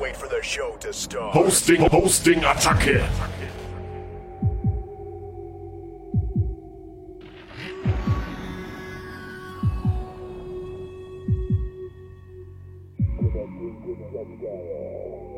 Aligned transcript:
wait 0.00 0.16
for 0.16 0.28
the 0.28 0.42
show 0.42 0.76
to 0.80 0.92
start. 0.92 1.34
Hosting, 1.34 1.82
Hosting, 1.82 2.40
Attacke. 2.40 3.06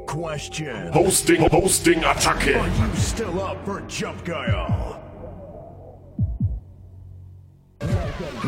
Question. 0.06 0.92
Hosting, 0.92 1.40
Hosting, 1.50 2.00
Attacke. 2.00 2.56
Are 2.56 2.86
you 2.88 2.94
still 2.94 3.40
up 3.42 3.64
for 3.64 3.80
Jump 3.82 4.24
Guile? 4.24 5.00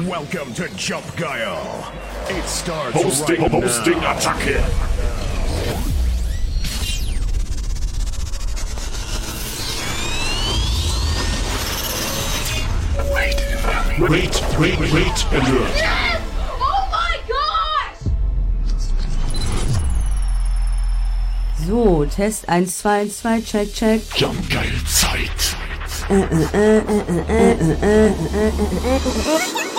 Welcome 0.06 0.54
to 0.54 0.68
Jump 0.76 1.04
Guile. 1.16 1.92
It 2.28 2.44
starts 2.44 3.02
Hosting, 3.02 3.42
right 3.42 3.50
Hosting, 3.50 3.98
now. 3.98 4.14
Attacke. 4.14 4.93
Wait, 13.96 14.42
wait, 14.58 14.76
wait, 14.78 15.24
alert. 15.30 15.76
Yes! 15.76 16.20
Oh 16.60 16.88
my 16.90 17.16
gosh! 17.28 18.00
So, 21.64 22.04
Test 22.06 22.48
1, 22.48 22.64
2, 22.66 23.10
2, 23.12 23.40
check, 23.44 23.68
check. 23.72 24.00
Jump 24.16 24.48
geil 24.50 24.84
Zeit. 24.84 25.54
Jump 29.20 29.73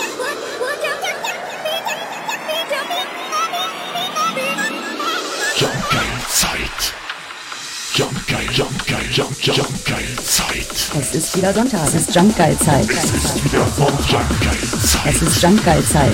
Es 10.98 11.14
ist 11.14 11.36
wieder 11.36 11.52
Sonntag. 11.52 11.86
Es 11.88 11.94
ist 11.94 12.14
Jumpgeil-Zeit. 12.14 12.88
Es 12.88 13.04
ist 13.04 13.44
wieder 13.44 13.66
Sonntag. 13.76 14.10
Jump 14.10 14.40
geil 14.40 14.58
Zeit. 14.82 15.14
Es 15.14 15.22
ist 15.22 15.42
Jumpgeil-Zeit. 15.42 16.12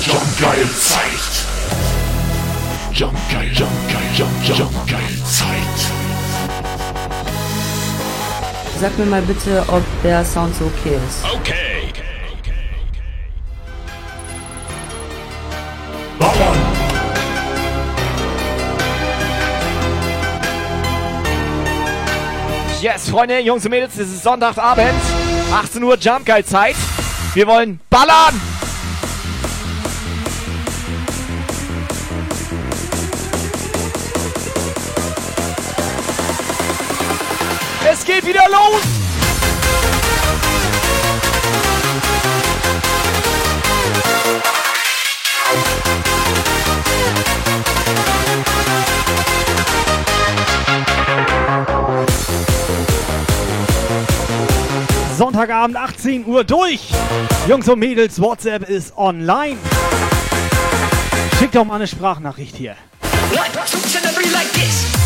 Jump 0.00 0.40
geil 0.40 0.68
Zeit. 0.78 1.50
Jump 2.92 3.18
geil, 3.32 3.50
Jump 3.52 3.70
geil, 3.88 4.02
Jump, 4.14 4.30
Jump 4.58 4.86
geil 4.86 5.00
Zeit. 5.24 5.80
Sag 8.80 8.96
mir 8.98 9.06
mal 9.06 9.22
bitte, 9.22 9.64
ob 9.68 9.82
der 10.04 10.24
Sound 10.24 10.54
so 10.56 10.66
okay 10.66 10.96
ist. 11.08 11.24
Okay. 11.34 11.69
Freunde, 23.10 23.40
Jungs 23.40 23.64
und 23.64 23.72
Mädels, 23.72 23.98
es 23.98 24.08
ist 24.08 24.22
Sonntagabend, 24.22 24.94
18 25.52 25.82
Uhr 25.82 25.96
Jump 25.96 26.24
Guide 26.24 26.44
Zeit. 26.44 26.76
Wir 27.34 27.44
wollen 27.44 27.80
ballern! 27.90 28.40
Es 37.90 38.04
geht 38.04 38.24
wieder 38.24 38.44
los! 38.48 38.89
Sonntagabend 55.20 55.76
18 55.76 56.24
Uhr 56.24 56.44
durch. 56.44 56.88
Jungs 57.46 57.68
und 57.68 57.78
Mädels, 57.78 58.22
WhatsApp 58.22 58.66
ist 58.66 58.96
online. 58.96 59.58
Schickt 61.38 61.54
doch 61.54 61.66
mal 61.66 61.74
eine 61.74 61.86
Sprachnachricht 61.86 62.56
hier. 62.56 62.74
Subscriber 63.66 64.99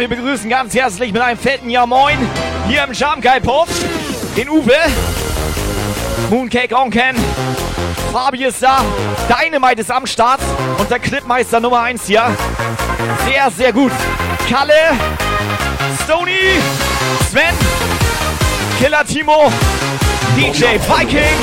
wir 0.00 0.08
begrüßen 0.08 0.48
ganz 0.48 0.74
herzlich 0.74 1.12
mit 1.12 1.20
einem 1.20 1.38
fetten 1.38 1.68
Ja 1.68 1.84
Moin 1.84 2.16
hier 2.66 2.84
im 2.84 2.94
Schamkai 2.94 3.38
Puff 3.38 3.68
den 4.34 4.48
Uwe, 4.48 4.72
Mooncake 6.30 6.74
Onken, 6.74 7.14
Fabi 8.10 8.46
ist 8.46 8.62
da, 8.62 8.82
Dynamite 9.28 9.82
ist 9.82 9.90
am 9.90 10.06
Start 10.06 10.40
und 10.78 10.90
der 10.90 11.00
Clipmeister 11.00 11.60
Nummer 11.60 11.82
1 11.82 12.06
hier. 12.06 12.34
Sehr, 13.26 13.50
sehr 13.50 13.72
gut. 13.74 13.92
Kalle, 14.48 14.72
Stony, 16.04 16.58
Sven, 17.30 17.54
Killer 18.80 19.04
Timo, 19.04 19.52
DJ 20.34 20.78
Viking, 20.88 21.36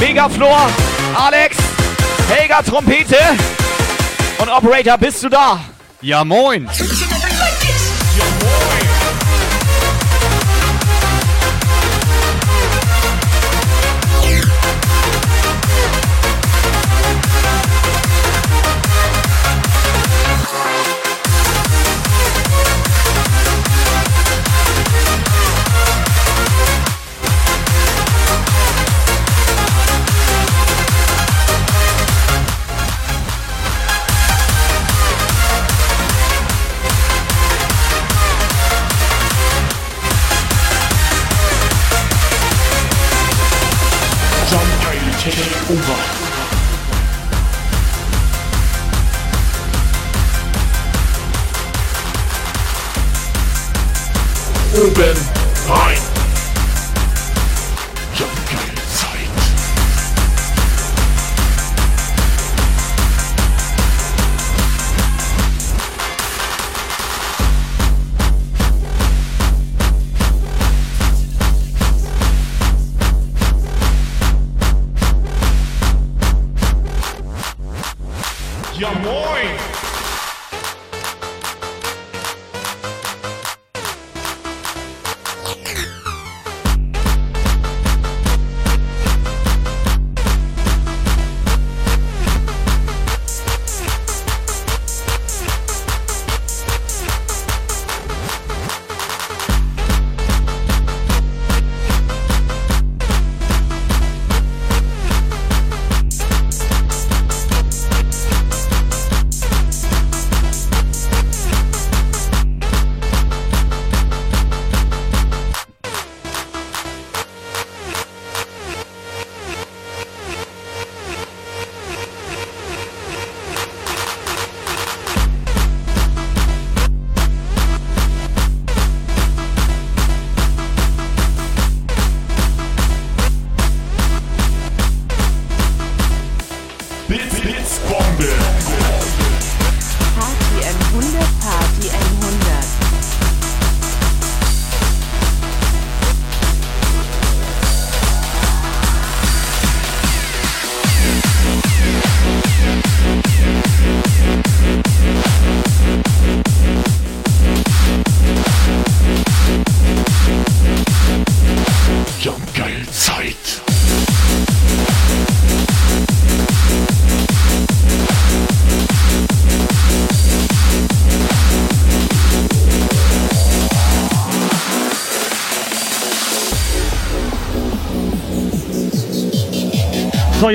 Megaflor, 0.00 0.68
Alex, 1.14 1.56
Helga 2.28 2.60
Trompete 2.60 3.16
und 4.36 4.50
Operator, 4.50 4.98
bist 4.98 5.22
du 5.22 5.30
da? 5.30 5.60
Ja, 6.02 6.24
moin. 6.24 6.68
Over. 45.68 45.96
Oben 54.76 55.16
rein. 55.68 55.95
Ja 78.78 78.92
moin. 78.92 79.85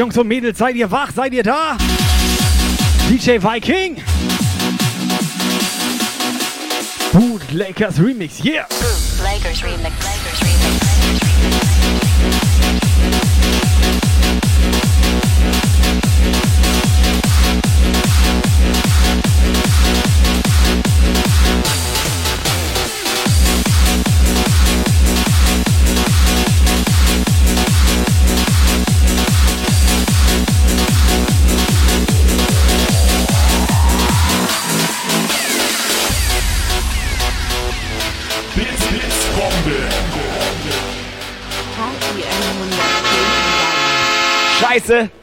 Jungs 0.01 0.17
und 0.17 0.27
Mädels, 0.27 0.57
seid 0.57 0.75
ihr 0.75 0.89
wach? 0.89 1.11
Seid 1.15 1.31
ihr 1.31 1.43
da? 1.43 1.77
DJ 3.07 3.37
Viking. 3.39 3.97
Bootleggers 7.13 7.99
Remix, 7.99 8.43
yeah. 8.43 8.65
Lakers 9.23 9.63
remix. 9.63 10.10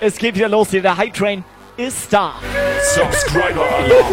Es 0.08 0.16
geht 0.16 0.34
wieder 0.34 0.48
los 0.48 0.70
hier. 0.70 0.82
Der 0.82 0.96
Hype 0.96 1.14
Train 1.14 1.44
ist 1.76 2.12
da. 2.12 2.34
Subscriber 2.94 3.66
Alarm. 3.76 4.06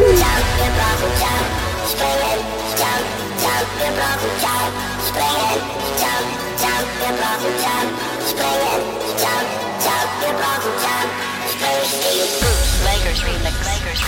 Lakers 12.84 13.24
remix. 13.24 13.24
Lakers 13.24 13.24
remix. 13.24 13.56
Lakers 13.66 14.02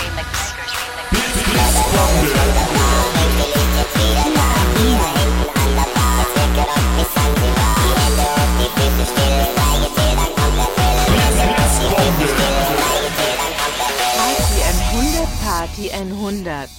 remix. 2.24 2.37
100 16.00 16.70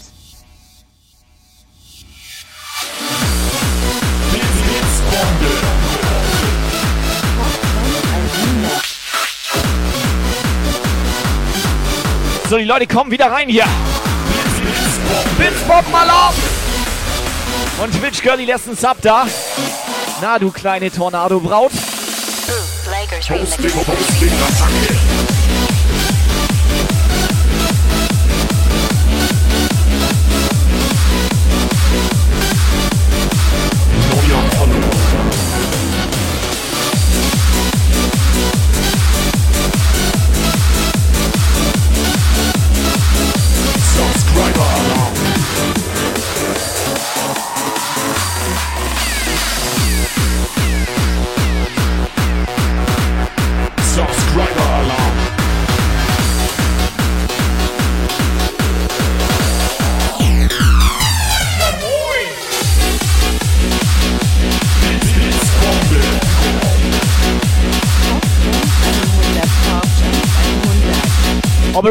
Blitz, 4.30 4.44
Blitzbombe. 4.62 5.46
So, 12.48 12.58
die 12.58 12.64
Leute 12.64 12.86
kommen 12.86 13.10
wieder 13.10 13.26
rein 13.26 13.48
hier. 13.48 13.64
Blitz, 13.64 14.54
Blitzbombe. 14.60 15.30
Blitzbomben 15.36 15.94
Alarm! 15.94 16.34
Und 17.82 18.00
Twitch 18.00 18.22
Girlie 18.22 18.46
lässt 18.46 18.68
einen 18.68 18.76
Sub 18.76 19.02
da. 19.02 19.26
Na, 20.22 20.38
du 20.38 20.52
kleine 20.52 20.92
Tornado-Braut. 20.92 21.72
Hosting, 23.28 23.72
Hosting, 23.74 24.32
Attacke. 24.46 25.27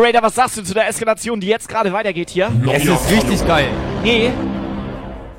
Party 0.08 0.18
100 0.18 0.22
Operator, 0.22 0.22
was 0.22 0.36
sagst 0.36 0.58
du 0.58 0.64
zu 0.64 0.74
der 0.74 0.88
Eskalation, 0.88 1.40
die 1.40 1.48
jetzt 1.48 1.68
gerade 1.68 1.92
weitergeht 1.92 2.30
hier? 2.30 2.50
Neuer 2.50 2.80
Follower. 2.80 3.48
geil. 3.48 3.70
Nee. 4.04 4.32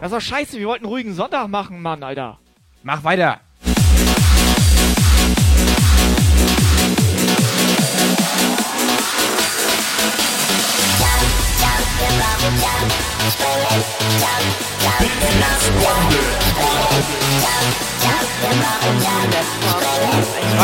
Das 0.01 0.13
ist 0.13 0.17
doch 0.17 0.21
scheiße, 0.21 0.59
wir 0.59 0.67
wollten 0.67 0.85
einen 0.85 0.93
ruhigen 0.93 1.15
Sonntag 1.15 1.49
machen, 1.49 1.81
Mann, 1.81 2.03
Alter. 2.03 2.39
Mach 2.83 3.03
weiter. 3.03 3.41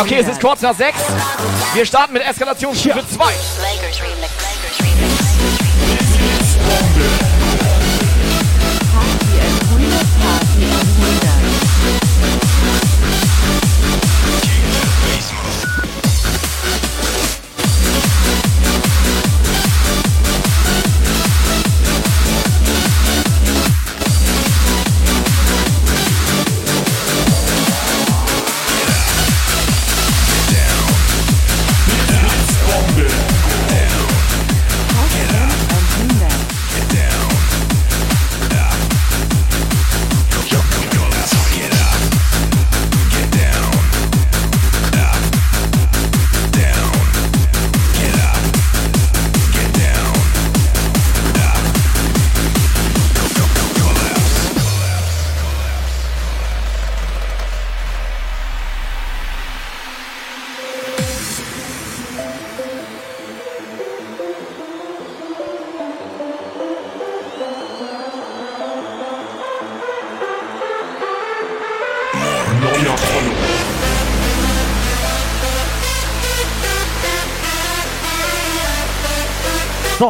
Okay, 0.00 0.18
es 0.20 0.28
ist 0.28 0.40
kurz 0.40 0.60
nach 0.62 0.74
sechs. 0.74 0.98
Wir 1.74 1.86
starten 1.86 2.12
mit 2.12 2.22
Eskalationsstufe 2.26 3.04
2. 3.06 3.24
Lakers 3.24 3.94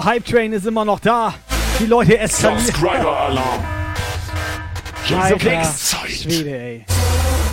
Hype 0.05 0.25
Train 0.25 0.53
ist 0.53 0.67
immer 0.67 0.85
noch 0.85 1.01
da. 1.01 1.35
Die 1.81 1.87
Leute 1.87 2.19
eskalieren. 2.19 2.65
Subscriber 2.65 3.17
Alarm. 3.19 3.65
Alter. 5.21 5.65
Schwede, 6.07 6.59
ey. 6.59 6.85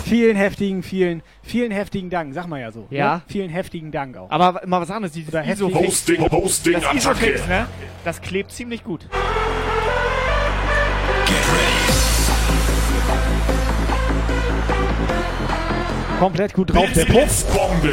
Vielen 0.04 0.36
heftigen, 0.36 0.82
vielen, 0.82 1.22
vielen 1.42 1.70
heftigen 1.72 2.10
Dank, 2.10 2.34
sag 2.34 2.46
mal 2.46 2.60
ja 2.60 2.70
so. 2.70 2.86
Ja. 2.90 3.16
Ne? 3.16 3.22
Vielen 3.28 3.50
heftigen 3.50 3.90
Dank 3.92 4.16
auch. 4.16 4.30
Aber 4.30 4.60
mal 4.66 4.80
was 4.80 4.90
anderes, 4.90 5.12
dieses. 5.14 5.32
Isofix. 5.32 5.86
Hosting, 5.88 6.30
Hosting, 6.30 6.72
Das 6.74 7.06
Attacke. 7.06 7.40
ne? 7.48 7.66
Das 8.04 8.20
klebt 8.20 8.52
ziemlich 8.52 8.84
gut. 8.84 9.06
Komplett 16.18 16.54
gut 16.54 16.72
drauf, 16.72 16.86
der 16.94 17.04
Puff. 17.06 17.14
Blitzbombe. 17.14 17.92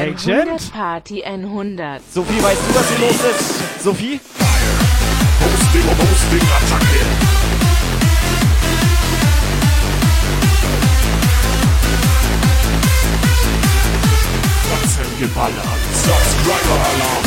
Agent? 0.00 0.48
100 0.48 0.72
Party 0.72 1.24
100 1.24 2.02
Sophie, 2.12 2.42
weißt 2.42 2.60
du, 2.68 2.74
was 2.74 2.88
hier 2.88 3.06
los 3.06 3.16
ist? 3.16 3.82
Sophie? 3.82 4.20
Hosting, 5.40 5.82
Hosting, 5.82 6.48
Attacke. 6.56 7.30
geballert. 15.20 15.54
Subscriber-Alarm. 15.92 17.24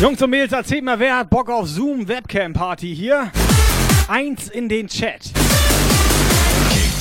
Jungs 0.00 0.22
und 0.22 0.30
Mädels, 0.30 0.52
erzählt 0.52 0.84
mal, 0.84 0.98
wer 0.98 1.16
hat 1.16 1.30
Bock 1.30 1.50
auf 1.50 1.68
Zoom 1.68 2.06
Webcam 2.06 2.52
Party 2.52 2.94
hier? 2.94 3.30
Eins 4.08 4.48
in 4.48 4.68
den 4.68 4.86
Chat. 4.86 5.32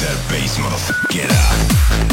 that 0.01 0.17
bass, 0.29 0.58
motherfucker. 0.58 1.10
Get 1.10 1.29
up. 1.31 2.10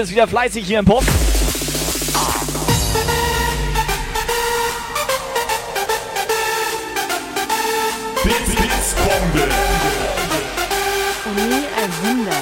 Ist 0.00 0.12
wieder 0.12 0.26
fleißig 0.26 0.66
hier 0.66 0.78
im 0.78 0.86
Puff. 0.86 1.04
Blitz, 8.22 8.56
Blitzbombe. 8.56 9.48
Uni 11.26 11.66
100. 12.14 12.34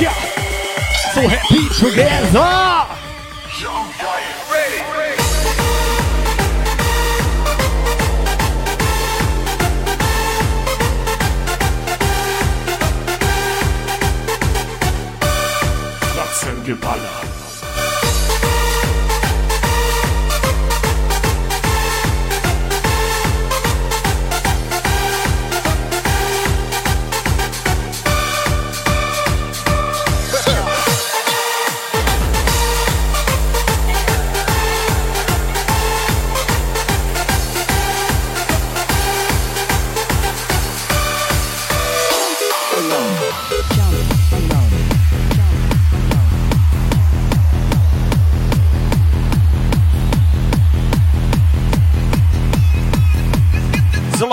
Ja, 0.00 0.10
so 1.14 1.20
happy 1.30 1.68
together. 1.78 2.21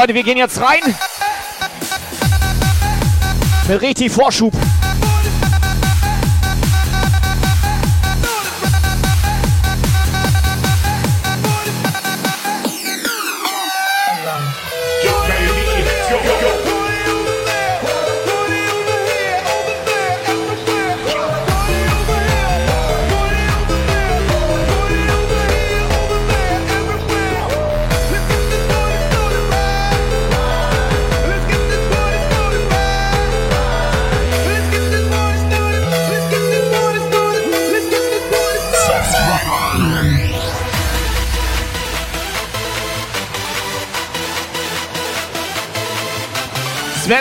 Leute, 0.10 0.16
wir 0.16 0.24
gehen 0.24 0.38
jetzt 0.38 0.60
rein. 0.60 0.82
Mit 3.68 3.82
richtig 3.82 4.12
Vorschub. 4.12 4.54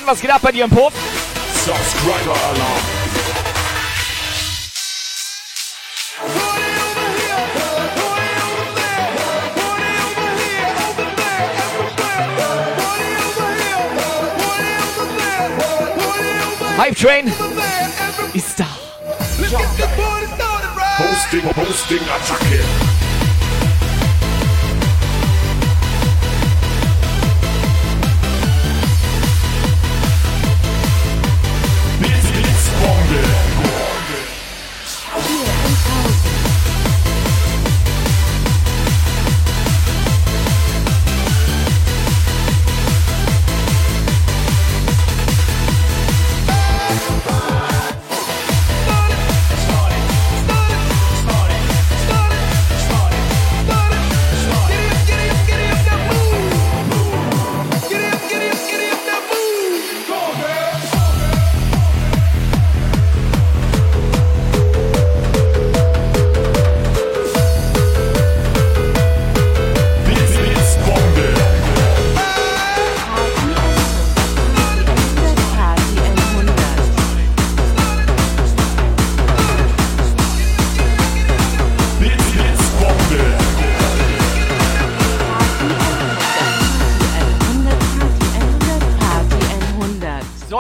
Was 0.09 0.21
geht 0.23 0.31
er 0.31 0.37
ab 0.37 0.43
bei 0.43 0.53
dir 0.53 0.65
im 0.65 0.71
Puff? 0.71 0.95
Subscriber-Alarm. 1.67 2.99
Hype 16.79 16.97
Train 16.97 17.33
ist 18.33 18.59
da. 18.59 18.67
Hosting, 20.99 21.43
Hosting, 21.55 22.01
Attacke. 22.09 23.08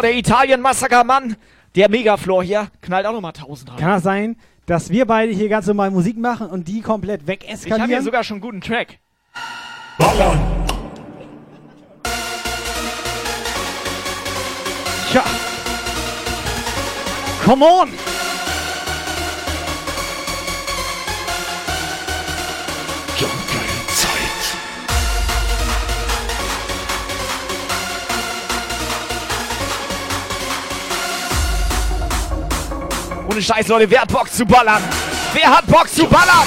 Der 0.09 0.17
Italien-Massaker-Mann, 0.17 1.37
der 1.77 1.91
Megaflor 1.91 2.43
hier, 2.43 2.69
knallt 2.81 3.05
auch 3.05 3.13
nochmal 3.13 3.33
1000 3.37 3.73
rein. 3.73 3.77
Kann 3.77 3.91
das 3.91 4.03
sein, 4.03 4.37
dass 4.65 4.89
wir 4.89 5.05
beide 5.05 5.33
hier 5.33 5.51
ganz 5.51 5.67
normal 5.67 5.91
Musik 5.91 6.17
machen 6.17 6.49
und 6.49 6.67
die 6.67 6.81
komplett 6.81 7.23
Ich 7.23 7.29
habe 7.29 7.45
wegeskalieren. 7.45 7.91
hier 7.91 8.03
sogar 8.03 8.25
schon 8.25 8.37
einen 8.37 8.41
guten 8.41 8.61
Track. 8.63 8.99
Ballern. 9.99 10.41
Tja. 15.11 15.25
Come 17.45 17.65
on! 17.67 18.18
Scheiß, 33.43 33.69
Leute, 33.69 33.91
wer 33.91 34.03
hat 34.03 34.13
Bock 34.13 34.33
zu 34.33 34.45
ballern? 34.45 34.83
Wer 35.33 35.51
hat 35.51 35.67
Bock 35.67 35.89
zu 35.89 36.07
ballern? 36.07 36.47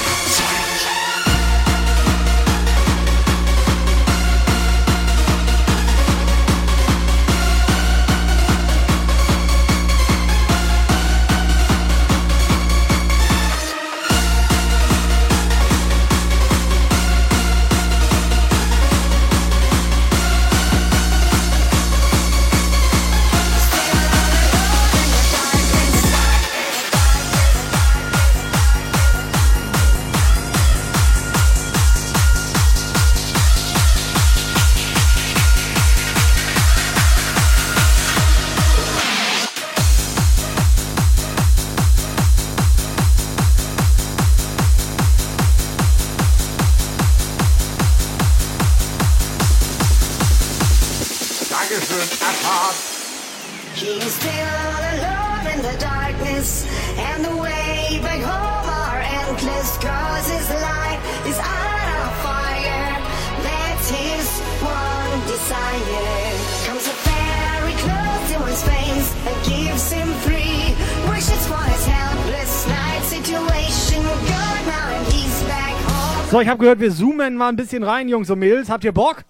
Ich 76.42 76.48
habe 76.48 76.58
gehört, 76.58 76.80
wir 76.80 76.90
zoomen 76.90 77.36
mal 77.36 77.48
ein 77.48 77.56
bisschen 77.56 77.82
rein, 77.82 78.08
Jungs 78.08 78.28
und 78.30 78.38
Mädels. 78.38 78.68
Habt 78.68 78.84
ihr 78.84 78.92
Bock? 78.92 79.24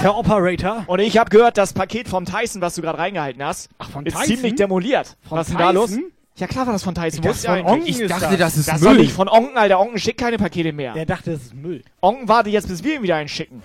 Herr 0.00 0.16
Operator. 0.16 0.84
Und 0.86 1.00
ich 1.00 1.18
habe 1.18 1.30
gehört, 1.30 1.58
das 1.58 1.72
Paket 1.72 2.08
vom 2.08 2.24
Tyson, 2.24 2.60
was 2.62 2.74
du 2.74 2.82
gerade 2.82 2.98
reingehalten 2.98 3.42
hast, 3.44 3.68
Ach, 3.78 3.90
von 3.90 4.04
ist 4.06 4.12
Tyson? 4.14 4.26
ziemlich 4.36 4.54
demoliert. 4.56 5.16
Von 5.28 5.38
was 5.38 5.48
ist 5.48 5.52
denn 5.52 5.58
da 5.66 5.70
los? 5.70 5.96
Ja 6.36 6.46
klar 6.46 6.66
war 6.66 6.74
das 6.74 6.82
von 6.82 6.94
Tyson. 6.94 7.08
Ich 7.08 7.18
Wo 7.18 7.22
dachte, 7.28 7.36
ist 7.36 7.44
der 7.46 7.56
von? 7.56 7.66
Onken 7.66 7.86
Ich 7.86 8.00
ist 8.00 8.10
dachte, 8.10 8.36
das. 8.36 8.54
das 8.54 8.76
ist 8.76 8.84
doch 8.84 8.92
nicht 8.92 9.12
von 9.12 9.28
Onken, 9.28 9.56
Alter. 9.56 9.80
Onken 9.80 9.98
schickt 9.98 10.20
keine 10.20 10.36
Pakete 10.36 10.72
mehr. 10.72 10.92
Der 10.92 11.06
dachte, 11.06 11.32
es 11.32 11.44
ist 11.44 11.54
Müll. 11.54 11.82
Onken 12.02 12.28
wartet 12.28 12.52
jetzt, 12.52 12.68
bis 12.68 12.84
wir 12.84 12.96
ihm 12.96 13.02
wieder 13.02 13.16
einen 13.16 13.28
schicken. 13.28 13.62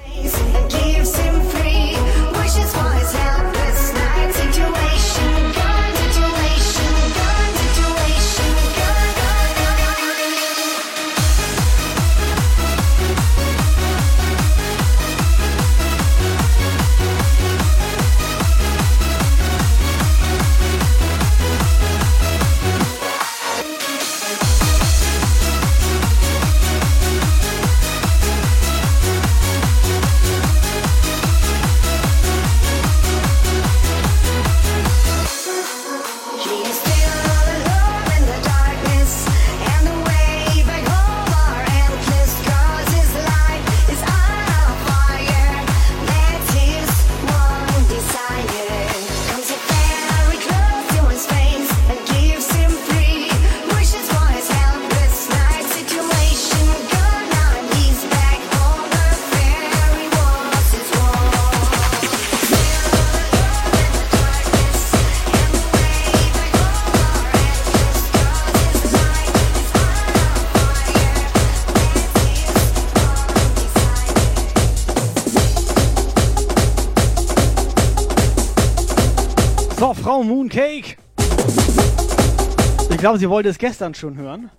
Glaube, 83.02 83.18
sie 83.20 83.30
wollte 83.30 83.50
es 83.50 83.58
gestern 83.58 83.94
schon 83.94 84.16
hören. 84.18 84.50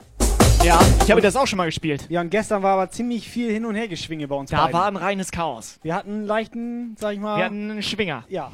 Ja, 0.64 0.78
ich 1.04 1.10
habe 1.10 1.20
das 1.20 1.34
auch 1.36 1.46
schon 1.46 1.56
mal 1.56 1.66
gespielt. 1.66 2.06
Ja, 2.08 2.20
und 2.20 2.30
gestern 2.30 2.62
war 2.62 2.74
aber 2.74 2.90
ziemlich 2.90 3.28
viel 3.28 3.50
Hin- 3.50 3.64
und 3.64 3.74
Hergeschwinge 3.74 4.28
bei 4.28 4.34
uns 4.36 4.50
Da 4.50 4.58
beiden. 4.62 4.72
war 4.74 4.86
ein 4.86 4.96
reines 4.96 5.30
Chaos. 5.32 5.78
Wir 5.82 5.94
hatten 5.94 6.10
einen 6.10 6.26
leichten, 6.26 6.96
sag 6.98 7.14
ich 7.14 7.20
mal... 7.20 7.36
Wir 7.38 7.44
hatten 7.46 7.70
einen 7.70 7.82
Schwinger. 7.82 8.24
ja. 8.28 8.50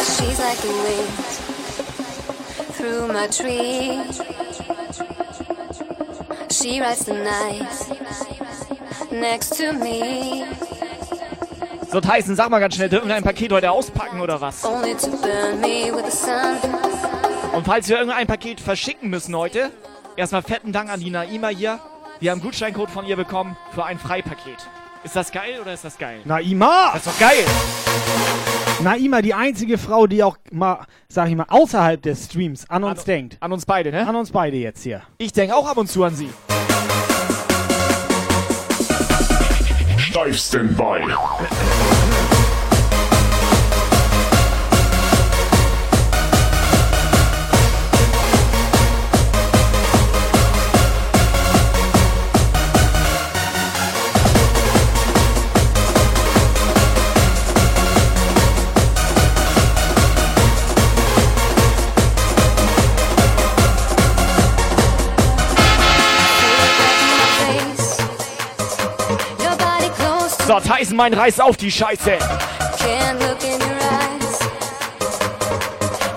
She's 0.00 0.38
like 0.38 0.58
the 0.58 0.72
wind 0.86 1.10
through 2.76 3.08
my 3.12 3.26
tree. 3.28 4.02
She 6.50 6.80
rides 6.80 7.04
the 7.06 7.14
night 7.14 7.68
next 9.12 9.56
to 9.58 9.72
me, 9.72 10.44
So, 11.96 12.00
Tyson, 12.02 12.36
sag 12.36 12.50
mal 12.50 12.58
ganz 12.58 12.74
schnell, 12.74 12.90
dürfen 12.90 13.08
wir 13.08 13.14
ein 13.14 13.22
Paket 13.22 13.50
heute 13.50 13.70
auspacken 13.70 14.20
oder 14.20 14.38
was? 14.38 14.62
Und 14.66 14.84
falls 17.64 17.88
wir 17.88 17.96
irgendein 17.96 18.26
Paket 18.26 18.60
verschicken 18.60 19.08
müssen 19.08 19.34
heute, 19.34 19.70
erstmal 20.14 20.42
fetten 20.42 20.72
Dank 20.72 20.90
an 20.90 21.00
die 21.00 21.08
Naima 21.08 21.48
hier. 21.48 21.78
Wir 22.20 22.32
haben 22.32 22.40
einen 22.40 22.50
Gutscheincode 22.50 22.90
von 22.90 23.06
ihr 23.06 23.16
bekommen 23.16 23.56
für 23.74 23.86
ein 23.86 23.98
Freipaket. 23.98 24.58
Ist 25.04 25.16
das 25.16 25.32
geil 25.32 25.58
oder 25.58 25.72
ist 25.72 25.86
das 25.86 25.96
geil? 25.96 26.20
Naima! 26.26 26.90
Das 26.92 27.06
ist 27.06 27.14
doch 27.14 27.18
geil! 27.18 27.46
Naima, 28.82 29.22
die 29.22 29.32
einzige 29.32 29.78
Frau, 29.78 30.06
die 30.06 30.22
auch 30.22 30.36
mal, 30.52 30.84
sag 31.08 31.30
ich 31.30 31.34
mal, 31.34 31.46
außerhalb 31.48 32.02
des 32.02 32.26
Streams 32.26 32.68
an 32.68 32.84
uns 32.84 32.98
An- 32.98 33.06
denkt. 33.06 33.38
An 33.40 33.52
uns 33.52 33.64
beide, 33.64 33.90
ne? 33.90 34.06
An 34.06 34.16
uns 34.16 34.32
beide 34.32 34.58
jetzt 34.58 34.82
hier. 34.82 35.00
Ich 35.16 35.32
denke 35.32 35.56
auch 35.56 35.66
ab 35.66 35.78
und 35.78 35.88
zu 35.90 36.04
an 36.04 36.14
sie. 36.14 36.28
stand 40.32 40.76
by. 40.76 42.05
So, 70.46 70.60
Tyson, 70.60 70.96
mein 70.96 71.12
Reiß 71.12 71.40
auf 71.40 71.56
die 71.56 71.70
Scheiße. 71.72 72.10
Can't 72.12 73.18
look 73.18 73.42
in 73.42 73.60
your 73.60 73.76
eyes. 73.82 74.38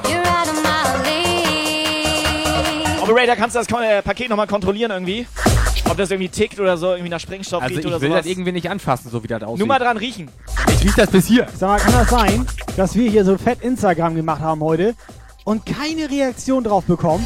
You're 0.03 0.21
out 0.21 0.47
of 0.47 0.61
my 0.61 0.83
league. 1.03 3.01
Operator, 3.01 3.35
kannst 3.35 3.55
du 3.55 3.59
das 3.59 3.67
Kon- 3.67 3.81
äh, 3.83 4.01
Paket 4.03 4.29
nochmal 4.29 4.45
kontrollieren 4.47 4.91
irgendwie? 4.91 5.25
Ob 5.89 5.97
das 5.97 6.11
irgendwie 6.11 6.29
tickt 6.29 6.59
oder 6.59 6.77
so, 6.77 6.91
irgendwie 6.91 7.09
nach 7.09 7.19
Sprengstoff 7.19 7.63
Also 7.63 7.79
ich 7.79 7.85
oder 7.87 7.99
will 8.01 8.09
sowas. 8.09 8.21
das 8.25 8.31
irgendwie 8.31 8.51
nicht 8.51 8.69
anfassen, 8.69 9.09
so 9.09 9.23
wie 9.23 9.27
das 9.27 9.41
aussieht. 9.41 9.57
Nur 9.57 9.67
mal 9.67 9.79
dran 9.79 9.97
riechen. 9.97 10.29
Ich 10.69 10.83
riech 10.83 10.93
das 10.95 11.09
bis 11.09 11.25
hier. 11.25 11.47
Sag 11.57 11.67
mal, 11.69 11.79
kann 11.79 11.93
das 11.93 12.09
sein, 12.09 12.45
dass 12.77 12.93
wir 12.95 13.09
hier 13.09 13.25
so 13.25 13.35
fett 13.39 13.61
Instagram 13.61 14.13
gemacht 14.15 14.41
haben 14.41 14.61
heute 14.61 14.93
und 15.45 15.65
keine 15.65 16.07
Reaktion 16.07 16.63
drauf 16.63 16.83
bekommen? 16.85 17.25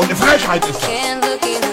Und 0.00 0.06
eine 0.06 0.16
Frechheit 0.16 0.66
ist 0.66 0.80
das. 0.80 1.69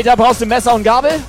Operator, 0.00 0.16
brauchst 0.16 0.40
du 0.40 0.46
Messer 0.46 0.74
und 0.74 0.82
Gabel? 0.82 1.20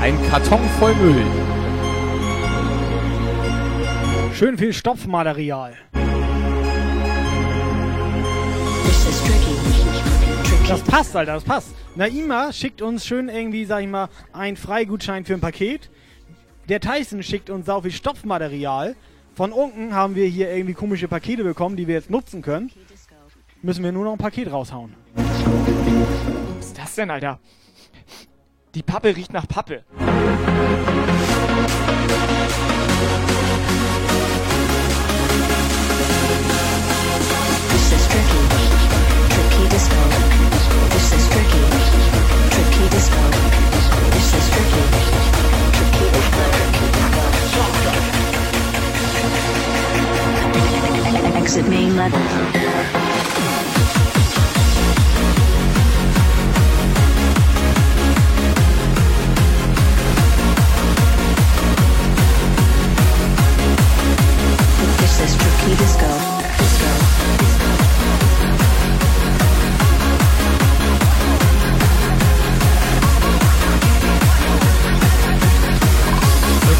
Ein 0.00 0.22
Karton 0.28 0.60
voll 0.78 0.94
Müll. 0.94 1.24
Schön 4.34 4.58
viel 4.58 4.72
Stopfmaterial. 4.72 5.74
Das 10.68 10.82
passt, 10.82 11.16
Alter, 11.16 11.34
das 11.34 11.44
passt. 11.44 11.74
Naima 11.94 12.52
schickt 12.52 12.82
uns 12.82 13.06
schön 13.06 13.28
irgendwie, 13.28 13.64
sag 13.64 13.82
ich 13.82 13.88
mal, 13.88 14.08
einen 14.32 14.56
Freigutschein 14.56 15.24
für 15.24 15.34
ein 15.34 15.40
Paket. 15.40 15.90
Der 16.68 16.80
Tyson 16.80 17.22
schickt 17.22 17.48
uns 17.48 17.66
sau 17.66 17.80
viel 17.80 17.92
Stopfmaterial. 17.92 18.96
Von 19.34 19.52
unten 19.52 19.94
haben 19.94 20.14
wir 20.14 20.26
hier 20.26 20.50
irgendwie 20.50 20.74
komische 20.74 21.08
Pakete 21.08 21.44
bekommen, 21.44 21.76
die 21.76 21.86
wir 21.86 21.94
jetzt 21.94 22.10
nutzen 22.10 22.42
können. 22.42 22.70
Müssen 23.62 23.82
wir 23.82 23.92
nur 23.92 24.04
noch 24.04 24.12
ein 24.12 24.18
Paket 24.18 24.52
raushauen. 24.52 24.94
Was 25.14 26.66
ist 26.66 26.78
das 26.78 26.94
denn, 26.94 27.10
Alter? 27.10 27.38
Die 28.76 28.82
Pappe 28.82 29.16
riecht 29.16 29.32
nach 29.32 29.48
Pappe. 29.48 29.84
This 29.96 30.04
is 37.90 38.06
tricky. 38.06 38.36
Tricky 39.30 39.68
disco. 39.70 39.96
This 40.90 41.12
is 41.14 41.26
tricky. 41.30 41.62
Tricky 42.50 42.88
disco. 42.90 43.16
This 44.10 44.34
is. 44.34 44.46
Exit 51.34 51.66
main 51.70 51.96
level. 51.96 53.05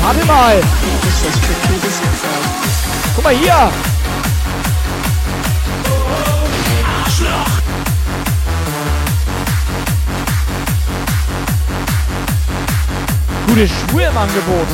Warte 0.03 0.25
mal! 0.25 0.61
Guck 3.17 3.25
hier! 3.31 3.71
Gute 13.49 13.69
Schuhe 13.69 14.05
im 14.05 14.17
Angebot. 14.17 14.69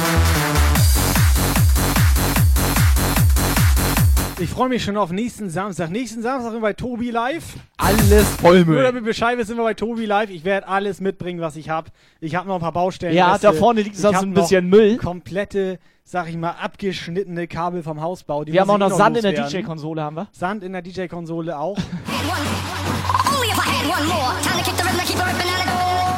Ich 4.43 4.51
freue 4.51 4.69
mich 4.69 4.83
schon 4.83 4.97
auf 4.97 5.13
nächsten 5.13 5.51
Samstag. 5.51 5.91
Nächsten 5.91 6.21
Samstag 6.21 6.51
sind 6.51 6.61
wir 6.61 6.69
bei 6.69 6.73
Tobi 6.73 7.11
live. 7.11 7.45
Alles 7.77 8.11
Nur 8.11 8.23
Vollmüll. 8.41 8.83
damit 8.83 9.05
Bescheid 9.05 9.39
wissen, 9.39 9.51
sind 9.51 9.57
wir 9.57 9.63
bei 9.63 9.75
Tobi 9.75 10.05
live. 10.05 10.31
Ich 10.31 10.45
werde 10.45 10.67
alles 10.67 11.01
mitbringen, 11.01 11.41
was 11.41 11.55
ich 11.55 11.71
habe. 11.71 11.91
Ich 12.19 12.35
habe 12.35 12.49
noch 12.49 12.57
ein 12.57 12.61
paar 12.61 12.73
Baustellen. 12.73 13.15
Ja, 13.15 13.35
Reste. 13.35 13.47
da 13.47 13.53
vorne 13.53 13.83
liegt 13.83 13.97
sonst 13.97 14.21
ein 14.21 14.35
bisschen 14.35 14.69
Müll. 14.69 14.97
Komplette, 14.97 15.79
sag 16.03 16.29
ich 16.29 16.37
mal, 16.37 16.57
abgeschnittene 16.61 17.47
Kabel 17.47 17.85
vom 17.85 18.01
Hausbau. 18.01 18.43
Die 18.45 18.53
Wir 18.53 18.63
haben 18.63 18.71
auch 18.71 18.79
noch 18.79 18.91
eh 18.91 18.97
Sand 18.97 19.17
in 19.17 19.23
der 19.23 19.31
loswerden. 19.31 19.61
DJ-Konsole, 19.61 20.03
haben 20.03 20.17
wir. 20.17 20.27
Sand 20.33 20.65
in 20.65 20.73
der 20.73 20.83
DJ-Konsole 20.83 21.57
auch. 21.57 21.79
Of 21.79 21.87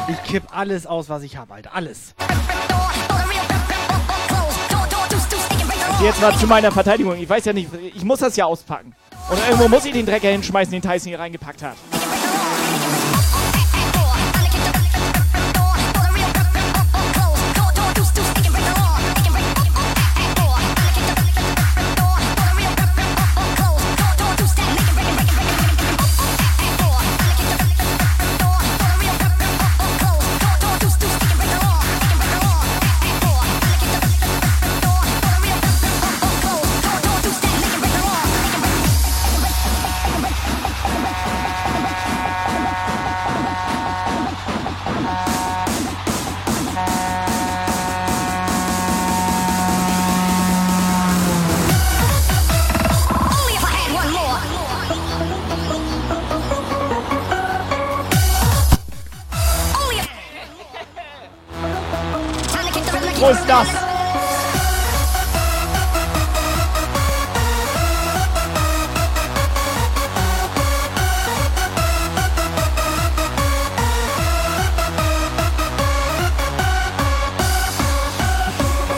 Ich 0.09 0.23
kipp 0.23 0.43
alles 0.51 0.87
aus, 0.87 1.09
was 1.09 1.21
ich 1.21 1.37
habe, 1.37 1.53
Alter. 1.53 1.75
Alles. 1.75 2.15
Jetzt 6.03 6.21
mal 6.21 6.35
zu 6.35 6.45
meiner 6.45 6.71
Verteidigung. 6.71 7.15
Ich 7.17 7.29
weiß 7.29 7.45
ja 7.45 7.53
nicht, 7.53 7.69
ich 7.95 8.03
muss 8.03 8.19
das 8.19 8.35
ja 8.35 8.45
auspacken. 8.45 8.93
Und 9.29 9.39
irgendwo 9.47 9.67
muss 9.69 9.85
ich 9.85 9.93
den 9.93 10.05
Drecker 10.05 10.29
hinschmeißen, 10.29 10.71
den 10.71 10.81
Tyson 10.81 11.09
hier 11.09 11.19
reingepackt 11.19 11.63
hat. 11.63 11.75
Das? 63.55 63.67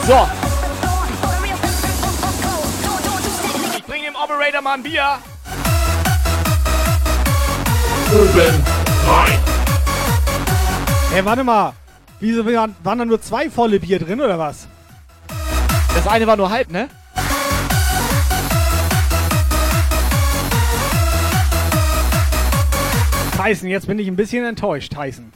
So. 0.06 0.28
Ich 3.76 3.84
bring 3.84 4.02
dem 4.02 4.14
Operator 4.16 4.62
mal 4.62 4.74
ein 4.74 4.82
Bier. 4.82 5.18
Oben 8.10 8.64
rein. 9.06 9.38
Ey, 11.14 11.24
warte 11.24 11.44
mal. 11.44 11.74
Wieso 12.20 12.44
waren, 12.44 12.74
waren 12.82 12.98
da 12.98 13.04
nur 13.04 13.20
zwei 13.20 13.48
volle 13.48 13.78
Bier 13.78 14.00
drin 14.00 14.20
oder 14.20 14.38
was? 14.38 14.66
Das 15.94 16.06
eine 16.08 16.26
war 16.26 16.36
nur 16.36 16.50
halb, 16.50 16.70
ne? 16.70 16.88
Tyson, 23.36 23.68
jetzt 23.68 23.86
bin 23.86 24.00
ich 24.00 24.08
ein 24.08 24.16
bisschen 24.16 24.44
enttäuscht, 24.44 24.92
Tyson. 24.92 25.32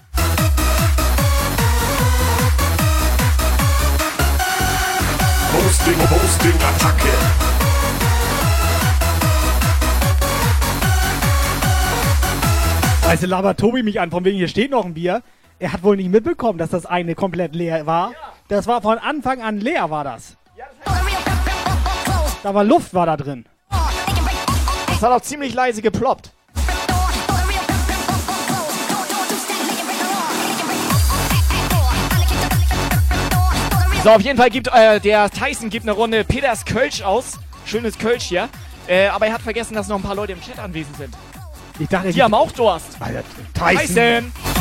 Hosting, 5.54 5.94
Hosting, 6.10 6.54
Attacke. 6.54 7.08
Du, 13.20 13.26
labert 13.28 13.60
Tobi 13.60 13.84
mich 13.84 14.00
an, 14.00 14.10
von 14.10 14.24
wegen 14.24 14.36
hier 14.36 14.48
steht 14.48 14.72
noch 14.72 14.84
ein 14.84 14.94
Bier. 14.94 15.22
Er 15.62 15.72
hat 15.72 15.84
wohl 15.84 15.96
nicht 15.96 16.10
mitbekommen, 16.10 16.58
dass 16.58 16.70
das 16.70 16.86
eine 16.86 17.14
komplett 17.14 17.54
leer 17.54 17.86
war. 17.86 18.14
Das 18.48 18.66
war 18.66 18.82
von 18.82 18.98
Anfang 18.98 19.40
an 19.42 19.60
leer, 19.60 19.90
war 19.90 20.02
das. 20.02 20.36
Da 22.42 22.52
war 22.52 22.64
Luft, 22.64 22.92
war 22.94 23.06
da 23.06 23.16
drin. 23.16 23.46
Das 24.88 25.00
hat 25.00 25.12
auch 25.12 25.20
ziemlich 25.20 25.54
leise 25.54 25.80
geploppt. 25.80 26.32
So, 34.02 34.10
auf 34.10 34.20
jeden 34.22 34.36
Fall 34.36 34.50
gibt 34.50 34.66
äh, 34.66 34.98
der 34.98 35.30
Tyson 35.30 35.70
gibt 35.70 35.84
eine 35.84 35.92
Runde 35.92 36.24
Peters 36.24 36.64
Kölsch 36.64 37.02
aus. 37.02 37.38
Schönes 37.66 37.96
Kölsch 37.96 38.24
hier. 38.24 38.48
Äh, 38.88 39.06
aber 39.06 39.28
er 39.28 39.34
hat 39.34 39.42
vergessen, 39.42 39.74
dass 39.74 39.86
noch 39.86 39.94
ein 39.94 40.02
paar 40.02 40.16
Leute 40.16 40.32
im 40.32 40.40
Chat 40.40 40.58
anwesend 40.58 40.96
sind. 40.96 41.14
Ich 41.78 41.88
dachte, 41.88 42.12
Die 42.12 42.20
haben 42.20 42.34
auch 42.34 42.50
Durst. 42.50 42.96
Alter, 42.98 43.22
Tyson. 43.54 43.76
Tyson. 43.76 44.51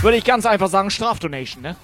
Würde 0.00 0.16
ich 0.16 0.24
ganz 0.24 0.46
einfach 0.46 0.68
sagen, 0.68 0.90
Strafdonation, 0.90 1.62
ne? 1.62 1.76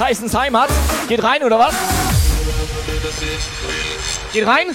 Tysons 0.00 0.34
Heimat. 0.34 0.70
Geht 1.08 1.22
rein, 1.22 1.42
oder 1.42 1.58
was? 1.58 1.74
Geht 4.32 4.46
rein? 4.46 4.74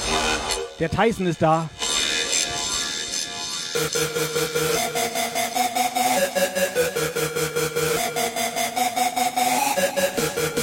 Der 0.79 0.89
Tyson 0.91 1.25
ist 1.25 1.41
da. 1.41 1.67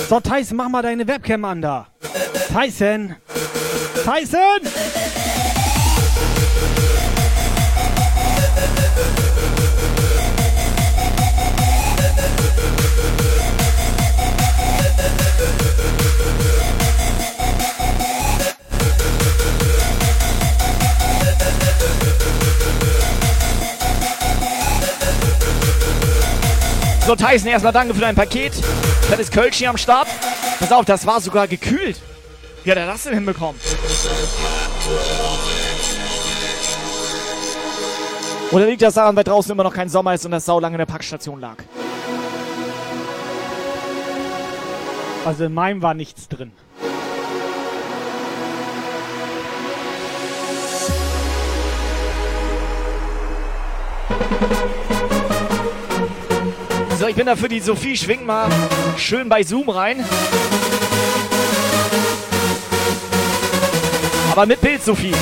So, 0.08 0.20
Tyson, 0.20 0.56
mach 0.58 0.68
mal 0.68 0.82
deine 0.82 1.08
Webcam 1.08 1.44
an 1.44 1.60
da. 1.60 1.88
Tyson! 2.52 3.16
Tyson! 4.04 4.60
So, 27.12 27.16
Tyson, 27.16 27.48
erstmal 27.48 27.74
danke 27.74 27.92
für 27.92 28.00
dein 28.00 28.14
Paket. 28.14 28.54
Das 29.10 29.20
ist 29.20 29.34
Kölsch 29.34 29.56
hier 29.56 29.68
am 29.68 29.76
Start. 29.76 30.08
Pass 30.58 30.72
auf, 30.72 30.86
das 30.86 31.06
war 31.06 31.20
sogar 31.20 31.46
gekühlt. 31.46 32.00
Wie 32.64 32.70
hat 32.70 32.78
er 32.78 32.86
das 32.86 33.02
denn 33.02 33.12
hinbekommen? 33.12 33.60
Oder 38.50 38.64
liegt 38.64 38.80
das 38.80 38.94
daran, 38.94 39.14
weil 39.14 39.24
draußen 39.24 39.52
immer 39.52 39.62
noch 39.62 39.74
kein 39.74 39.90
Sommer 39.90 40.14
ist 40.14 40.24
und 40.24 40.30
das 40.30 40.46
saulange 40.46 40.76
in 40.76 40.78
der 40.78 40.86
Packstation 40.86 41.38
lag? 41.38 41.56
Also 45.26 45.44
in 45.44 45.52
meinem 45.52 45.82
war 45.82 45.92
nichts 45.92 46.28
drin. 46.28 46.52
So, 57.02 57.08
ich 57.08 57.16
bin 57.16 57.26
dafür, 57.26 57.48
die 57.48 57.58
Sophie 57.58 57.96
schwingt 57.96 58.24
mal 58.24 58.48
schön 58.96 59.28
bei 59.28 59.42
Zoom 59.42 59.68
rein. 59.68 60.04
Aber 64.30 64.46
mit 64.46 64.60
Bild, 64.60 64.84
Sophie. 64.84 65.12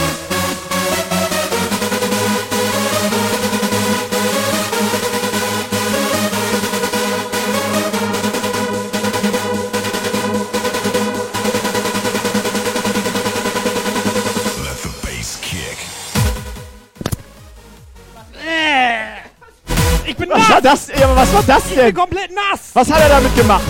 War 20.65 20.73
das? 20.73 20.89
Ja, 20.89 21.07
aber 21.09 21.17
was 21.17 21.33
war 21.35 21.43
das 21.43 21.65
Ich 21.67 21.75
bin 21.75 21.85
denn? 21.87 21.95
komplett 21.95 22.31
nass! 22.35 22.71
Was 22.75 22.91
hat 22.93 23.01
er 23.01 23.09
damit 23.09 23.35
gemacht? 23.37 23.65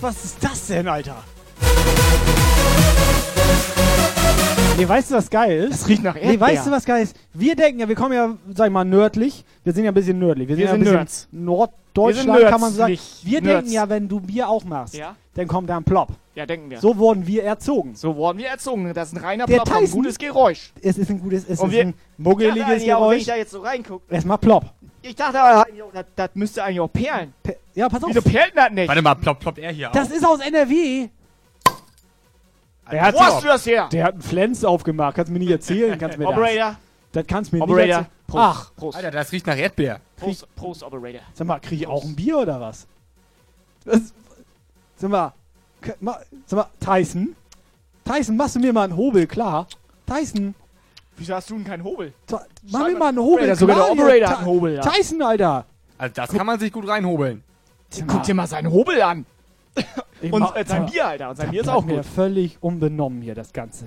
Was 0.00 0.24
ist 0.24 0.36
das 0.42 0.66
denn, 0.68 0.86
Alter? 0.88 1.16
Nee, 4.76 4.88
weißt 4.88 5.10
du, 5.10 5.16
was 5.16 5.28
geil 5.28 5.64
ist? 5.64 5.72
Das 5.82 5.88
riecht 5.88 6.04
nach 6.04 6.14
Erdbeer. 6.14 6.32
Nee, 6.32 6.40
weißt 6.40 6.66
du, 6.68 6.70
was 6.70 6.84
geil 6.84 7.02
ist? 7.02 7.16
Wir 7.32 7.56
denken 7.56 7.80
ja, 7.80 7.88
wir 7.88 7.96
kommen 7.96 8.12
ja, 8.12 8.36
sag 8.54 8.66
ich 8.68 8.72
mal, 8.72 8.84
nördlich. 8.84 9.44
Wir 9.64 9.72
sind 9.72 9.84
ja 9.84 9.90
ein 9.90 9.94
bisschen 9.94 10.20
nördlich. 10.20 10.46
Wir, 10.46 10.56
Wir 10.56 10.68
sind, 10.68 10.82
ja 10.84 10.90
ein 10.90 10.94
Nerds. 10.98 11.26
bisschen 11.26 11.44
Norddeutschland, 11.44 12.28
Wir 12.28 12.38
sind 12.42 12.48
kann 12.50 12.60
man 12.60 12.70
so 12.70 12.76
sagen. 12.76 12.92
nördlich. 12.92 13.20
Wir 13.24 13.40
Nerds. 13.42 13.58
denken 13.64 13.72
ja, 13.72 13.88
wenn 13.88 14.08
du 14.08 14.20
Bier 14.20 14.48
auch 14.48 14.62
machst, 14.62 14.94
Ja? 14.94 15.16
dann 15.34 15.48
kommt 15.48 15.68
da 15.68 15.76
ein 15.78 15.82
Plop. 15.84 16.10
Ja, 16.36 16.46
denken 16.46 16.70
wir. 16.70 16.78
So 16.78 16.96
wurden 16.96 17.26
wir 17.26 17.42
erzogen. 17.42 17.96
So 17.96 18.14
wurden 18.14 18.38
wir 18.38 18.46
erzogen. 18.46 18.94
Das 18.94 19.08
ist 19.08 19.16
ein 19.18 19.24
reiner 19.24 19.46
Der 19.46 19.56
Plop, 19.56 19.72
ein 19.72 19.80
Tyson- 19.80 19.96
gutes 20.02 20.16
Geräusch. 20.16 20.72
Es 20.80 20.96
ist 20.96 21.10
ein 21.10 21.18
gutes, 21.20 21.42
es 21.48 21.58
Und 21.58 21.70
ist 21.70 21.74
wir- 21.74 21.82
ein 21.82 21.94
muggeliges 22.16 22.82
ja, 22.82 22.88
ja, 22.90 22.96
aber 22.98 23.06
wenn 23.06 23.10
Geräusch. 23.10 23.20
ich 23.22 23.26
da 23.26 23.34
jetzt 23.34 23.50
so 23.50 23.60
reingucke. 23.62 24.14
Erstmal 24.14 24.38
Plop. 24.38 24.66
Ich 25.02 25.14
dachte 25.14 25.40
aber 25.40 25.66
das, 25.92 26.06
das 26.16 26.30
müsste 26.34 26.64
eigentlich 26.64 26.80
auch 26.80 26.92
perlen. 26.92 27.32
Pe- 27.42 27.56
Ja, 27.74 27.88
pass 27.88 28.02
auf. 28.02 28.10
Wieso 28.10 28.22
perlt 28.22 28.48
denn 28.48 28.56
das 28.64 28.70
nicht? 28.72 28.88
Warte 28.88 29.02
mal, 29.02 29.14
ploppt 29.14 29.40
ploppt 29.40 29.58
er 29.58 29.72
hier 29.72 29.90
Das 29.92 30.08
auf? 30.08 30.16
ist 30.16 30.26
aus 30.26 30.40
NRW. 30.40 31.08
Der 32.90 33.02
hat, 33.02 33.14
Wo 33.14 33.20
hast 33.20 33.42
du 33.42 33.46
das 33.48 33.66
her? 33.66 33.88
der 33.92 34.04
hat 34.04 34.14
einen 34.14 34.22
Flens 34.22 34.64
aufgemacht. 34.64 35.14
Kannst 35.16 35.28
du 35.28 35.32
mir 35.34 35.38
nicht 35.40 35.50
erzählen. 35.50 35.98
Kannst 35.98 36.16
mir 36.18 36.24
das. 36.24 36.32
Operator, 36.34 36.76
Das 37.12 37.26
kannst 37.26 37.52
du 37.52 37.56
mir 37.56 37.62
nicht 37.64 37.70
Operator, 37.70 37.94
erzählen. 37.96 38.12
Prost. 38.26 38.42
Ach. 38.44 38.72
Prost. 38.76 38.96
Alter, 38.96 39.10
das 39.10 39.32
riecht 39.32 39.46
nach 39.46 39.56
Erdbeer. 39.56 40.00
Prost, 40.16 40.46
Prost, 40.56 40.82
Operator. 40.82 41.20
Sag 41.34 41.46
mal, 41.46 41.58
kriege 41.60 41.82
ich 41.82 41.86
auch 41.86 42.02
ein 42.04 42.16
Bier 42.16 42.38
oder 42.38 42.60
was? 42.60 42.86
was? 43.84 44.12
Sag 44.96 45.10
mal, 45.10 45.32
sag 46.46 46.56
mal, 46.56 46.66
Tyson? 46.80 47.36
Tyson, 48.04 48.36
machst 48.36 48.56
du 48.56 48.60
mir 48.60 48.72
mal 48.72 48.84
einen 48.84 48.96
Hobel, 48.96 49.26
klar? 49.26 49.66
Tyson, 50.06 50.54
Wieso 51.18 51.34
hast 51.34 51.50
du 51.50 51.54
denn 51.56 51.64
keinen 51.64 51.82
Hobel? 51.84 52.12
Ty- 52.26 52.36
mach 52.70 52.86
mir 52.86 52.96
mal 52.96 53.08
einen 53.08 53.18
Hobel, 53.18 53.50
Operator, 53.50 53.56
sogar 53.56 53.76
der. 53.76 53.90
Operator 53.92 54.28
hat 54.30 54.36
einen 54.38 54.46
Hobel, 54.46 54.74
ja. 54.74 54.80
Tyson, 54.82 55.22
Alter! 55.22 55.66
Also 55.98 56.14
das 56.14 56.30
kann 56.30 56.46
man 56.46 56.60
sich 56.60 56.72
gut 56.72 56.86
reinhobeln. 56.88 57.42
Guck 58.06 58.22
dir 58.22 58.34
mal 58.34 58.46
seinen 58.46 58.70
Hobel 58.70 59.02
an. 59.02 59.26
Ich 60.20 60.32
Und 60.32 60.42
äh, 60.56 60.64
sein 60.66 60.86
Bier, 60.86 61.06
Alter. 61.06 61.30
Und 61.30 61.36
sein 61.36 61.50
Bier 61.50 61.62
ist 61.62 61.68
auch 61.68 61.84
mir 61.84 61.96
gut. 61.96 62.04
völlig 62.06 62.58
unbenommen 62.60 63.22
hier, 63.22 63.34
das 63.34 63.52
Ganze. 63.52 63.86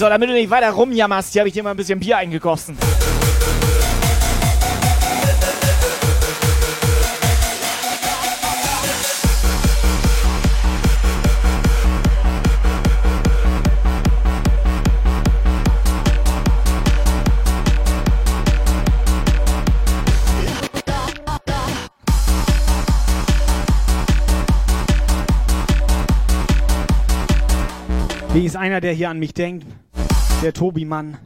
So, 0.00 0.08
damit 0.08 0.30
du 0.30 0.32
nicht 0.32 0.48
weiter 0.48 0.70
rumjammerst, 0.70 1.34
hier 1.34 1.40
habe 1.40 1.48
ich 1.48 1.52
dir 1.52 1.62
mal 1.62 1.72
ein 1.72 1.76
bisschen 1.76 2.00
Bier 2.00 2.16
eingegossen. 2.16 2.74
Wie 28.32 28.46
ist 28.46 28.56
einer, 28.56 28.80
der 28.80 28.94
hier 28.94 29.10
an 29.10 29.18
mich 29.18 29.34
denkt? 29.34 29.66
Der 30.42 30.54
Tobi 30.54 30.86
Mann. 30.86 31.18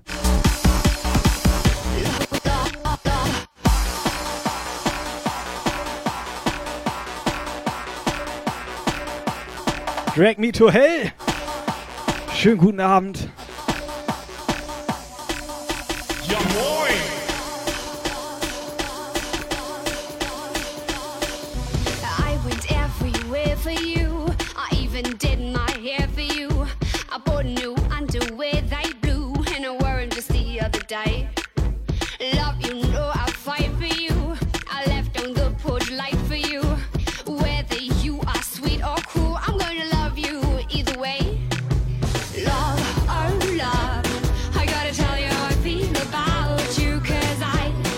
Drag 10.16 10.38
me 10.38 10.50
to 10.50 10.68
hell. 10.68 11.12
Schönen 12.34 12.58
guten 12.58 12.80
Abend. 12.80 13.28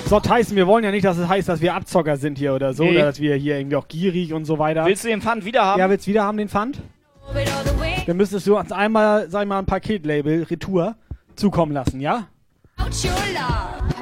So, 0.09 0.21
Tyson, 0.21 0.57
wir 0.57 0.69
wollen 0.69 0.85
ja 0.85 0.93
nicht, 0.93 1.05
dass 1.05 1.19
es 1.19 1.29
heißt, 1.29 1.49
dass 1.49 1.61
wir 1.61 1.75
Abzocker 1.75 2.17
sind 2.17 2.39
hier 2.39 2.55
oder 2.55 2.73
so, 2.75 2.85
Nee. 2.85 2.91
oder 2.93 3.07
dass 3.07 3.19
wir 3.21 3.35
hier 3.35 3.59
irgendwie 3.59 3.75
auch 3.77 3.89
gierig 3.89 4.33
und 4.33 4.45
so 4.45 4.57
weiter. 4.59 4.85
Willst 4.85 5.03
du 5.03 5.09
den 5.09 5.21
Pfand 5.21 5.45
wieder 5.45 5.65
haben? 5.65 5.81
ja, 5.81 5.91
willst 5.91 6.07
du 6.07 6.11
wieder 6.11 6.23
haben, 6.23 6.39
den 6.39 6.49
Pfand? 6.49 6.81
Dann 8.07 8.17
müsstest 8.17 8.47
du 8.47 8.57
uns 8.57 8.71
einmal, 8.71 9.29
sag 9.29 9.43
ich 9.43 9.49
mal, 9.49 9.59
ein 9.59 9.67
Paketlabel, 9.67 10.45
Retour, 10.45 10.95
zukommen 11.35 11.73
lassen, 11.73 11.99
ja? 12.01 12.29
Out 12.79 12.93
your 13.05 13.11
love, 13.35 13.96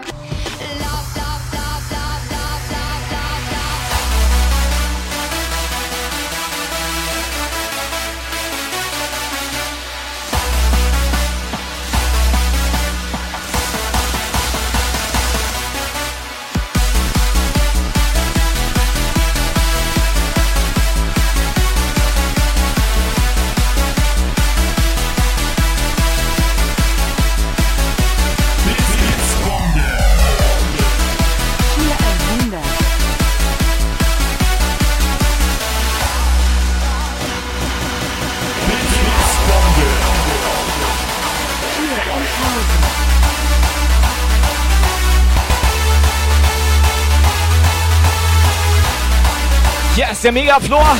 der 50.25 50.33
Megaflor. 50.33 50.97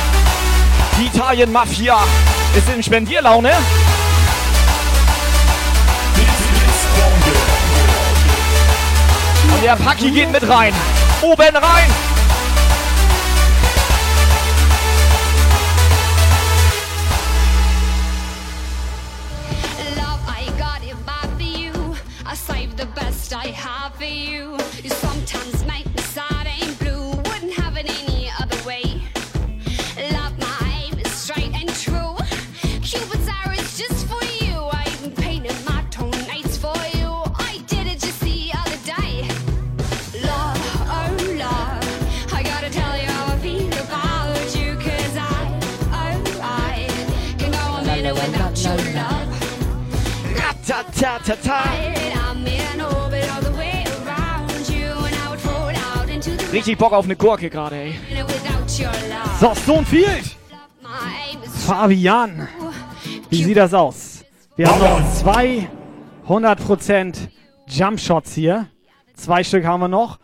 Die 0.99 1.07
Italien-Mafia 1.07 1.97
ist 2.55 2.69
in 2.69 2.83
Spendierlaune. 2.83 3.51
Und 9.51 9.63
der 9.63 9.75
Paki 9.77 10.11
geht 10.11 10.31
mit 10.31 10.47
rein. 10.47 10.73
Oben 11.21 11.55
rein. 11.55 12.14
Richtig 56.65 56.79
Bock 56.79 56.93
auf 56.93 57.05
eine 57.05 57.15
Gurke 57.15 57.47
gerade, 57.51 57.75
ey. 57.75 57.95
So, 59.39 59.53
Stonefield! 59.53 60.35
Fabian, 61.63 62.47
wie 63.29 63.43
sieht 63.43 63.57
das 63.57 63.71
aus? 63.75 64.25
Wir 64.55 64.67
haben 64.67 64.79
noch 64.79 65.69
200% 66.25 67.29
Jumpshots 67.67 68.33
hier. 68.33 68.65
Zwei 69.13 69.43
Stück 69.43 69.63
haben 69.63 69.81
wir 69.81 69.89
noch. 69.89 70.17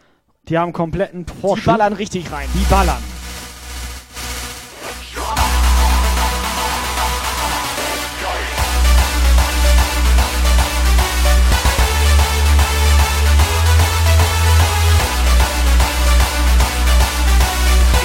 Die 0.49 0.57
haben 0.57 0.73
kompletten 0.73 1.27
Die 1.27 1.41
Vorschub. 1.41 1.77
ballern 1.77 1.93
richtig 1.93 2.31
rein. 2.31 2.47
Die 2.55 2.65
ballern. 2.71 3.10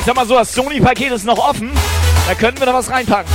Sag 0.06 0.14
mal 0.14 0.26
so, 0.26 0.36
das 0.36 0.52
Sony-Paket 0.52 1.10
ist 1.10 1.24
noch 1.24 1.38
offen. 1.38 1.72
Da 2.28 2.34
könnten 2.34 2.60
wir 2.60 2.66
da 2.66 2.74
was 2.74 2.88
reinpacken. 2.88 3.32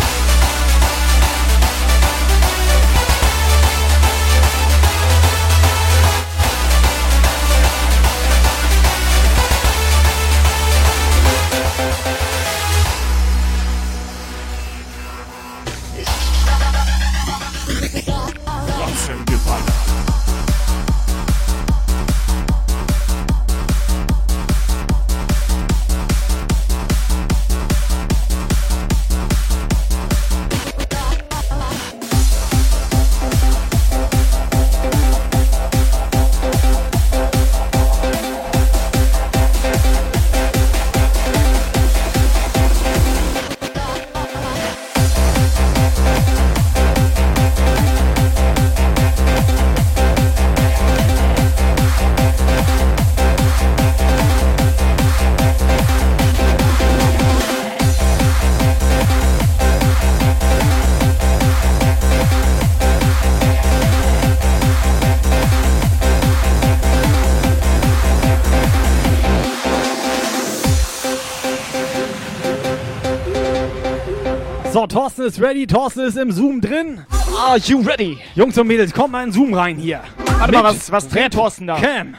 Thorsten 74.91 75.21
ist 75.23 75.39
ready, 75.41 75.65
Thorsten 75.67 76.01
ist 76.01 76.17
im 76.17 76.31
Zoom 76.31 76.59
drin. 76.61 77.05
Are 77.37 77.57
you 77.57 77.79
ready? 77.81 78.17
Jungs 78.35 78.57
und 78.57 78.67
Mädels, 78.67 78.93
kommt 78.93 79.11
mal 79.13 79.23
in 79.23 79.31
Zoom 79.31 79.53
rein 79.53 79.77
hier. 79.77 80.01
Warte 80.37 80.51
mal, 80.53 80.63
was, 80.63 80.91
was 80.91 81.07
trinkt 81.07 81.33
Thorsten 81.33 81.67
da? 81.67 81.79
Cam. 81.79 82.15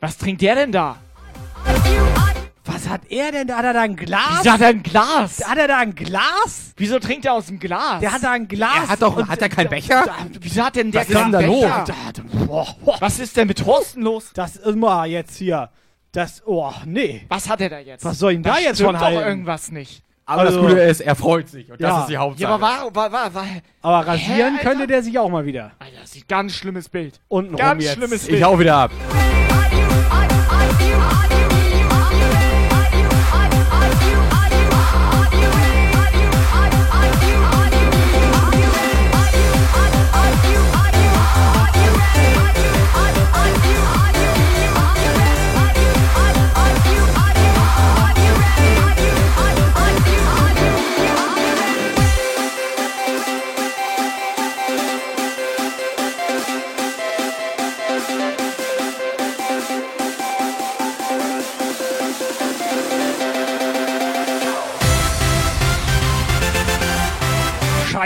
Was 0.00 0.16
trinkt 0.16 0.42
der 0.42 0.54
denn 0.54 0.70
da? 0.72 0.96
Was 2.64 2.88
hat 2.88 3.00
er 3.08 3.32
denn 3.32 3.46
da? 3.48 3.56
Hat 3.58 3.64
er 3.64 3.72
da 3.72 3.80
ein 3.80 3.96
Glas? 3.96 4.20
Wieso 4.42 4.52
hat 4.52 4.60
er 4.60 4.68
ein 4.68 4.82
Glas? 4.82 5.48
Hat 5.48 5.58
er 5.58 5.68
da 5.68 5.78
ein 5.78 5.94
Glas? 5.94 6.72
Wieso 6.76 6.98
trinkt 7.00 7.24
er 7.24 7.32
aus 7.32 7.46
dem 7.46 7.58
Glas? 7.58 8.00
Der 8.00 8.12
hat 8.12 8.22
da 8.22 8.30
ein 8.32 8.46
Glas. 8.46 8.70
Er 8.84 8.88
hat 8.90 9.02
doch, 9.02 9.26
hat 9.28 9.42
er 9.42 9.48
keinen 9.48 9.68
Becher? 9.70 10.04
Da- 10.06 10.14
Wieso 10.40 10.62
hat 10.64 10.76
denn 10.76 10.92
der 10.92 11.00
Was 11.00 11.08
ist 11.08 11.18
denn 11.18 11.32
da 11.32 11.40
los? 11.40 11.62
Becher? 11.62 11.84
da- 11.86 12.44
boah, 12.46 12.76
boah. 12.84 12.96
Was 13.00 13.18
ist 13.18 13.36
denn 13.36 13.48
mit 13.48 13.58
Thorsten 13.58 14.02
los? 14.02 14.30
Das 14.34 14.56
ist 14.56 14.76
mal 14.76 15.08
jetzt 15.08 15.36
hier. 15.36 15.70
Das, 16.12 16.42
oh, 16.46 16.72
nee. 16.84 17.24
Was 17.28 17.48
hat 17.48 17.60
er 17.60 17.70
da 17.70 17.78
jetzt? 17.80 18.04
Was 18.04 18.18
soll 18.18 18.32
ihn 18.34 18.42
da 18.42 18.50
Das 18.54 18.62
jetzt 18.62 18.76
stimmt 18.76 18.90
von 18.90 18.94
doch 18.96 19.02
halten? 19.02 19.28
irgendwas 19.28 19.72
nicht. 19.72 20.04
Aber 20.28 20.42
Also- 20.42 20.60
das 20.60 20.68
Gute 20.70 20.80
ist, 20.82 21.00
er 21.00 21.14
freut 21.16 21.48
sich. 21.48 21.70
Und 21.72 21.80
das 21.80 21.88
Ja. 21.90 22.00
ist 22.02 22.08
die 22.10 22.16
Hauptsache. 22.18 22.42
Ja, 22.42 22.54
aber 22.54 22.60
war, 22.62 22.94
war, 22.94 23.12
war, 23.12 23.34
war, 23.34 23.46
Aber 23.80 24.06
rasieren 24.06 24.56
Hä, 24.58 24.62
könnte 24.62 24.86
der 24.86 25.02
sich 25.02 25.18
auch 25.18 25.30
mal 25.30 25.46
wieder. 25.46 25.72
Alter, 25.78 26.00
das 26.02 26.14
ein 26.16 26.22
ganz 26.28 26.52
schlimmes 26.54 26.88
Bild. 26.90 27.18
Unten 27.28 27.50
rum 27.54 27.56
Ganz 27.56 27.82
jetzt. 27.82 27.94
schlimmes 27.94 28.26
Bild. 28.26 28.38
ich 28.38 28.44
hau 28.44 28.58
wieder 28.58 28.76
ab. 28.76 28.90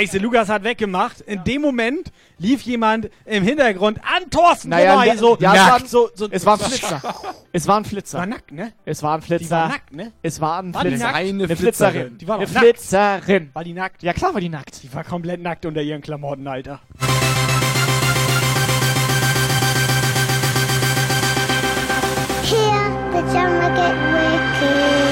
Scheiße, 0.03 0.19
Lukas 0.19 0.49
hat 0.49 0.65
weggemacht. 0.65 1.21
In 1.21 1.45
dem 1.45 1.63
Moment 1.63 2.11
lief 2.39 2.63
jemand 2.63 3.09
im 3.25 3.45
Hintergrund 3.45 3.99
an 4.01 4.29
Thorsten 4.31 4.71
Naja, 4.71 4.93
vorbei. 4.95 5.07
ja, 5.07 5.17
so, 5.17 5.37
ja, 5.39 5.53
es 5.53 5.59
nackt. 5.61 5.83
war- 5.83 5.89
so, 5.89 6.11
so, 6.15 6.29
Es 6.31 6.45
war 6.47 6.55
ein 6.55 6.61
Flitzer. 6.61 7.03
Es 7.55 7.69
war 7.69 7.77
ein 7.77 7.85
Flitzer. 7.85 8.19
War 8.19 8.27
nackt, 8.27 8.51
ne? 8.51 8.73
Es 8.87 9.03
war 9.03 9.15
ein 9.15 9.21
Die 9.21 9.27
Flitzer. 9.27 9.51
war 9.57 9.69
nackt, 9.69 9.93
ne? 9.95 10.13
Es 10.23 10.41
war 10.41 10.59
ein 10.63 10.73
War 10.75 10.83
die 10.85 10.89
Flitzer. 10.89 11.05
nackt? 11.07 11.17
Eine 11.19 11.45
Eine 11.45 11.57
Flitzerin. 11.57 12.19
Die 12.19 12.27
war 12.29 12.37
Eine. 12.39 12.47
Flitzerin. 12.47 13.51
War 13.53 13.63
die 13.65 13.75
nackt? 13.75 14.03
Ja 14.03 14.13
klar 14.15 14.33
war 14.35 14.41
die 14.41 14.49
nackt. 14.49 14.83
Die 14.83 14.93
war 14.95 15.05
komplett 15.05 15.41
nackt 15.43 15.67
unter 15.67 15.83
ihren 15.83 16.01
Klamotten, 16.01 16.47
Alter. 16.49 16.81
Here, 22.43 22.91
the 23.13 23.21
jungle 23.33 23.71
get 23.77 23.97
wicked. 24.15 25.12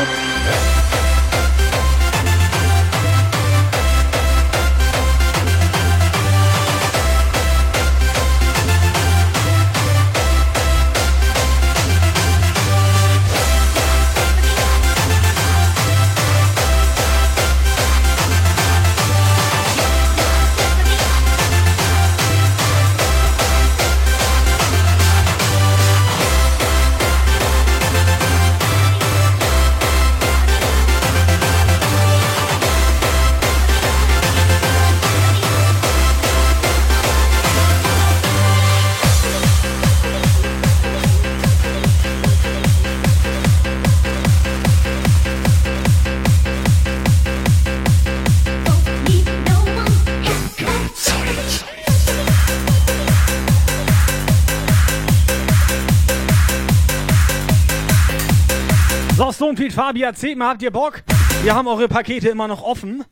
So, 59.41 59.47
Stonefield, 59.47 59.73
Fabi, 59.73 60.03
erzählt 60.03 60.37
mal, 60.37 60.51
habt 60.51 60.61
ihr 60.61 60.71
Bock? 60.71 61.03
Wir 61.43 61.55
haben 61.55 61.67
eure 61.67 61.89
Pakete 61.89 62.29
immer 62.29 62.47
noch 62.47 62.63
offen. 62.63 63.07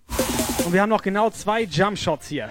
Und 0.63 0.75
wir 0.75 0.83
haben 0.83 0.91
noch 0.91 1.01
genau 1.01 1.31
zwei 1.31 1.63
Jumpshots 1.63 2.29
hier. 2.29 2.51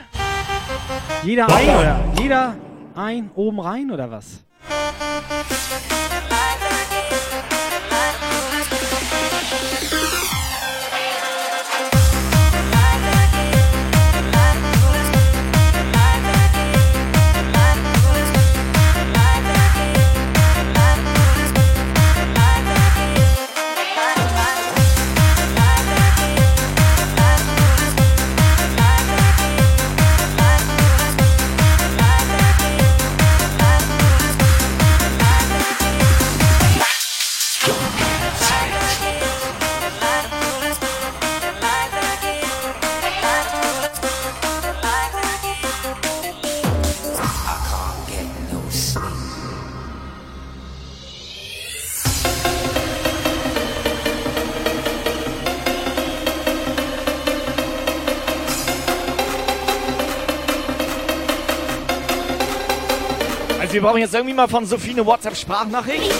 Jeder 1.21 1.47
ein 1.47 1.69
oder? 1.69 2.03
Jeder 2.19 2.55
ein 2.95 3.30
oben 3.36 3.59
rein 3.59 3.91
oder 3.91 4.09
was? 4.09 4.43
Wir 63.78 63.84
brauchen 63.84 63.99
jetzt 63.99 64.15
irgendwie 64.15 64.34
mal 64.34 64.47
von 64.47 64.65
Sophie 64.65 64.89
eine 64.89 65.05
WhatsApp-Sprachnachricht. 65.05 66.11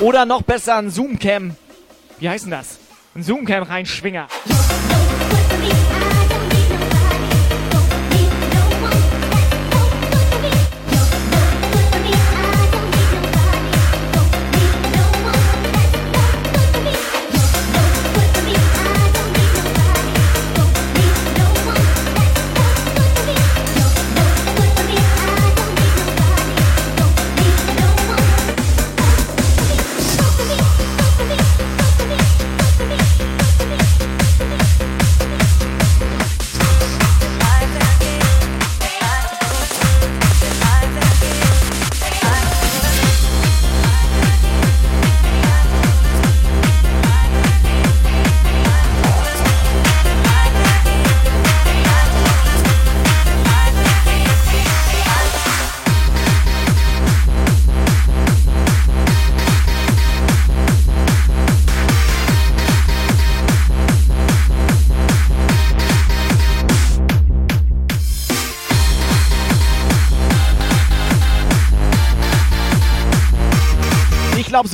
Oder 0.00 0.24
noch 0.24 0.40
besser 0.40 0.76
ein 0.76 0.88
Zoom-Cam. 0.90 1.54
Wie 2.18 2.26
heißt 2.26 2.46
denn 2.46 2.52
das? 2.52 2.78
Ein 3.14 3.22
Zoom-Cam 3.22 3.64
reinschwinger. 3.64 4.28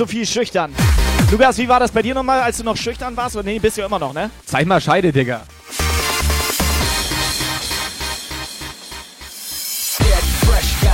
Sophie 0.03 0.23
ist 0.23 0.33
schüchtern. 0.33 0.75
Lukas, 1.31 1.59
wie 1.59 1.69
war 1.69 1.79
das 1.79 1.93
bei 1.93 2.03
dir 2.03 2.13
nochmal, 2.13 2.41
als 2.41 2.57
du 2.57 2.65
noch 2.65 2.77
schüchtern 2.77 3.17
warst? 3.17 3.37
Oder 3.37 3.45
nee, 3.45 3.61
bist 3.61 3.77
du 3.77 3.83
ja 3.83 3.87
immer 3.87 4.01
noch, 4.01 4.13
ne? 4.13 4.33
Zeig 4.45 4.67
mal 4.67 4.81
Scheide, 4.81 5.13
Digga. 5.13 5.43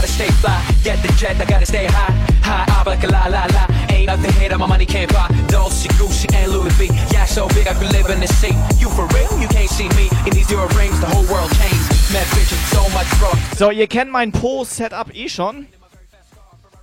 Stay 0.05 0.27
fly. 0.43 0.61
Get 0.83 1.01
the 1.01 1.13
jet, 1.15 1.37
I 1.41 1.45
gotta 1.47 1.65
stay 1.65 1.87
high. 1.87 2.13
High, 2.43 2.81
up 2.81 2.87
like 2.87 3.05
a 3.05 3.07
la 3.07 3.29
la 3.29 3.47
la. 3.47 3.69
Ain't 3.89 4.07
nothing 4.07 4.33
here 4.33 4.49
that 4.49 4.59
my 4.59 4.67
money 4.67 4.85
can't 4.85 5.09
buy. 5.13 5.29
Dolce, 5.47 5.89
Gucci, 5.91 6.27
and 6.35 6.51
Louis 6.53 6.73
V. 6.73 6.87
Yeah, 7.13 7.25
so 7.25 7.47
big 7.49 7.69
I 7.69 7.75
could 7.75 7.93
live 7.93 8.11
in 8.11 8.19
the 8.21 8.27
sea. 8.27 8.53
You 8.81 8.91
for 8.91 9.07
real? 9.15 9.31
You 9.41 9.47
can't 9.47 9.71
see 9.71 9.89
me. 9.91 10.11
In 10.27 10.33
these 10.35 10.51
earrings, 10.51 10.75
rings, 10.75 11.01
the 11.01 11.07
whole 11.07 11.25
world 11.33 11.51
changed. 11.53 12.13
Mad 12.13 12.27
bitches, 12.35 12.59
so 12.75 12.83
much 12.91 13.09
rock. 13.23 13.39
So, 13.57 13.71
ihr 13.71 13.87
kennt 13.87 14.11
mein 14.11 14.33
Po-Setup 14.33 15.15
eh 15.15 15.29
schon. 15.29 15.67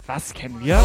Was 0.07 0.33
kennen 0.33 0.63
wir? 0.63 0.77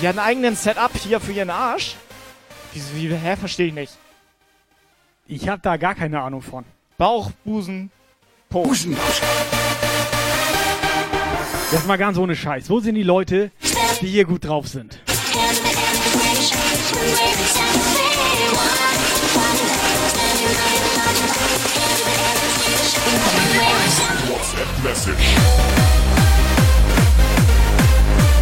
Die 0.00 0.08
hat 0.08 0.18
einen 0.18 0.26
eigenen 0.26 0.56
Setup 0.56 0.92
hier 0.96 1.18
für 1.18 1.32
ihren 1.32 1.50
Arsch. 1.50 1.96
Wieso, 2.72 2.94
wie, 2.94 3.14
hä? 3.14 3.36
Verstehe 3.36 3.66
ich 3.68 3.74
nicht. 3.74 3.92
Ich 5.26 5.48
habe 5.48 5.60
da 5.62 5.76
gar 5.76 5.94
keine 5.94 6.20
Ahnung 6.20 6.42
von. 6.42 6.64
Bauch, 6.96 7.32
Busen, 7.44 7.90
Po. 8.48 8.62
Busen. 8.62 8.96
Jetzt 11.72 11.86
mal 11.86 11.98
ganz 11.98 12.18
ohne 12.18 12.36
Scheiß. 12.36 12.70
Wo 12.70 12.80
sind 12.80 12.94
die 12.94 13.02
Leute, 13.02 13.50
die 14.00 14.08
hier 14.08 14.26
gut 14.26 14.44
drauf 14.44 14.68
sind? 14.68 15.00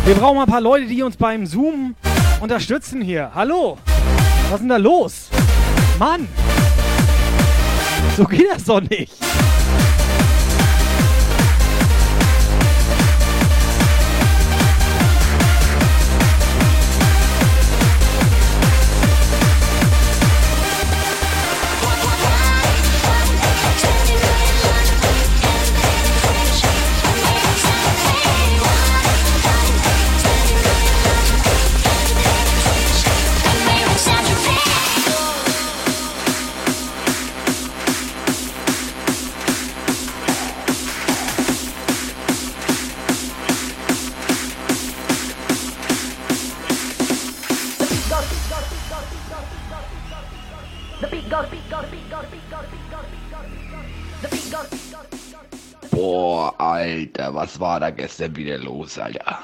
Wir 0.04 0.14
brauchen 0.14 0.38
ein 0.38 0.46
paar 0.46 0.60
Leute, 0.60 0.86
die 0.86 1.02
uns 1.02 1.16
beim 1.16 1.46
Zoom 1.46 1.94
unterstützen 2.40 3.02
hier. 3.02 3.30
Hallo? 3.34 3.78
Was 4.44 4.54
ist 4.54 4.60
denn 4.60 4.68
da 4.68 4.76
los? 4.76 5.28
Mann! 5.98 6.26
So 8.16 8.24
geht 8.24 8.46
das 8.50 8.64
doch 8.64 8.80
nicht. 8.80 9.12
Was 57.40 57.58
war 57.58 57.80
da 57.80 57.88
gestern 57.90 58.36
wieder 58.36 58.58
los, 58.58 58.98
Alter? 58.98 59.38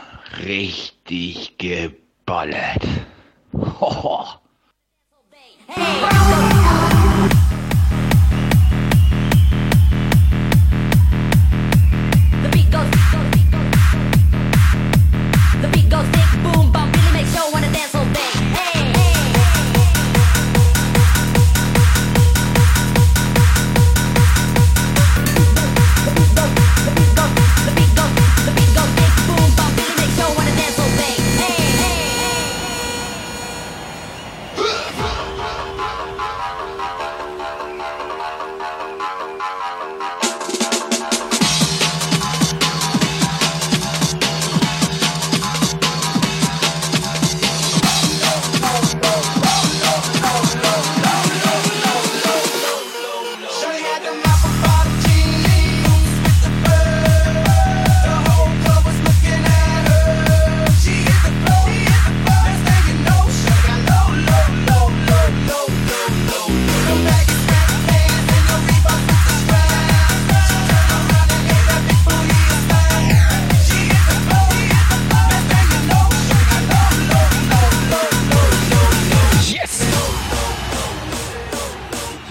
Richtig 0.44 1.56
geballert. 1.56 2.86
Hoho. 3.54 4.26
The 5.74 6.65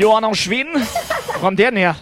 Johann 0.05 0.23
aus 0.23 0.37
Schweden? 0.37 0.87
Wo 1.33 1.39
kommt 1.39 1.57
der 1.57 1.71
denn 1.71 1.79
her? 1.79 1.95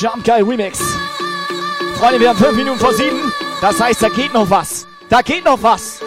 Jump 0.00 0.22
Guy 0.24 0.40
Remix. 0.42 0.78
Freunde, 1.98 2.20
wir 2.20 2.28
haben 2.28 2.38
fünf 2.38 2.56
Minuten 2.56 2.78
vor 2.78 2.94
sieben. 2.94 3.32
Das 3.60 3.80
heißt, 3.80 4.00
da 4.00 4.08
geht 4.08 4.32
noch 4.32 4.48
was. 4.48 4.86
Da 5.08 5.22
geht 5.22 5.44
noch 5.44 5.60
was. 5.60 6.00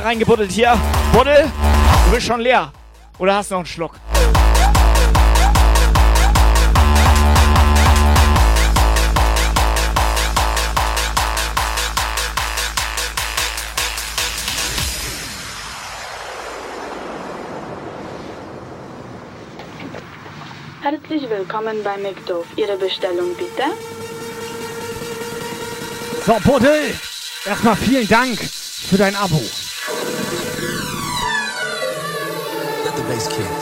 Wieder 0.00 0.08
reingebuddelt 0.08 0.50
hier. 0.50 0.78
Buddel, 1.12 1.52
du 2.06 2.10
bist 2.10 2.26
schon 2.26 2.40
leer. 2.40 2.72
Oder 3.18 3.34
hast 3.34 3.50
du 3.50 3.56
noch 3.56 3.60
einen 3.60 3.66
Schluck? 3.66 3.96
Herzlich 20.80 21.28
willkommen 21.28 21.84
bei 21.84 21.98
McDoof. 21.98 22.46
Ihre 22.56 22.78
Bestellung 22.78 23.34
bitte? 23.36 23.64
So, 26.24 26.50
Buddel, 26.50 26.94
erstmal 27.44 27.76
vielen 27.76 28.08
Dank 28.08 28.38
für 28.40 28.96
dein 28.96 29.14
Abo. 29.14 29.42
this 33.20 33.36
kid. 33.36 33.59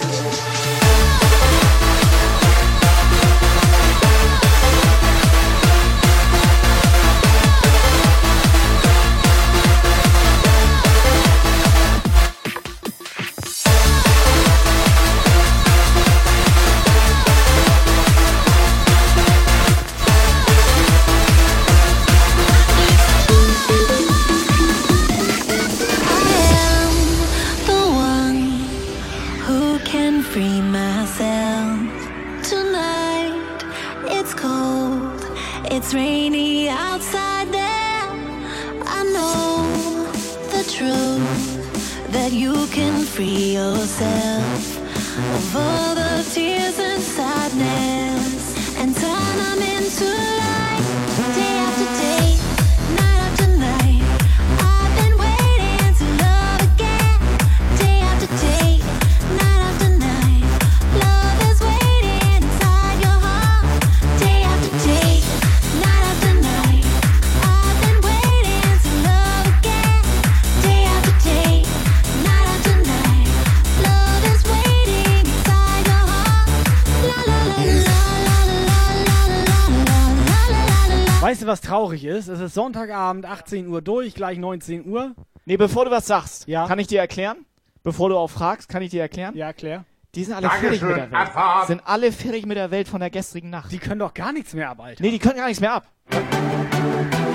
Sonntagabend, 82.55 83.26
18 83.26 83.68
Uhr 83.68 83.82
durch, 83.82 84.14
gleich 84.14 84.38
19 84.38 84.86
Uhr. 84.86 85.12
Nee, 85.44 85.57
bevor 85.57 85.84
du 85.84 85.90
was 85.90 86.07
sagst, 86.07 86.46
Ja. 86.49 86.66
kann 86.66 86.78
ich 86.78 86.86
dir 86.86 87.01
erklären? 87.01 87.38
Bevor 87.82 88.09
du 88.11 88.16
auch 88.18 88.28
fragst, 88.28 88.68
kann 88.68 88.82
ich 88.82 88.90
dir 88.90 89.01
erklären? 89.03 89.34
Ja, 89.36 89.46
erklär. 89.46 89.84
Die 90.14 90.24
sind 90.24 90.34
alle 90.34 90.49
Dankeschön, 90.49 90.78
fertig 90.78 90.82
mit 90.82 90.96
der 90.96 91.11
Welt. 91.11 91.14
Abfahrt. 91.14 91.66
Sind 91.68 91.82
alle 91.84 92.12
fertig 92.12 92.46
mit 92.46 92.57
der 92.57 92.70
Welt 92.70 92.88
von 92.88 93.01
der 93.01 93.11
gestrigen 93.11 93.51
Nacht. 93.51 93.70
Die 93.72 93.78
können 93.78 94.01
doch 94.01 94.14
gar 94.14 94.32
nichts 94.32 94.53
mehr 94.55 94.70
ab, 94.70 94.80
Alter. 94.80 95.03
Nee, 95.03 95.11
die 95.11 95.18
können 95.18 95.36
gar 95.36 95.46
nichts 95.46 95.61
mehr 95.61 95.72
ab. 95.74 95.86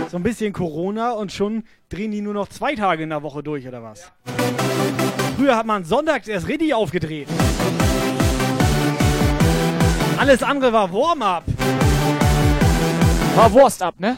So 0.10 0.18
ein 0.18 0.24
bisschen 0.24 0.54
Corona 0.54 1.12
und 1.12 1.32
schon 1.32 1.64
drehen 1.90 2.12
die 2.12 2.22
nur 2.22 2.34
noch 2.34 2.50
zwei 2.50 2.76
Tage 2.76 3.04
in 3.04 3.10
der 3.10 3.24
Woche 3.24 3.42
durch, 3.44 3.68
oder 3.68 3.82
was? 3.84 4.12
Früher 5.38 5.56
hat 5.56 5.66
man 5.66 5.86
sonntags 5.86 6.28
erst 6.28 6.48
richtig 6.48 6.74
aufgedreht. 6.74 7.28
Alles 10.18 10.42
andere 10.44 10.72
war 10.74 10.92
Warm-up. 10.94 11.44
War 13.36 13.52
Wurst 13.54 13.82
ab, 13.82 13.96
ne? 14.00 14.18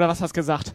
Oder 0.00 0.08
was 0.08 0.22
hast 0.22 0.34
du 0.34 0.40
gesagt? 0.40 0.74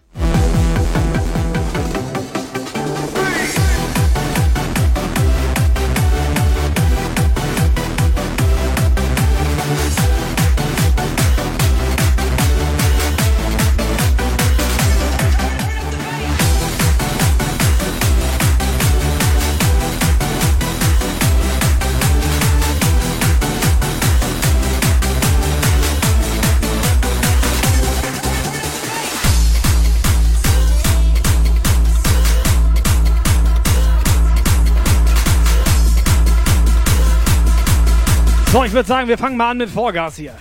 Ich 38.66 38.74
würde 38.74 38.88
sagen, 38.88 39.08
wir 39.08 39.18
fangen 39.18 39.38
mal 39.38 39.52
an 39.52 39.58
mit 39.58 39.70
Vorgas 39.70 40.16
hier. 40.16 40.34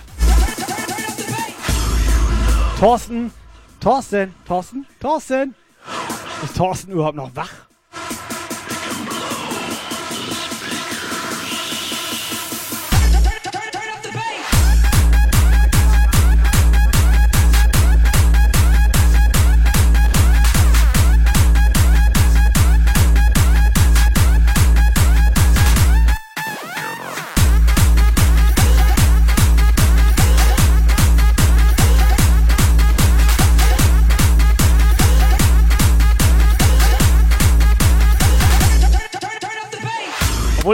Thorsten, 2.79 3.31
Thorsten, 3.79 4.33
Thorsten, 4.47 4.85
Thorsten. 4.99 5.55
Ist 6.43 6.57
Thorsten 6.57 6.91
überhaupt 6.91 7.15
noch 7.15 7.35
wach? 7.35 7.64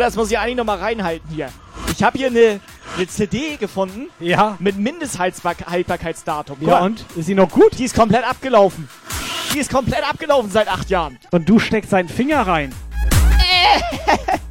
Das 0.01 0.15
muss 0.15 0.31
ich 0.31 0.37
eigentlich 0.37 0.57
noch 0.57 0.65
mal 0.65 0.77
reinhalten 0.77 1.29
hier. 1.33 1.49
Ich 1.95 2.03
habe 2.03 2.17
hier 2.17 2.27
eine, 2.27 2.59
eine 2.97 3.07
CD 3.07 3.57
gefunden. 3.57 4.09
Ja. 4.19 4.57
Mit 4.59 4.77
Mindesthaltbarkeitsdatum. 4.77 6.57
Ja, 6.61 6.67
mal, 6.67 6.81
und? 6.83 7.05
Ist 7.15 7.27
sie 7.27 7.35
noch 7.35 7.49
gut? 7.49 7.77
Die 7.77 7.85
ist 7.85 7.95
komplett 7.95 8.27
abgelaufen. 8.27 8.89
Die 9.53 9.59
ist 9.59 9.71
komplett 9.71 10.07
abgelaufen 10.07 10.49
seit 10.49 10.67
acht 10.67 10.89
Jahren. 10.89 11.19
Und 11.31 11.47
du 11.47 11.59
steckst 11.59 11.93
deinen 11.93 12.09
Finger 12.09 12.41
rein. 12.47 12.73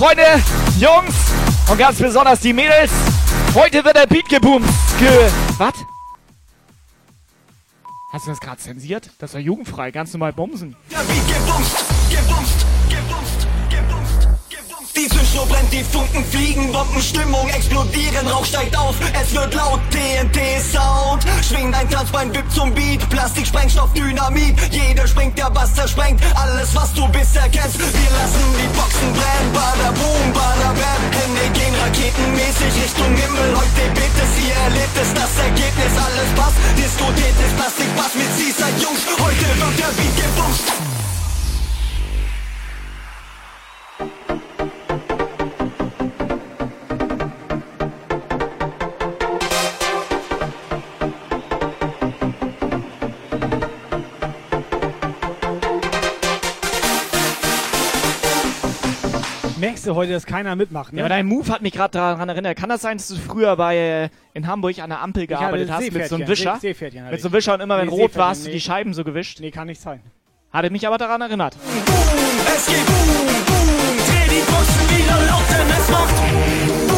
Freunde, 0.00 0.42
Jungs 0.78 1.14
und 1.70 1.76
ganz 1.76 1.98
besonders 1.98 2.40
die 2.40 2.54
Mädels. 2.54 2.90
Heute 3.54 3.84
wird 3.84 3.94
der 3.94 4.06
Beat 4.06 4.26
geboomt. 4.30 4.64
Ge 4.98 5.30
Was? 5.58 5.74
Hast 8.10 8.24
du 8.24 8.30
das 8.30 8.40
gerade 8.40 8.56
zensiert? 8.56 9.10
Das 9.18 9.34
war 9.34 9.42
jugendfrei, 9.42 9.90
ganz 9.90 10.14
normal 10.14 10.32
bumsen. 10.32 10.74
Der 10.90 11.00
Beat 11.00 11.28
gebumst, 11.28 11.84
gebumst, 12.08 12.66
gebumst. 12.88 13.46
Die 14.96 15.08
Zündschnur 15.08 15.46
brennt, 15.46 15.72
die 15.72 15.84
Funken 15.84 16.24
fliegen, 16.24 16.72
Bomben, 16.72 17.00
Stimmung 17.00 17.48
explodieren, 17.48 18.26
Rauch 18.26 18.44
steigt 18.44 18.76
auf, 18.76 18.96
es 19.12 19.32
wird 19.34 19.54
laut, 19.54 19.80
TNT-Sound. 19.90 21.24
Schwingt 21.46 21.74
ein 21.74 21.88
Tanzbein, 21.88 22.34
wippt 22.34 22.52
zum 22.52 22.74
Beat, 22.74 23.08
Plastik, 23.08 23.46
Sprengstoff, 23.46 23.92
Dynamit. 23.92 24.58
Jeder 24.70 25.06
springt, 25.06 25.38
der 25.38 25.50
Bass 25.50 25.74
zersprengt, 25.74 26.20
alles 26.34 26.74
was 26.74 26.92
du 26.94 27.06
bisher 27.08 27.48
kennst. 27.48 27.78
Wir 27.78 28.10
lassen 28.18 28.44
die 28.58 28.68
Boxen 28.76 29.12
brennen, 29.14 29.52
bada 29.52 29.90
boom, 29.92 30.32
bada 30.32 30.74
bam. 30.74 31.02
Hände 31.14 31.46
gehen 31.54 31.74
raketenmäßig 31.74 32.82
Richtung 32.82 33.14
Himmel, 33.14 33.54
heute 33.54 33.82
bebt 33.94 34.18
es, 34.18 34.44
ihr 34.44 34.54
erlebt 34.54 34.96
es, 35.00 35.14
das 35.14 35.32
Ergebnis, 35.38 35.92
alles 35.96 36.30
passt. 36.34 36.58
Diskutiert 36.76 37.36
ist 37.38 37.56
Plastik, 37.56 37.96
Bass 37.96 38.14
mit 38.14 38.30
Seaside 38.36 38.82
Jungs, 38.82 39.06
heute 39.18 39.46
wird 39.54 39.78
der 39.78 39.92
Beat 39.94 40.16
gebumst. 40.16 40.99
Merkst 59.80 59.88
du 59.88 59.94
heute, 59.94 60.12
dass 60.12 60.26
keiner 60.26 60.56
mitmacht, 60.56 60.92
ne? 60.92 60.98
Ja, 60.98 61.04
aber 61.06 61.14
dein 61.14 61.24
Move 61.24 61.50
hat 61.50 61.62
mich 61.62 61.72
gerade 61.72 61.92
daran 61.92 62.28
erinnert. 62.28 62.58
Kann 62.58 62.68
das 62.68 62.82
sein, 62.82 62.98
dass 62.98 63.08
du 63.08 63.14
früher 63.16 63.56
bei 63.56 63.76
äh, 63.76 64.08
in 64.34 64.46
Hamburg 64.46 64.78
an 64.78 64.90
der 64.90 65.00
Ampel 65.00 65.26
gearbeitet 65.26 65.70
hast 65.72 65.90
mit 65.90 66.06
so 66.06 66.16
einem 66.16 66.28
Wischer? 66.28 66.56
See- 66.56 66.68
Seepferdchen 66.68 67.02
hatte 67.04 67.12
mit 67.12 67.22
so 67.22 67.28
einem. 67.28 67.32
Wischer 67.32 67.54
und 67.54 67.60
immer 67.60 67.78
wenn 67.78 67.86
Nee, 67.86 67.90
rot 67.92 67.98
Seepferdchen, 68.12 68.20
war, 68.20 68.28
hast 68.28 68.42
du 68.44 68.48
nee. 68.48 68.54
die 68.56 68.60
Scheiben 68.60 68.92
so 68.92 69.04
gewischt? 69.04 69.40
Nee, 69.40 69.50
kann 69.50 69.68
nicht 69.68 69.80
sein. 69.80 70.00
Hatte 70.52 70.68
mich 70.68 70.86
aber 70.86 70.98
daran 70.98 71.22
erinnert. 71.22 71.56
Es 72.46 72.66
geht 72.66 72.84
boom, 72.84 73.26
boom, 73.46 73.96
dreh 73.96 74.28
die 74.28 74.42
Boxen 74.50 74.98
wieder 74.98 75.26
laut, 75.26 75.44
denn 75.48 75.70
es 75.70 75.90
macht 75.90 76.89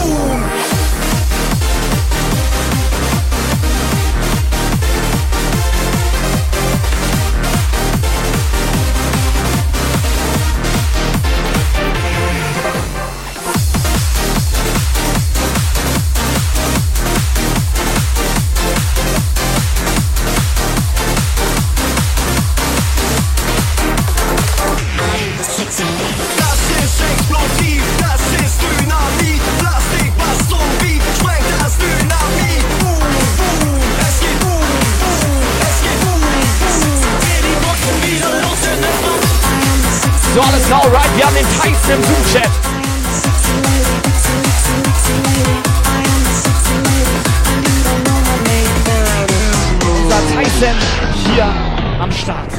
am 52.03 52.11
Start. 52.11 52.53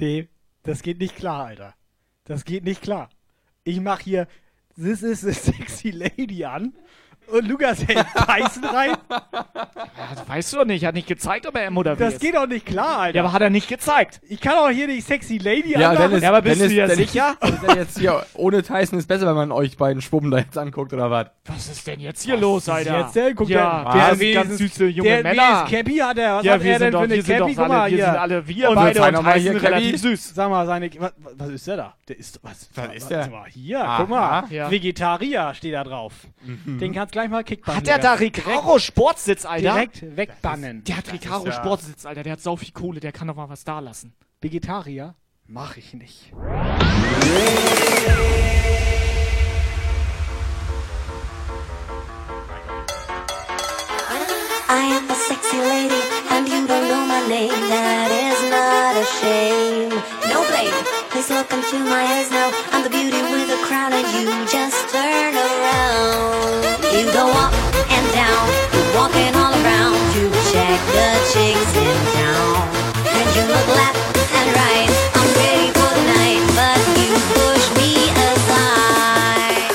Nee, 0.00 0.26
das 0.64 0.82
geht 0.82 0.98
nicht 0.98 1.14
klar, 1.14 1.46
Alter. 1.46 1.76
Das 2.24 2.44
geht 2.44 2.64
nicht 2.64 2.82
klar. 2.82 3.08
Ich 3.62 3.80
mach 3.80 4.00
hier 4.00 4.26
This 4.74 5.04
is 5.04 5.24
a 5.24 5.32
sexy 5.32 5.90
lady 5.92 6.44
an 6.44 6.72
und 7.32 7.46
Lukas 7.48 7.86
hält 7.86 8.04
Tyson 8.26 8.64
rein. 8.64 8.90
Ja, 9.10 10.14
das 10.14 10.28
weißt 10.28 10.52
du 10.52 10.56
doch 10.58 10.64
nicht. 10.64 10.82
Er 10.82 10.88
hat 10.88 10.94
nicht 10.94 11.06
gezeigt, 11.08 11.46
ob 11.46 11.56
er 11.56 11.66
M 11.66 11.76
oder 11.76 11.98
W 11.98 12.04
Das 12.04 12.14
ist. 12.14 12.20
geht 12.20 12.34
doch 12.34 12.46
nicht 12.46 12.66
klar, 12.66 12.98
Alter. 12.98 13.16
Ja, 13.16 13.22
aber 13.24 13.32
hat 13.32 13.42
er 13.42 13.50
nicht 13.50 13.68
gezeigt. 13.68 14.20
Ich 14.28 14.40
kann 14.40 14.54
auch 14.58 14.70
hier 14.70 14.86
die 14.86 15.00
sexy 15.00 15.38
lady 15.38 15.72
Ja, 15.72 15.90
anmachen. 15.90 16.08
Dennis, 16.10 16.22
Ja, 16.22 16.28
aber 16.30 16.42
bist 16.42 16.56
Dennis, 16.60 16.70
du 16.72 16.74
dir 16.76 16.86
Dennis, 16.88 17.12
sicher? 17.12 17.36
Dennis, 17.42 17.74
jetzt 17.76 17.98
hier 17.98 18.26
ohne 18.34 18.62
Tyson 18.62 18.98
ist 18.98 19.06
besser, 19.06 19.26
wenn 19.26 19.34
man 19.36 19.52
euch 19.52 19.76
beiden 19.76 20.02
Schwuppen 20.02 20.30
da 20.30 20.38
jetzt 20.38 20.56
anguckt, 20.58 20.92
oder 20.92 21.10
was? 21.10 21.26
Was 21.46 21.68
ist 21.68 21.86
denn 21.86 22.00
jetzt 22.00 22.22
hier 22.24 22.36
los, 22.36 22.68
Alter? 22.68 23.00
Jetzt, 23.00 23.16
der, 23.16 23.34
guck, 23.34 23.48
ja, 23.48 23.84
der, 23.92 24.06
der 24.08 24.14
sind 24.16 24.34
ganz 24.34 24.58
süße 24.58 24.86
junge 24.86 25.08
der, 25.08 25.22
Männer. 25.22 25.42
Wie 25.42 25.64
ist 25.64 25.70
Cappy 25.78 25.96
hat 25.98 26.18
er? 26.18 26.36
Was 26.36 26.44
ja, 26.44 26.52
hat 26.54 26.62
wir 26.62 26.72
er 26.72 26.78
sind 26.78 26.84
denn 26.84 26.92
doch, 26.92 26.98
für 27.00 27.04
eine 27.04 27.14
wir 27.16 27.22
sind 27.22 27.38
Cappy? 27.38 27.54
doch 27.54 27.62
Guck 27.62 27.68
mal 27.68 27.90
wir 27.90 27.96
hier. 27.96 28.04
sind 28.06 28.16
alle, 28.16 28.48
wir 28.48 28.68
Und 28.70 28.74
beide 28.76 29.00
und 29.00 29.14
Tyson 29.24 29.40
hier, 29.40 29.52
Cappy. 29.54 29.66
relativ 29.66 30.00
süß. 30.00 30.34
Sag 30.34 30.50
mal, 30.50 30.66
seine. 30.66 30.90
Was, 30.98 31.12
was 31.36 31.48
ist 31.50 31.66
der 31.66 31.76
da? 31.76 31.94
Der 32.08 32.18
ist. 32.18 32.40
Was, 32.42 32.68
Was 32.74 32.94
ist 32.94 33.10
der? 33.10 33.30
hier, 33.48 33.94
guck 33.98 34.08
mal. 34.08 34.44
Vegetarier 34.48 35.54
steht 35.54 35.74
da 35.74 35.84
drauf. 35.84 36.12
Mhm. 36.44 36.78
Den 36.78 36.92
kannst 36.94 37.14
gleich 37.18 37.30
mal 37.30 37.42
kickbannen. 37.42 37.78
Hat 37.78 37.86
der 37.86 37.98
da. 37.98 38.14
Recaro 38.14 38.78
Sportsitz, 38.78 39.44
Alter? 39.44 39.72
Direkt 39.72 40.16
wegbannen. 40.16 40.84
Der 40.84 40.98
hat 40.98 41.12
Recaro 41.12 41.46
ja- 41.46 41.52
Sportsitz, 41.52 42.06
Alter. 42.06 42.22
Der 42.22 42.34
hat 42.34 42.40
sau 42.40 42.54
viel 42.56 42.70
Kohle. 42.72 43.00
Der 43.00 43.10
kann 43.12 43.26
doch 43.26 43.34
mal 43.34 43.48
was 43.48 43.64
da 43.64 43.80
lassen. 43.80 44.14
Vegetarier? 44.40 45.16
Mach 45.46 45.76
ich 45.76 45.94
nicht. 45.94 46.32
I 54.70 54.84
am 54.84 55.08
a 55.08 55.14
sexy 55.14 55.56
lady, 55.56 55.96
and 56.28 56.46
you 56.46 56.66
don't 56.68 56.88
know 56.92 57.00
my 57.08 57.24
name. 57.26 57.56
That 57.72 58.12
is 58.12 58.36
not 58.52 59.00
a 59.00 59.06
shame. 59.16 59.88
No 60.28 60.44
blame. 60.44 60.76
Please 61.08 61.32
look 61.32 61.48
into 61.56 61.80
my 61.88 62.04
eyes 62.04 62.28
now. 62.28 62.52
I'm 62.76 62.84
the 62.84 62.92
beauty 62.92 63.16
with 63.32 63.48
a 63.48 63.60
crown, 63.64 63.96
and 63.96 64.04
you 64.12 64.28
just 64.44 64.76
turn 64.92 65.32
around. 65.32 66.84
You 66.92 67.08
go 67.16 67.32
up 67.32 67.56
and 67.96 68.06
down, 68.12 68.44
you're 68.76 68.92
walking 68.92 69.32
all 69.40 69.56
around. 69.56 69.96
You 70.12 70.28
check 70.52 70.76
the 70.92 71.08
chicks 71.32 71.72
in 71.72 71.96
town, 72.20 72.60
and 73.08 73.26
you 73.32 73.48
look 73.48 73.68
left 73.72 73.96
and 74.20 74.48
right. 74.52 74.92
I'm 75.16 75.28
ready 75.32 75.72
for 75.80 75.90
the 75.96 76.04
night, 76.12 76.44
but 76.52 76.80
you 77.00 77.08
push 77.32 77.64
me 77.80 78.12
aside. 78.20 79.72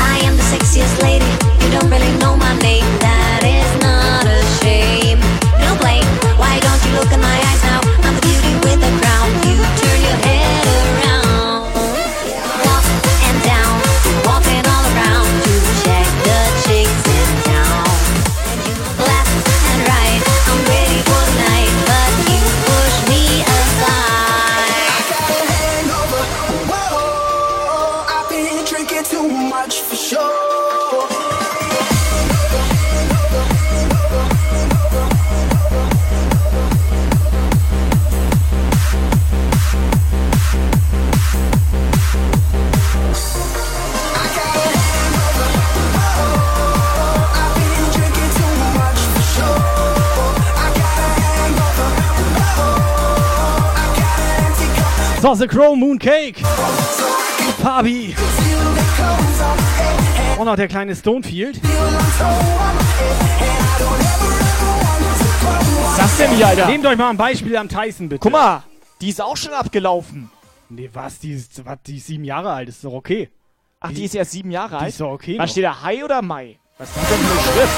I 0.00 0.24
am 0.24 0.40
the 0.40 0.46
sexiest 0.48 1.04
lady. 1.04 1.28
You 1.60 1.68
don't 1.76 1.92
really 1.92 2.16
know 2.16 2.32
my 2.32 2.56
name. 2.64 2.88
So, 55.22 55.34
The 55.36 55.46
Crow 55.46 55.76
Mooncake. 55.76 56.34
Fabi. 57.62 58.12
Und 60.36 60.46
noch 60.46 60.56
der 60.56 60.66
kleine 60.66 60.96
Stonefield. 60.96 61.60
Was 65.84 65.96
das 65.96 66.16
denn 66.16 66.34
hier, 66.34 66.48
Alter? 66.48 66.66
Nehmt 66.66 66.84
euch 66.84 66.98
mal 66.98 67.10
ein 67.10 67.16
Beispiel 67.16 67.56
am 67.56 67.68
Tyson, 67.68 68.08
bitte. 68.08 68.18
Guck 68.18 68.32
mal, 68.32 68.64
die 69.00 69.10
ist 69.10 69.22
auch 69.22 69.36
schon 69.36 69.52
abgelaufen. 69.52 70.28
Nee, 70.68 70.90
was? 70.92 71.20
Die 71.20 71.34
ist, 71.34 71.64
was, 71.64 71.78
die 71.86 71.98
ist 71.98 72.08
sieben 72.08 72.24
Jahre 72.24 72.50
alt, 72.50 72.68
ist 72.68 72.82
doch 72.82 72.92
okay. 72.92 73.30
Ach, 73.78 73.92
die, 73.92 74.06
ist 74.06 74.16
erst 74.16 74.32
sieben 74.32 74.50
Jahre 74.50 74.78
alt? 74.78 74.86
Die 74.86 74.88
ist 74.88 75.00
doch 75.00 75.12
okay. 75.12 75.38
Was 75.38 75.46
noch. 75.46 75.52
steht 75.52 75.64
da, 75.66 75.82
Hai 75.84 76.04
oder 76.04 76.20
Mai? 76.20 76.58
Was 76.78 76.88
ist 76.88 76.96
denn 76.96 77.04
für 77.04 77.14
eine 77.14 77.42
Schrift? 77.42 77.72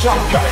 Jump 0.00 0.32
Guide. 0.32 0.47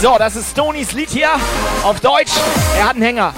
So, 0.00 0.16
das 0.16 0.36
ist 0.36 0.52
Stonys 0.52 0.92
Lied 0.92 1.10
hier 1.10 1.30
auf 1.82 1.98
Deutsch. 1.98 2.30
Er 2.76 2.84
hat 2.84 2.94
einen 2.94 3.02
Hänger. 3.02 3.34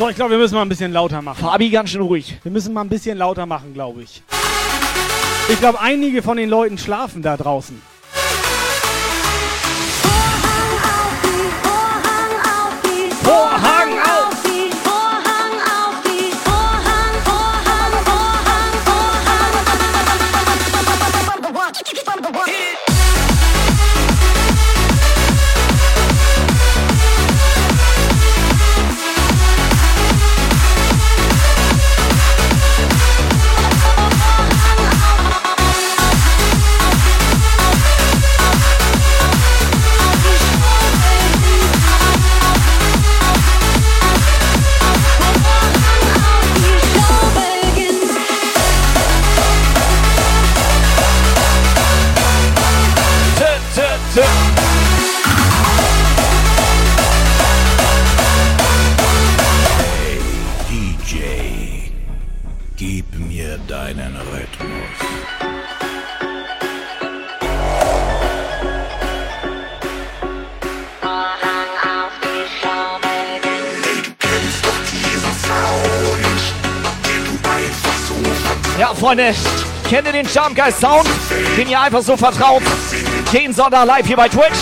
So, 0.00 0.08
ich 0.08 0.16
glaube, 0.16 0.30
wir 0.30 0.38
müssen 0.38 0.54
mal 0.54 0.62
ein 0.62 0.68
bisschen 0.70 0.92
lauter 0.94 1.20
machen. 1.20 1.44
Fabi, 1.44 1.68
ganz 1.68 1.90
schön 1.90 2.00
ruhig. 2.00 2.38
Wir 2.42 2.50
müssen 2.50 2.72
mal 2.72 2.80
ein 2.80 2.88
bisschen 2.88 3.18
lauter 3.18 3.44
machen, 3.44 3.74
glaube 3.74 4.02
ich. 4.02 4.22
Ich 5.50 5.58
glaube, 5.58 5.78
einige 5.78 6.22
von 6.22 6.38
den 6.38 6.48
Leuten 6.48 6.78
schlafen 6.78 7.20
da 7.20 7.36
draußen. 7.36 7.82
Freunde, 79.10 79.34
kennt 79.88 80.06
ihr 80.06 80.12
den 80.12 80.28
Charmgeist 80.28 80.78
Sound, 80.78 81.04
den 81.56 81.68
ihr 81.68 81.80
einfach 81.80 82.00
so 82.00 82.16
vertraut? 82.16 82.62
Den 83.32 83.52
Sonntag 83.52 83.84
live 83.84 84.06
hier 84.06 84.16
bei 84.16 84.28
Twitch. 84.28 84.56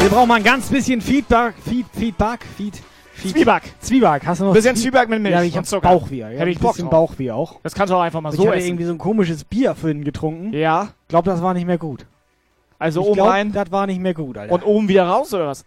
Wir 0.00 0.08
brauchen 0.08 0.28
mal 0.28 0.34
ein 0.36 0.42
ganz 0.42 0.68
bisschen 0.68 1.00
Feedback. 1.00 1.54
Feed, 1.64 1.86
Feedback? 1.92 2.40
Feed, 2.56 2.74
Feed, 3.14 3.32
Zwieback. 3.32 3.62
Zwieback. 3.80 4.26
Hast 4.26 4.40
du 4.40 4.46
noch 4.46 4.52
Bisschen 4.52 4.74
Zwie- 4.74 4.82
Zwieback 4.82 5.08
mit 5.08 5.22
Milch 5.22 5.34
Ja, 5.34 5.42
ich 5.42 5.56
hab 5.56 5.64
Zucker. 5.64 5.88
Bauchweh. 5.88 6.16
Ja, 6.18 6.26
Hätte 6.28 6.50
ich 6.50 6.58
Bock 6.58 6.72
bisschen 6.72 6.90
drauf. 6.90 7.10
Bauchweh 7.10 7.30
auch. 7.30 7.60
Das 7.62 7.74
kannst 7.74 7.92
du 7.92 7.96
auch 7.96 8.00
einfach 8.00 8.20
mal 8.20 8.30
ich 8.30 8.36
so 8.36 8.46
hatte 8.48 8.56
essen. 8.56 8.66
irgendwie 8.68 8.84
so 8.84 8.92
ein 8.92 8.98
komisches 8.98 9.44
Bier 9.44 9.74
vorhin 9.76 10.02
getrunken. 10.02 10.52
Ja. 10.52 10.88
Glaub, 11.08 11.24
das 11.24 11.40
war 11.40 11.54
nicht 11.54 11.66
mehr 11.66 11.78
gut. 11.78 12.04
Also 12.80 13.00
ich 13.00 13.06
oben 13.06 13.14
glaub, 13.14 13.28
rein 13.28 13.52
Das 13.52 13.70
war 13.70 13.86
nicht 13.86 14.00
mehr 14.00 14.14
gut, 14.14 14.36
Alter. 14.36 14.52
und 14.52 14.64
oben 14.64 14.88
wieder 14.88 15.04
raus 15.06 15.32
oder 15.32 15.46
was? 15.48 15.64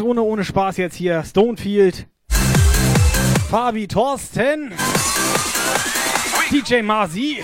Ohne, 0.00 0.10
ohne, 0.10 0.22
ohne 0.22 0.44
Spaß 0.44 0.76
jetzt 0.78 0.96
hier. 0.96 1.22
Stonefield. 1.24 2.06
Fabi 3.50 3.86
Thorsten. 3.86 4.72
DJ 6.50 6.82
Marzi. 6.82 7.42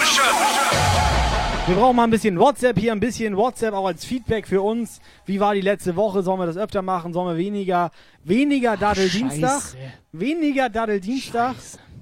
Wir 1.66 1.76
brauchen 1.76 1.96
mal 1.96 2.04
ein 2.04 2.10
bisschen 2.10 2.38
WhatsApp 2.38 2.78
hier, 2.78 2.90
ein 2.92 3.00
bisschen 3.00 3.36
WhatsApp 3.36 3.74
auch 3.74 3.86
als 3.86 4.04
Feedback 4.04 4.48
für 4.48 4.60
uns. 4.62 5.00
Wie 5.26 5.38
war 5.38 5.54
die 5.54 5.60
letzte 5.60 5.94
Woche? 5.94 6.22
Sollen 6.22 6.40
wir 6.40 6.46
das 6.46 6.56
öfter 6.56 6.82
machen? 6.82 7.12
Sollen 7.12 7.28
wir 7.28 7.36
weniger, 7.36 7.90
weniger 8.24 8.76
Daddel-Dienstag? 8.76 9.62
Weniger 10.12 10.68
Daddel-Dienstag, 10.68 11.54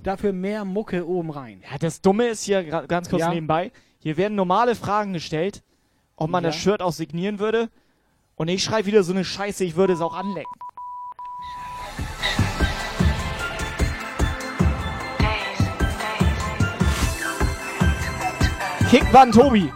dafür 0.02 0.32
mehr 0.32 0.64
Mucke 0.64 1.06
oben 1.06 1.30
rein. 1.30 1.62
Ja, 1.70 1.76
das 1.78 2.00
Dumme 2.00 2.28
ist 2.28 2.44
hier 2.44 2.62
ganz 2.62 3.10
kurz 3.10 3.20
Ja. 3.20 3.30
nebenbei. 3.34 3.72
Hier 3.98 4.16
werden 4.16 4.36
normale 4.36 4.74
Fragen 4.74 5.12
gestellt, 5.12 5.62
ob 6.16 6.30
man 6.30 6.44
Ja. 6.44 6.50
das 6.50 6.56
Shirt 6.58 6.80
auch 6.80 6.92
signieren 6.92 7.38
würde. 7.38 7.68
Und 8.38 8.46
ich 8.46 8.62
schreibe 8.62 8.86
wieder 8.86 9.02
so 9.02 9.12
eine 9.12 9.24
Scheiße, 9.24 9.64
ich 9.64 9.74
würde 9.74 9.92
es 9.92 10.00
auch 10.00 10.14
anlecken. 10.14 10.52
Kickband 18.88 19.34
Tobi. 19.34 19.72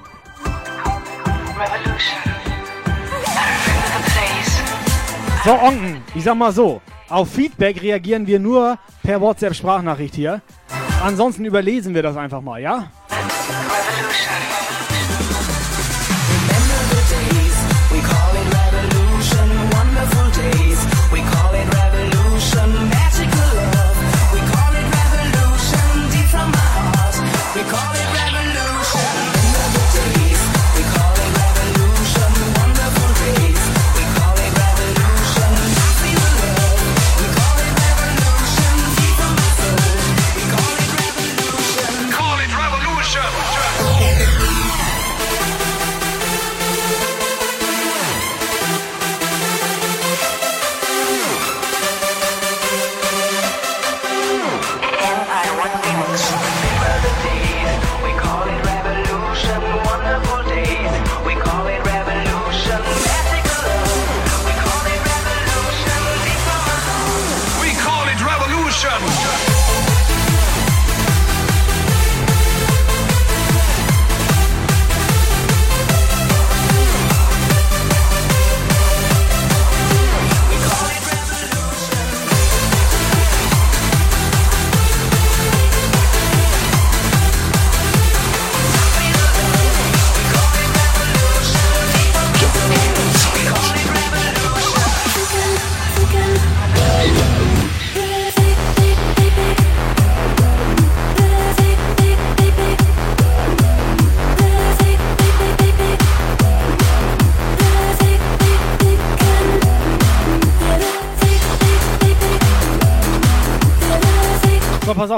So, 5.44 5.50
Onken, 5.50 6.02
ich 6.14 6.22
sag 6.22 6.36
mal 6.36 6.52
so. 6.52 6.80
Auf 7.08 7.30
Feedback 7.30 7.82
reagieren 7.82 8.28
wir 8.28 8.38
nur 8.38 8.78
per 9.02 9.20
WhatsApp-Sprachnachricht 9.20 10.14
hier. 10.14 10.40
Ansonsten 11.02 11.44
überlesen 11.44 11.94
wir 11.94 12.02
das 12.02 12.16
einfach 12.16 12.40
mal, 12.40 12.60
ja? 12.62 12.90
We 13.10 14.51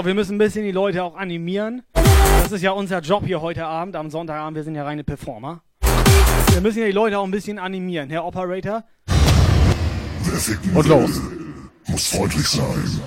Auf, 0.05 0.09
wir 0.09 0.15
müssen 0.15 0.35
ein 0.35 0.39
bisschen 0.39 0.65
die 0.65 0.71
Leute 0.71 1.03
auch 1.03 1.17
animieren. 1.17 1.83
Das 1.95 2.53
ist 2.53 2.61
ja 2.61 2.73
unser 2.73 3.01
Job 3.01 3.25
hier 3.25 3.41
heute 3.41 3.65
Abend, 3.65 3.97
am 3.97 4.11
Sonntagabend. 4.11 4.55
Wir 4.55 4.63
sind 4.63 4.75
ja 4.75 4.85
reine 4.85 5.03
Performer. 5.03 5.63
Wir 6.53 6.61
müssen 6.61 6.81
ja 6.81 6.85
die 6.85 6.93
Leute 6.93 7.19
auch 7.19 7.25
ein 7.25 7.31
bisschen 7.31 7.59
animieren. 7.59 8.11
Herr 8.11 8.27
Operator, 8.27 8.85
Wer 9.07 10.39
ficken 10.39 10.77
Und 10.77 10.89
los. 10.89 11.23
muss 11.89 12.09
freundlich 12.11 12.47
sein. 12.47 13.01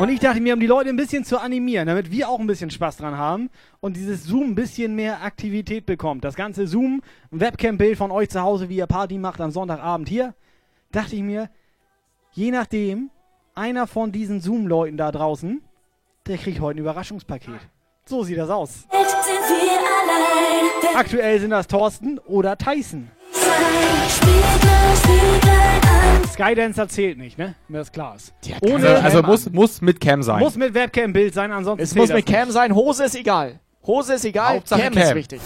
Und 0.00 0.08
ich 0.08 0.18
dachte 0.18 0.40
mir, 0.40 0.54
um 0.54 0.60
die 0.60 0.66
Leute 0.66 0.88
ein 0.88 0.96
bisschen 0.96 1.24
zu 1.24 1.38
animieren, 1.38 1.86
damit 1.86 2.10
wir 2.10 2.28
auch 2.28 2.40
ein 2.40 2.48
bisschen 2.48 2.70
Spaß 2.70 2.96
dran 2.96 3.16
haben 3.16 3.48
und 3.78 3.96
dieses 3.96 4.24
Zoom 4.24 4.50
ein 4.50 4.54
bisschen 4.56 4.96
mehr 4.96 5.22
Aktivität 5.22 5.86
bekommt. 5.86 6.24
Das 6.24 6.34
ganze 6.34 6.66
Zoom, 6.66 7.00
Webcam-Bild 7.30 7.96
von 7.96 8.10
euch 8.10 8.28
zu 8.30 8.40
Hause, 8.40 8.68
wie 8.68 8.78
ihr 8.78 8.86
Party 8.88 9.18
macht 9.18 9.40
am 9.40 9.52
Sonntagabend 9.52 10.08
hier, 10.08 10.34
dachte 10.90 11.14
ich 11.14 11.22
mir, 11.22 11.48
je 12.32 12.50
nachdem, 12.50 13.10
einer 13.54 13.86
von 13.86 14.12
diesen 14.12 14.40
Zoom-Leuten 14.40 14.96
da 14.96 15.12
draußen, 15.12 15.62
der 16.26 16.38
kriegt 16.38 16.60
heute 16.60 16.78
ein 16.78 16.82
Überraschungspaket. 16.82 17.60
So 18.04 18.22
sieht 18.24 18.38
das 18.38 18.50
aus. 18.50 18.86
Aktuell 20.94 21.40
sind 21.40 21.50
das 21.50 21.66
Thorsten 21.66 22.18
oder 22.20 22.56
Tyson. 22.56 23.10
Skydancer 26.32 26.88
zählt 26.88 27.18
nicht, 27.18 27.38
ne? 27.38 27.54
Mir 27.68 27.78
das 27.78 27.92
klar 27.92 28.16
ist. 28.16 28.32
Also, 28.62 28.86
also 28.88 29.22
muss, 29.22 29.50
muss 29.50 29.80
mit 29.80 30.00
Cam 30.00 30.22
sein. 30.22 30.40
Muss 30.40 30.56
mit 30.56 30.74
Webcam-Bild 30.74 31.34
sein, 31.34 31.52
ansonsten 31.52 31.82
Es 31.82 31.90
zählt 31.90 32.00
muss 32.00 32.08
das 32.08 32.16
mit 32.16 32.28
nicht. 32.28 32.36
Cam 32.38 32.50
sein, 32.50 32.74
Hose 32.74 33.04
ist 33.04 33.14
egal. 33.14 33.60
Hose 33.86 34.14
ist 34.14 34.24
egal, 34.24 34.56
Hauptsache 34.56 34.82
Cam, 34.82 34.92
ist 34.92 35.08
Cam. 35.08 35.16
wichtig. 35.16 35.40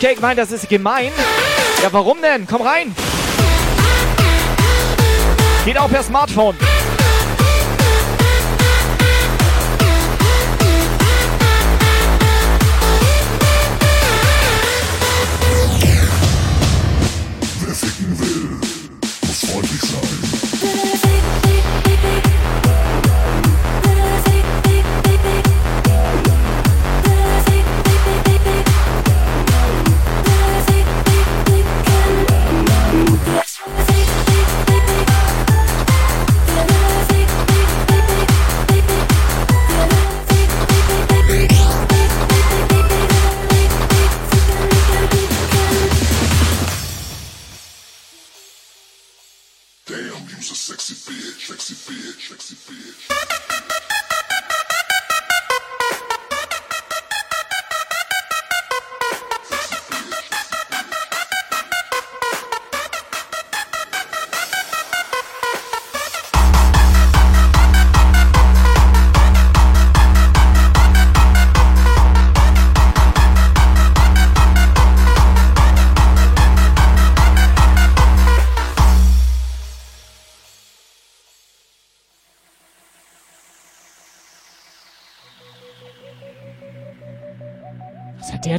Mooncake 0.00 0.20
meint, 0.20 0.38
das 0.38 0.52
ist 0.52 0.68
gemein. 0.68 1.10
Ja, 1.82 1.88
warum 1.92 2.22
denn? 2.22 2.46
Komm 2.46 2.62
rein. 2.62 2.94
Geht 5.64 5.76
auch 5.76 5.90
per 5.90 6.04
Smartphone. 6.04 6.56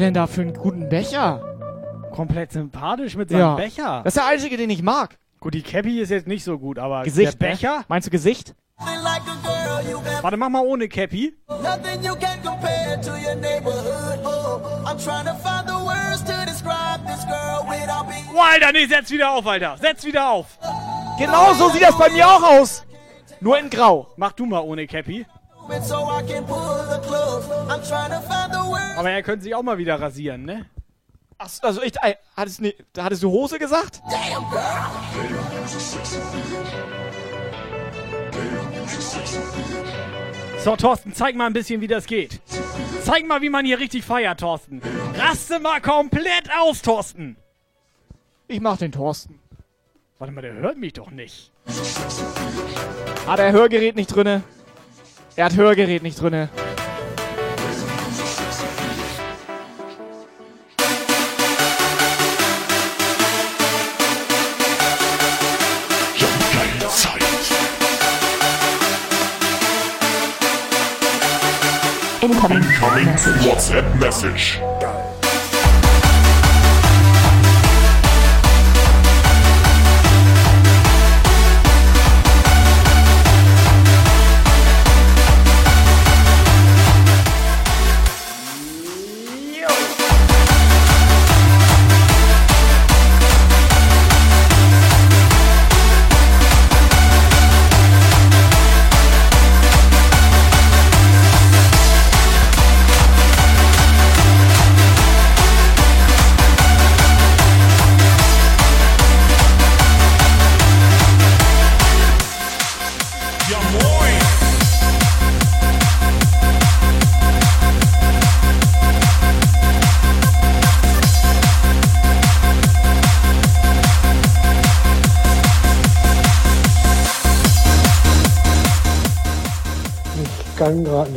Denn 0.09 0.15
da 0.15 0.27
für 0.27 0.41
einen 0.41 0.53
guten 0.53 0.89
Becher? 0.89 1.39
Komplett 2.11 2.51
sympathisch 2.51 3.15
mit 3.15 3.29
seinem 3.29 3.41
Ja. 3.41 3.55
Becher. 3.55 4.01
Das 4.03 4.15
ist 4.15 4.17
der 4.17 4.25
einzige, 4.25 4.57
den 4.57 4.71
ich 4.71 4.81
mag. 4.81 5.17
Gut, 5.39 5.53
die 5.53 5.61
Cappy 5.61 6.01
ist 6.01 6.09
jetzt 6.09 6.27
nicht 6.27 6.43
so 6.43 6.57
gut, 6.57 6.79
aber 6.79 7.03
Gesicht, 7.03 7.39
der 7.39 7.49
ne? 7.49 7.53
Becher? 7.53 7.83
Meinst 7.87 8.07
du 8.07 8.11
Gesicht? 8.11 8.55
Warte, 10.21 10.35
mach 10.35 10.49
mal 10.49 10.65
ohne 10.65 10.89
Cappy. 10.89 11.37
Oh, 18.33 18.41
Alter, 18.41 18.71
nee, 18.71 18.85
setz 18.85 19.11
wieder 19.11 19.31
auf, 19.31 19.45
Alter. 19.45 19.77
Setz 19.79 20.03
wieder 20.05 20.29
auf. 20.29 20.57
Genau 21.19 21.53
so 21.53 21.69
sieht 21.69 21.83
das 21.83 21.97
bei 21.97 22.09
mir 22.09 22.27
auch 22.27 22.41
aus. 22.41 22.83
Nur 23.41 23.59
in 23.59 23.69
Grau. 23.69 24.07
Mach 24.17 24.31
du 24.31 24.47
mal 24.47 24.61
ohne 24.61 24.87
Cappy. 24.87 25.25
So 25.81 26.09
I 26.09 26.23
can 26.23 26.45
pull 26.45 26.83
the 26.89 26.99
clothes. 27.07 27.45
I'm 27.69 27.81
trying 27.87 28.09
to 28.09 28.21
find 28.21 28.51
the 28.51 28.69
words. 28.69 28.97
Aber 28.97 29.11
er 29.11 29.23
könnte 29.23 29.43
sich 29.43 29.55
auch 29.55 29.63
mal 29.63 29.77
wieder 29.77 30.01
rasieren, 30.01 30.43
ne? 30.43 30.65
Ach, 31.37 31.49
also 31.61 31.81
ich, 31.81 31.93
ey, 32.01 32.15
hattest, 32.35 32.59
ne, 32.59 32.73
hattest 32.97 33.23
du 33.23 33.31
Hose 33.31 33.59
gesagt? 33.59 34.01
Damn 34.11 34.49
girl. 34.49 34.63
So, 40.63 40.75
Thorsten, 40.75 41.13
zeig 41.13 41.35
mal 41.35 41.45
ein 41.45 41.53
bisschen, 41.53 41.79
wie 41.79 41.87
das 41.87 42.05
geht. 42.05 42.41
Zeig 43.03 43.25
mal, 43.25 43.41
wie 43.41 43.49
man 43.49 43.65
hier 43.65 43.79
richtig 43.79 44.03
feiert, 44.03 44.41
Thorsten. 44.41 44.81
Raste 45.15 45.59
mal 45.59 45.79
komplett 45.79 46.49
aus, 46.59 46.81
Thorsten. 46.81 47.37
Ich 48.49 48.59
mach 48.59 48.77
den 48.77 48.91
Thorsten. 48.91 49.39
Warte 50.17 50.33
mal, 50.33 50.41
der 50.41 50.53
hört 50.55 50.77
mich 50.77 50.93
doch 50.93 51.11
nicht. 51.11 51.53
Hat 53.25 53.39
er 53.39 53.53
Hörgerät 53.53 53.95
nicht 53.95 54.13
drinne? 54.13 54.43
Er 55.35 55.45
hat 55.45 55.55
Hörgerät 55.55 56.03
nicht 56.03 56.21
drinne. 56.21 56.49
Incoming. 72.21 72.61
Incoming 72.61 73.07
WhatsApp 73.45 73.85
Message. 73.99 74.59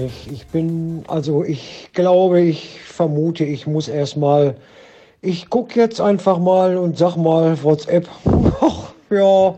Nicht. 0.03 0.31
Ich 0.33 0.47
bin, 0.47 1.05
also 1.09 1.45
ich 1.45 1.91
glaube, 1.93 2.41
ich 2.41 2.81
vermute, 2.83 3.45
ich 3.45 3.67
muss 3.67 3.89
erstmal. 3.89 4.57
Ich 5.21 5.49
guck 5.51 5.77
jetzt 5.77 6.01
einfach 6.01 6.39
mal 6.39 6.77
und 6.77 6.99
sag 6.99 7.17
mal 7.17 7.63
WhatsApp. 7.63 8.09
Ach, 8.61 8.93
ja. 9.11 9.55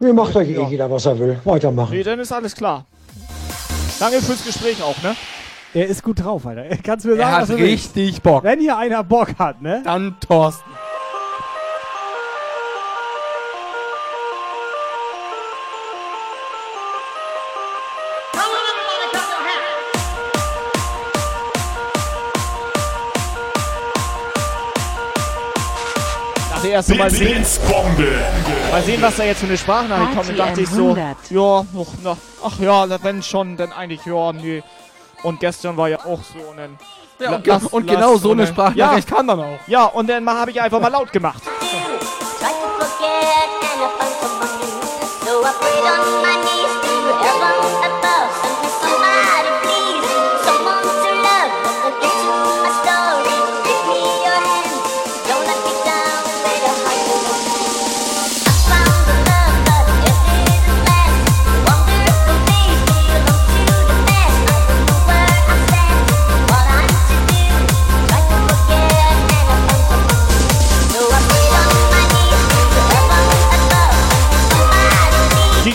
Ihr 0.00 0.14
macht 0.14 0.36
euch 0.36 0.48
eh 0.50 0.62
jeder, 0.64 0.88
was 0.90 1.06
er 1.06 1.18
will. 1.18 1.40
Weitermachen. 1.44 1.92
Nee, 1.96 2.04
dann 2.04 2.20
ist 2.20 2.30
alles 2.30 2.54
klar. 2.54 2.84
Danke 3.98 4.20
fürs 4.22 4.44
Gespräch 4.44 4.80
auch, 4.80 5.00
ne? 5.02 5.16
Er 5.74 5.86
ist 5.88 6.02
gut 6.04 6.24
drauf, 6.24 6.46
Alter. 6.46 6.64
Kannst 6.82 7.04
du 7.04 7.10
mir 7.10 7.14
Er 7.16 7.18
sagen, 7.22 7.32
hat 7.34 7.42
was 7.42 7.48
du 7.48 7.58
willst? 7.58 7.96
richtig 7.96 8.22
Bock. 8.22 8.44
Wenn 8.44 8.60
hier 8.60 8.76
einer 8.78 9.02
Bock 9.02 9.30
hat, 9.38 9.60
ne? 9.60 9.82
Dann 9.84 10.16
Thorsten. 10.20 10.70
Dachte 26.72 26.92
erst 26.92 26.98
mal 26.98 27.10
sehen, 27.10 27.44
mal 28.70 28.82
sehen, 28.82 29.02
was 29.02 29.16
da 29.16 29.24
jetzt 29.24 29.40
für 29.40 29.46
eine 29.46 29.56
Sprachnachricht 29.58 30.14
kommt. 30.16 30.28
Und 30.28 30.38
dachte 30.38 30.60
ich 30.60 30.68
so, 30.70 30.96
ja, 31.30 31.60
ach, 31.60 31.86
na, 32.02 32.16
ach 32.44 32.58
ja, 32.60 33.02
wenn 33.02 33.22
schon, 33.22 33.56
dann 33.56 33.72
eigentlich, 33.72 34.04
ja, 34.04 34.32
nee. 34.32 34.62
Und 35.22 35.40
gestern 35.40 35.76
war 35.76 35.88
ja 35.88 35.98
auch 36.00 36.20
so. 36.22 36.54
Dann, 36.56 36.78
Ja, 37.18 37.34
und 37.36 37.46
lass- 37.46 37.64
und 37.64 37.86
lass- 37.86 37.96
genau 37.96 38.16
so 38.16 38.32
eine 38.32 38.46
Sprachnachricht 38.46 39.10
ja, 39.10 39.16
kam 39.16 39.26
dann 39.26 39.40
auch. 39.40 39.58
Ja, 39.66 39.84
und 39.86 40.08
dann 40.08 40.28
habe 40.28 40.50
ich 40.50 40.60
einfach 40.60 40.80
mal 40.80 40.88
laut 40.88 41.12
gemacht. 41.12 41.42
Try 41.42 42.27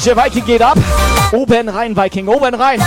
DJ 0.03 0.17
Viking 0.17 0.45
geht 0.45 0.61
ab. 0.61 0.77
Oben 1.31 1.69
rein, 1.69 1.95
Viking, 1.95 2.27
oben 2.27 2.53
rein. 2.55 2.81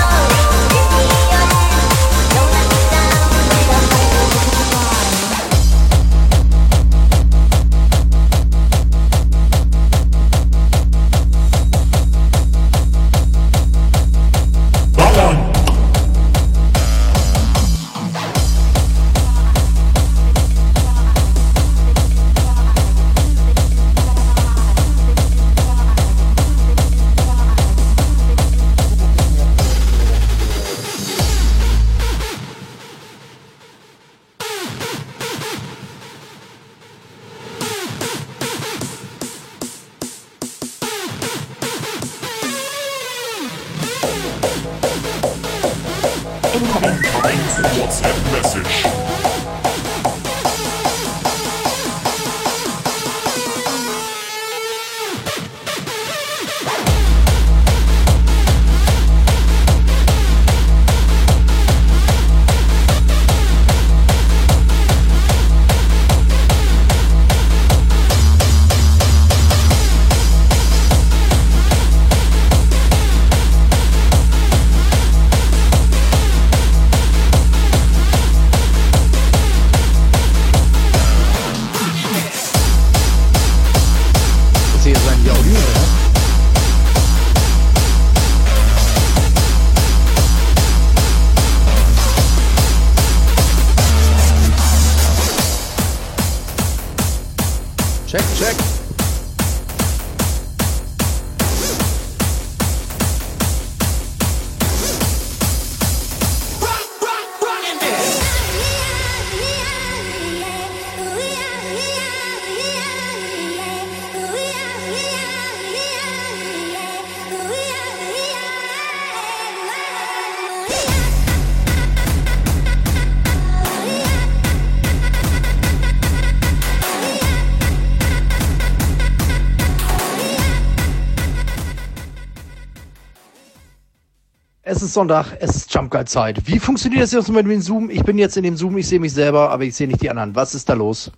Sonntag, 134.96 135.36
es 135.40 135.54
ist 135.56 135.74
Jump 135.74 135.90
Guide 135.90 136.06
Zeit. 136.06 136.40
Wie 136.46 136.58
funktioniert 136.58 137.02
das 137.02 137.12
jetzt 137.12 137.28
mit 137.28 137.46
dem 137.46 137.60
Zoom? 137.60 137.90
Ich 137.90 138.02
bin 138.02 138.16
jetzt 138.16 138.38
in 138.38 138.44
dem 138.44 138.56
Zoom, 138.56 138.78
ich 138.78 138.88
sehe 138.88 138.98
mich 138.98 139.12
selber, 139.12 139.50
aber 139.50 139.64
ich 139.64 139.76
sehe 139.76 139.86
nicht 139.86 140.00
die 140.00 140.08
anderen. 140.08 140.34
Was 140.34 140.54
ist 140.54 140.66
da 140.70 140.72
los? 140.72 141.12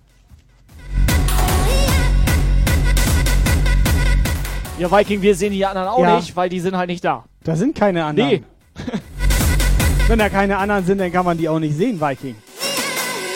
Ja, 4.80 4.90
Viking, 4.90 5.22
wir 5.22 5.32
sehen 5.36 5.52
die 5.52 5.64
anderen 5.64 5.86
auch 5.86 6.02
Ja. 6.02 6.16
nicht, 6.16 6.34
weil 6.34 6.48
die 6.48 6.58
sind 6.58 6.76
halt 6.76 6.88
nicht 6.88 7.04
da. 7.04 7.24
Da 7.44 7.54
sind 7.54 7.76
keine 7.76 8.04
anderen. 8.04 8.30
Nee. 8.30 8.42
Wenn 10.08 10.18
da 10.18 10.28
keine 10.28 10.58
anderen 10.58 10.84
sind, 10.84 10.98
dann 10.98 11.12
kann 11.12 11.24
man 11.24 11.38
die 11.38 11.48
auch 11.48 11.60
nicht 11.60 11.76
sehen, 11.76 12.00
Viking. 12.00 12.34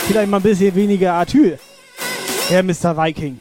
Vielleicht 0.08 0.28
mal 0.28 0.38
ein 0.38 0.42
bisschen 0.42 0.74
weniger 0.74 1.14
Atyl. 1.14 1.56
Herr 2.48 2.64
Mr. 2.64 2.96
Viking. 2.96 3.38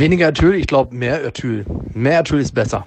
Weniger 0.00 0.28
Atyl, 0.28 0.54
ich 0.54 0.66
glaube 0.66 0.96
mehr 0.96 1.22
Atyl. 1.26 1.66
Mehr 1.92 2.20
Atyl 2.20 2.40
ist 2.40 2.52
besser. 2.52 2.86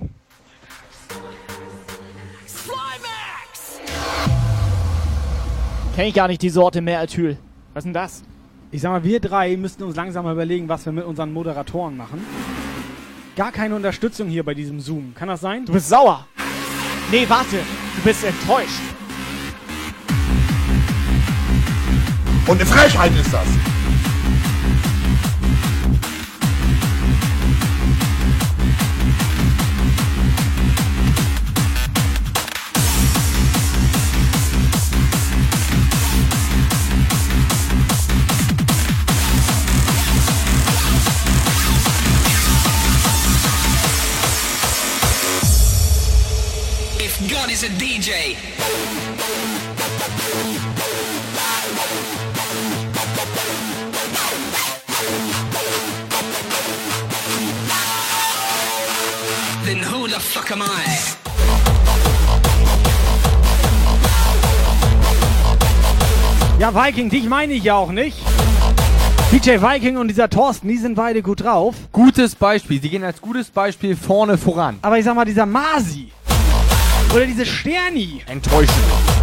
Kenn 5.96 6.08
ich 6.08 6.16
gar 6.16 6.28
nicht 6.28 6.42
die 6.42 6.50
Sorte 6.50 6.82
Meeraltyl. 6.82 7.38
Was 7.76 7.82
ist 7.82 7.86
denn 7.86 7.94
das? 7.94 8.24
Ich 8.72 8.82
sag 8.82 8.90
mal, 8.90 9.04
wir 9.04 9.20
drei 9.20 9.56
müssten 9.58 9.84
uns 9.84 9.96
langsam 9.96 10.26
mal 10.26 10.34
überlegen, 10.34 10.68
was 10.68 10.88
wir 10.88 10.92
mit 10.92 11.06
unseren 11.06 11.32
Moderatoren 11.32 11.96
machen. 11.96 12.26
Gar 13.36 13.52
keine 13.52 13.76
Unterstützung 13.76 14.28
hier 14.28 14.44
bei 14.44 14.56
diesem 14.56 14.80
Zoom. 14.80 15.14
Kann 15.14 15.28
das 15.28 15.42
sein? 15.42 15.68
Du 15.68 15.74
bist 15.74 15.90
sauer. 15.90 16.26
Nee, 17.12 17.26
warte. 17.28 17.58
Du 17.96 18.02
bist 18.04 18.24
enttäuscht. 18.24 18.82
Und 22.48 22.56
eine 22.60 22.66
Frechheit 22.66 23.12
ist 23.16 23.32
das. 23.32 23.73
Ja, 66.74 66.86
Viking, 66.86 67.10
dich 67.10 67.28
meine 67.28 67.54
ich 67.54 67.64
ja 67.64 67.76
auch 67.76 67.92
nicht. 67.92 68.18
DJ 69.32 69.62
Viking 69.62 69.98
und 69.98 70.08
dieser 70.08 70.30
Thorsten, 70.30 70.68
die 70.68 70.78
sind 70.78 70.96
beide 70.96 71.22
gut 71.22 71.44
drauf. 71.44 71.76
Gutes 71.92 72.36
Beispiel. 72.36 72.82
Sie 72.82 72.90
gehen 72.90 73.04
als 73.04 73.22
gutes 73.22 73.50
Beispiel 73.50 73.96
vorne 73.96 74.38
voran. 74.38 74.78
Aber 74.82 74.98
ich 74.98 75.06
sag 75.06 75.16
mal, 75.16 75.26
dieser 75.26 75.46
Masi 75.46 76.12
oder 77.14 77.26
diese 77.26 77.46
Sterni. 77.46 78.22
Enttäuschend. 78.28 79.23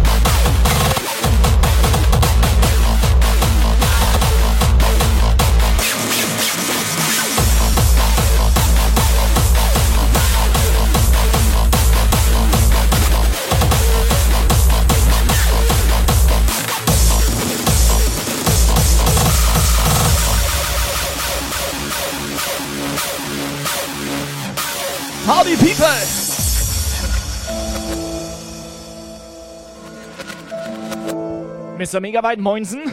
Mr. 31.91 31.99
Megabyte 31.99 32.39
Moinsen. 32.39 32.87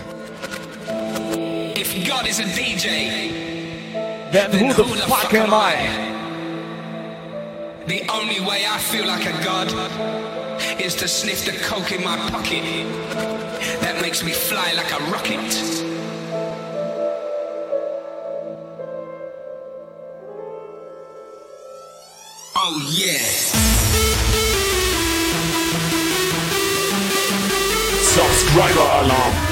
If 1.76 2.04
God 2.08 2.26
is 2.26 2.40
a 2.40 2.42
DJ, 2.42 3.30
Then 4.32 4.50
who 4.50 4.74
the 4.74 4.82
fuck 4.82 5.32
am 5.34 5.54
I? 5.54 5.76
The 7.86 8.02
only 8.10 8.40
way 8.40 8.64
I 8.68 8.78
feel 8.78 9.06
like 9.06 9.24
a 9.24 9.44
god 9.44 9.68
is 10.80 10.96
to 10.96 11.06
sniff 11.06 11.44
the 11.44 11.52
coke 11.64 11.92
in 11.92 12.02
my 12.02 12.16
pocket. 12.30 12.64
That 13.82 14.02
makes 14.02 14.24
me 14.24 14.32
fly 14.32 14.72
like 14.72 14.90
a 14.90 14.98
rocket. 15.12 15.54
Oh 22.56 22.94
yeah. 22.98 24.17
Subscriber 28.58 29.04
Alarm. 29.04 29.47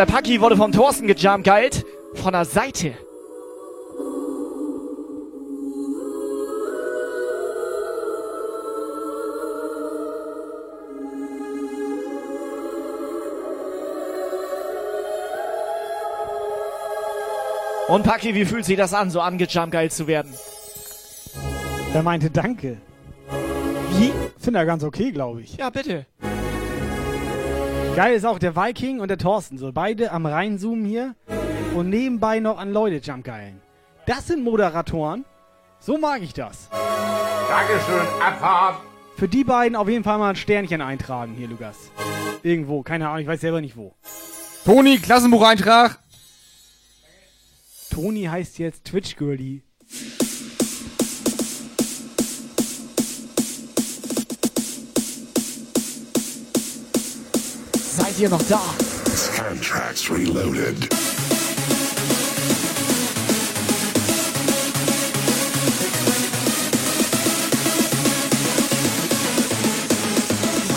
Der 0.00 0.06
Paki 0.06 0.40
wurde 0.40 0.56
vom 0.56 0.72
Thorsten 0.72 1.06
gejumpgeilt. 1.06 1.84
Von 2.14 2.32
der 2.32 2.46
Seite. 2.46 2.94
Und 17.88 18.04
Paki, 18.04 18.34
wie 18.34 18.46
fühlt 18.46 18.64
sich 18.64 18.78
das 18.78 18.94
an, 18.94 19.10
so 19.10 19.20
angejumpgeilt 19.20 19.92
zu 19.92 20.06
werden? 20.06 20.32
Der 21.92 22.02
meinte 22.02 22.30
Danke. 22.30 22.80
Wie? 23.98 24.12
Finde 24.38 24.60
er 24.60 24.64
ganz 24.64 24.82
okay, 24.82 25.12
glaube 25.12 25.42
ich. 25.42 25.58
Ja, 25.58 25.68
bitte. 25.68 26.06
Geil 27.96 28.14
ist 28.14 28.24
auch 28.24 28.38
der 28.38 28.54
Viking 28.54 29.00
und 29.00 29.08
der 29.08 29.18
Thorsten. 29.18 29.58
So 29.58 29.72
beide 29.72 30.12
am 30.12 30.24
reinzoomen 30.24 30.84
hier 30.84 31.16
und 31.74 31.90
nebenbei 31.90 32.38
noch 32.38 32.58
an 32.58 32.72
Leute 32.72 32.96
jumpgeilen. 32.96 33.60
Das 34.06 34.28
sind 34.28 34.44
Moderatoren. 34.44 35.24
So 35.80 35.98
mag 35.98 36.22
ich 36.22 36.32
das. 36.32 36.68
Dankeschön, 36.70 38.06
Abfahrt. 38.22 38.80
Für 39.16 39.28
die 39.28 39.44
beiden 39.44 39.76
auf 39.76 39.88
jeden 39.88 40.04
Fall 40.04 40.18
mal 40.18 40.30
ein 40.30 40.36
Sternchen 40.36 40.80
eintragen 40.80 41.34
hier, 41.36 41.48
Lukas. 41.48 41.76
Irgendwo, 42.42 42.82
keine 42.82 43.08
Ahnung, 43.08 43.22
ich 43.22 43.26
weiß 43.26 43.40
selber 43.40 43.60
nicht 43.60 43.76
wo. 43.76 43.94
Toni, 44.64 44.98
Klassenbucheintrag. 44.98 45.98
Toni 47.90 48.24
heißt 48.24 48.58
jetzt 48.58 48.84
Twitch 48.84 49.16
Girlie. 49.16 49.62
Seid 57.90 58.20
ihr 58.20 58.28
noch 58.28 58.42
da? 58.42 58.60
Soundtracks 59.16 60.08
reloaded. 60.08 60.88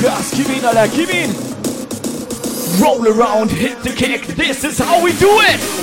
Gas, 0.01 0.31
gib 0.31 0.49
ihn, 0.49 0.65
Alter, 0.65 0.87
gib 0.87 1.13
ihn! 1.13 1.35
Roll 2.81 3.07
around, 3.07 3.51
hit 3.51 3.83
the 3.83 3.91
kick, 3.91 4.25
this 4.35 4.63
is 4.63 4.79
how 4.79 5.03
we 5.03 5.11
do 5.13 5.29
it! 5.41 5.82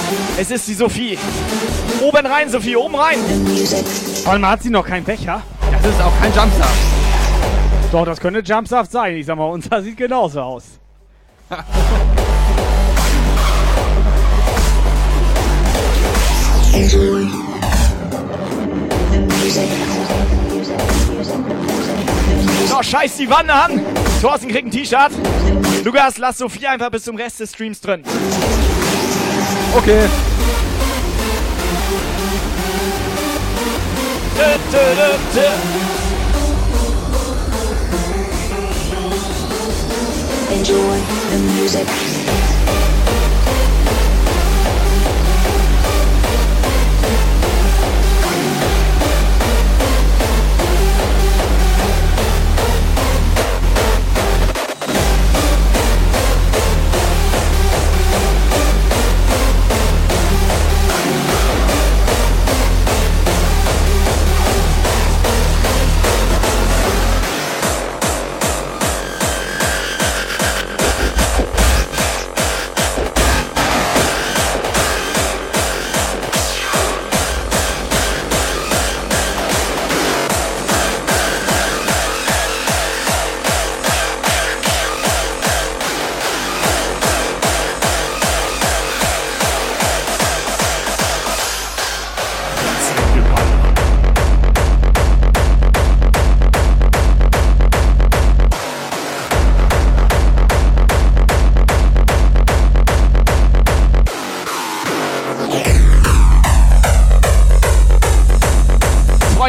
Es 0.37 0.51
ist 0.51 0.67
die 0.67 0.73
Sophie. 0.73 1.17
Oben 2.01 2.25
rein, 2.25 2.49
Sophie, 2.49 2.75
oben 2.75 2.95
rein. 2.95 3.17
Warte 4.23 4.39
mal, 4.39 4.51
hat 4.51 4.63
sie 4.63 4.69
noch 4.69 4.85
keinen 4.85 5.03
Becher? 5.03 5.41
Das 5.71 5.91
ist 5.91 6.01
auch 6.01 6.13
kein 6.19 6.33
Jumpsaft. 6.33 6.77
Doch, 7.91 8.05
das 8.05 8.19
könnte 8.19 8.39
Jumpsaft 8.39 8.91
sein. 8.91 9.15
Ich 9.15 9.25
sag 9.25 9.37
mal, 9.37 9.45
unser 9.45 9.81
sieht 9.81 9.97
genauso 9.97 10.41
aus. 10.41 10.63
So, 22.67 22.81
scheiß 22.81 23.17
die 23.17 23.29
Wanne 23.29 23.53
an. 23.53 23.81
Thorsten 24.21 24.47
kriegt 24.49 24.67
ein 24.67 24.71
T-Shirt. 24.71 25.11
Lukas, 25.83 26.17
lass 26.17 26.37
Sophie 26.37 26.67
einfach 26.67 26.89
bis 26.89 27.03
zum 27.03 27.17
Rest 27.17 27.41
des 27.41 27.51
Streams 27.51 27.81
drin. 27.81 28.03
Okay. 29.73 30.03
Enjoy 40.51 40.99
the 41.29 41.39
music. 41.55 42.50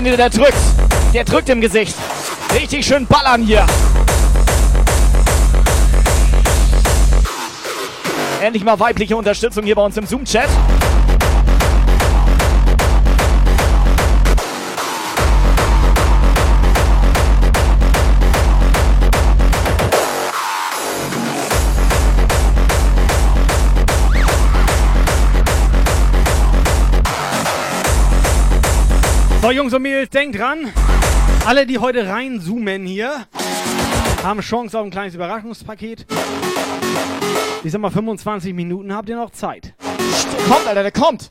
Freunde, 0.03 0.17
der 0.17 0.31
drückt. 0.31 0.59
Der 1.15 1.23
drückt 1.23 1.49
im 1.49 1.61
Gesicht. 1.61 1.95
Richtig 2.53 2.85
schön 2.85 3.07
ballern 3.07 3.41
hier. 3.41 3.65
Endlich 8.41 8.65
mal 8.65 8.81
weibliche 8.81 9.17
Unterstützung 9.17 9.63
hier 9.63 9.77
bei 9.77 9.83
uns 9.83 9.97
im 9.97 10.05
Zoom-Chat. 10.05 10.49
So, 29.43 29.51
Jungs 29.51 29.75
und 29.75 29.83
Mädels, 29.83 30.09
denkt 30.11 30.39
dran. 30.39 30.73
Alle, 31.45 31.67
die 31.67 31.81
heute 31.81 32.07
reinzoomen 32.07 32.87
hier, 32.87 33.27
haben 34.23 34.41
Chance 34.41 34.79
auf 34.79 34.85
ein 34.85 34.93
kleines 34.93 35.17
Überraschungspaket. 35.17 36.07
Ich 37.65 37.73
sag 37.73 37.81
mal, 37.81 37.91
25 37.91 38.55
Minuten 38.55 38.95
habt 38.95 39.09
ihr 39.09 39.17
noch 39.17 39.31
Zeit. 39.31 39.75
Der 39.81 40.45
kommt, 40.47 40.69
Alter, 40.69 40.83
der 40.83 40.93
kommt. 40.93 41.29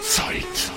Zeit. 0.00 0.72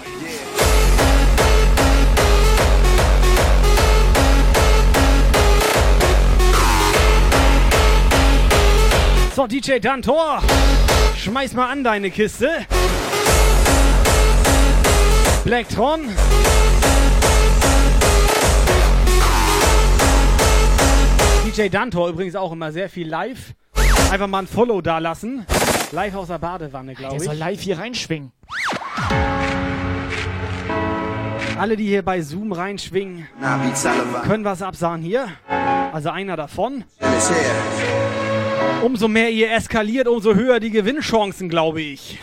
So, 9.34 9.48
DJ 9.48 9.80
Dantor, 9.80 10.44
schmeiß 11.18 11.54
mal 11.54 11.72
an 11.72 11.86
deine 11.86 12.12
Kiste. 12.12 12.66
Blacktron. 15.46 16.10
DJ 21.46 21.70
Dantor 21.70 22.10
übrigens 22.10 22.36
auch 22.36 22.52
immer 22.52 22.72
sehr 22.72 22.90
viel 22.90 23.08
live. 23.08 23.54
Einfach 24.12 24.26
mal 24.26 24.40
ein 24.40 24.48
Follow 24.48 24.82
da 24.82 24.98
lassen. 24.98 25.46
Live 25.92 26.16
aus 26.16 26.30
der 26.30 26.40
Badewanne, 26.40 26.96
glaube 26.96 27.14
Der 27.18 27.22
ich. 27.22 27.28
soll 27.28 27.36
live 27.36 27.62
hier 27.62 27.78
reinschwingen. 27.78 28.32
Alle, 31.60 31.78
die 31.78 31.86
hier 31.86 32.02
bei 32.02 32.22
Zoom 32.22 32.52
reinschwingen, 32.52 33.28
können 34.24 34.44
was 34.44 34.64
absahen 34.64 35.04
hier. 35.04 35.28
Also 35.94 36.10
einer 36.10 36.36
davon. 36.36 36.86
Umso 38.84 39.08
mehr 39.08 39.30
ihr 39.30 39.52
eskaliert, 39.54 40.08
umso 40.08 40.34
höher 40.34 40.60
die 40.60 40.72
Gewinnchancen, 40.72 41.50
glaube 41.50 41.82
ich. 41.82 42.20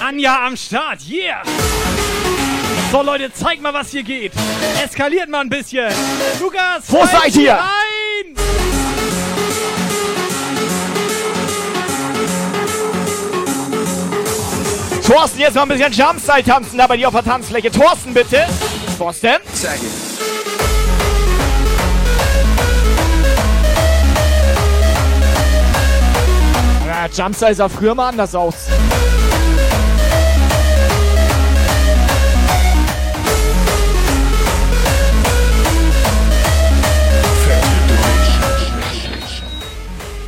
Anja 0.00 0.46
am 0.46 0.56
Start, 0.56 1.00
yeah! 1.06 1.42
So 2.90 3.02
Leute, 3.02 3.30
zeigt 3.34 3.60
mal, 3.60 3.74
was 3.74 3.90
hier 3.90 4.02
geht. 4.02 4.32
Eskaliert 4.82 5.28
mal 5.28 5.42
ein 5.42 5.50
bisschen. 5.50 5.92
Lukas, 6.40 6.84
Wo 6.88 7.04
seid 7.04 7.36
ihr? 7.36 7.52
Rein! 7.52 8.34
Thorsten, 15.06 15.40
jetzt 15.40 15.54
mal 15.54 15.62
ein 15.62 15.68
bisschen 15.68 15.92
Jumpstyle 15.92 16.44
tanzen 16.44 16.78
da 16.78 16.86
bei 16.86 16.96
dir 16.96 17.08
auf 17.08 17.14
der 17.14 17.24
Tanzfläche. 17.24 17.70
Thorsten, 17.70 18.14
bitte. 18.14 18.46
Thorsten. 18.96 19.36
Check 19.60 19.80
Ja, 27.04 27.10
Jumpstyle 27.10 27.54
sah 27.54 27.68
früher 27.68 27.94
mal 27.94 28.08
anders 28.08 28.34
aus. 28.34 28.54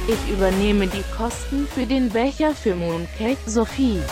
Ich 0.07 0.31
übernehme 0.31 0.87
die 0.87 1.03
Kosten 1.17 1.67
für 1.75 1.87
den 1.87 2.11
Becher 2.11 2.53
für 2.55 2.75
Mooncake 2.75 3.39
Sophie. 3.47 4.03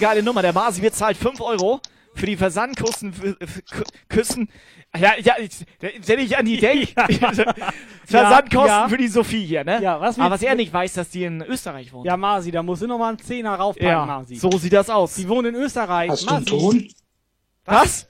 Geile 0.00 0.22
Nummer. 0.22 0.42
Der 0.42 0.52
Masi 0.52 0.80
bezahlt 0.80 1.16
5 1.16 1.40
Euro 1.40 1.80
für 2.14 2.26
die 2.26 2.36
Versandkosten. 2.36 3.12
Für, 3.12 3.36
für, 3.46 3.60
Kü- 3.60 3.84
Küssen. 4.08 4.50
Ja, 4.98 5.12
ja, 5.22 5.34
ich- 5.38 5.64
wenn 6.06 6.18
ich 6.18 6.36
an 6.36 6.44
die 6.46 6.56
denke. 6.60 6.88
Versandkosten 8.06 8.68
Ja, 8.68 8.82
ja. 8.82 8.88
für 8.88 8.96
die 8.96 9.08
Sophie 9.08 9.44
hier, 9.44 9.62
ne? 9.64 9.80
Ja, 9.80 10.00
was 10.00 10.18
Aber 10.18 10.30
was 10.34 10.42
er 10.42 10.54
nicht 10.56 10.72
weiß, 10.72 10.94
dass 10.94 11.10
die 11.10 11.24
in 11.24 11.42
Österreich 11.42 11.92
wohnt. 11.92 12.06
Ja, 12.06 12.16
Masi, 12.16 12.50
da 12.50 12.62
musst 12.62 12.82
du 12.82 12.86
noch 12.88 12.98
mal 12.98 13.10
einen 13.10 13.18
Zehner 13.18 13.54
raufpacken, 13.54 13.88
Ja, 13.88 14.04
Masi. 14.04 14.36
so 14.36 14.50
sieht 14.58 14.72
das 14.72 14.90
aus. 14.90 15.14
Die 15.14 15.28
wohnen 15.28 15.54
in 15.54 15.60
Österreich. 15.60 16.10
Hast 16.10 16.24
du 16.24 16.28
einen 16.34 16.44
Masi. 16.44 16.58
Ton? 16.58 16.88
Was? 17.66 18.06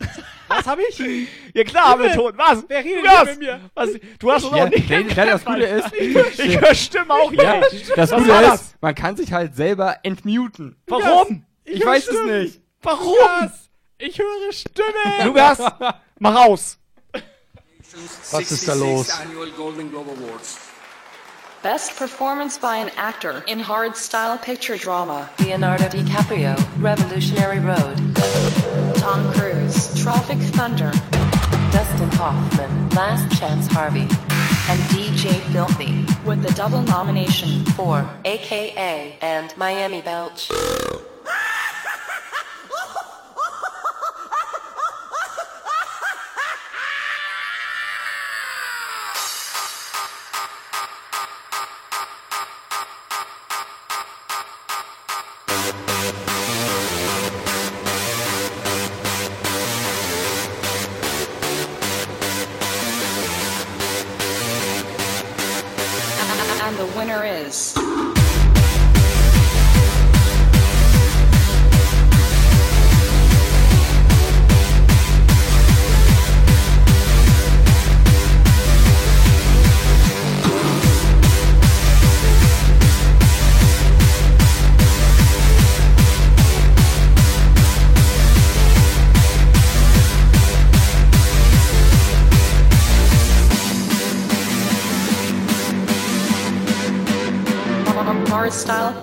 Was 0.48 0.66
hab 0.66 0.78
ich? 0.78 0.98
Ja 1.54 1.64
klar, 1.64 1.84
haben 1.90 2.02
wir 2.04 2.12
Ton. 2.12 2.32
Was? 2.36 2.64
Wer 2.68 2.78
redet 2.84 3.04
Was? 3.04 3.22
hier 3.22 3.30
mit 3.32 3.38
mir? 3.40 3.60
Was? 3.74 3.90
Du 4.20 4.30
hast 4.32 4.44
uns 4.44 4.56
Ja, 4.56 4.64
auch 4.64 4.68
nicht 4.70 4.88
ja, 4.88 5.24
das 5.26 5.44
Gute 5.44 5.62
ist- 5.64 5.92
Ich, 5.94 6.38
ich 6.38 6.60
höre 6.60 6.74
Stimmen 6.74 7.10
auch 7.10 7.32
Ja, 7.32 7.58
nicht. 7.58 7.92
das 7.96 8.10
Gute 8.12 8.30
ist, 8.54 8.76
man 8.80 8.94
kann 8.94 9.16
sich 9.16 9.32
halt 9.32 9.54
selber 9.56 9.96
entmuten. 10.04 10.76
Warum? 10.86 11.44
Ich 11.64 11.84
weiß 11.84 12.08
es 12.08 12.20
nicht. 12.24 12.60
Warum? 12.82 13.50
Ich 13.98 14.18
höre 14.18 14.52
Stimmen. 14.52 14.94
Lukas, 15.24 15.58
mach 16.18 16.34
raus. 16.34 16.78
Was 18.30 18.50
ist 18.50 18.68
da 18.68 18.74
los? 18.74 19.10
Annual 19.10 19.50
Golden 19.50 19.90
Globe 19.90 20.10
Awards. 20.10 20.58
Best 21.62 21.96
performance 21.96 22.56
by 22.56 22.76
an 22.76 22.90
actor 22.96 23.44
in 23.46 23.60
hard 23.60 23.94
style 23.94 24.38
picture 24.38 24.78
drama 24.78 25.28
Leonardo 25.40 25.84
DiCaprio, 25.88 26.56
Revolutionary 26.80 27.58
Road. 27.58 27.98
Tom 28.96 29.30
Cruise, 29.32 29.92
Traffic 30.02 30.38
Thunder. 30.54 30.90
Dustin 31.70 32.10
Hoffman, 32.12 32.88
Last 32.90 33.38
Chance 33.38 33.66
Harvey. 33.66 34.08
And 34.70 34.80
DJ 34.88 35.38
Filthy 35.52 36.06
with 36.24 36.42
the 36.42 36.52
double 36.54 36.82
nomination 36.82 37.64
for 37.76 38.08
AKA 38.24 39.18
and 39.20 39.54
Miami 39.58 40.00
Belch. 40.00 40.48
And 41.26 41.34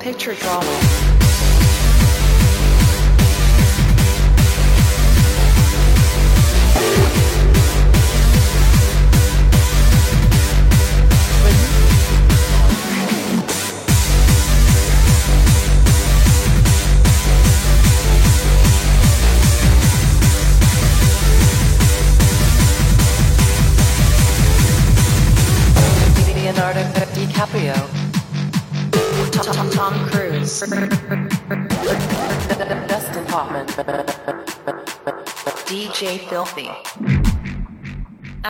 picture 0.08 0.36
drama. 0.36 0.87
DJ 35.98 36.20
Filthy. 36.30 36.70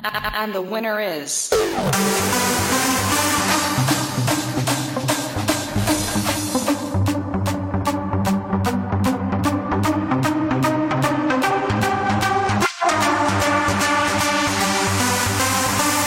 And 0.04 0.54
the 0.54 0.62
winner 0.62 1.00
is. 1.00 1.50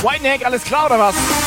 Whiteneck, 0.02 0.44
alles 0.44 0.62
klar 0.64 0.84
oder 0.84 0.98
was? 0.98 1.39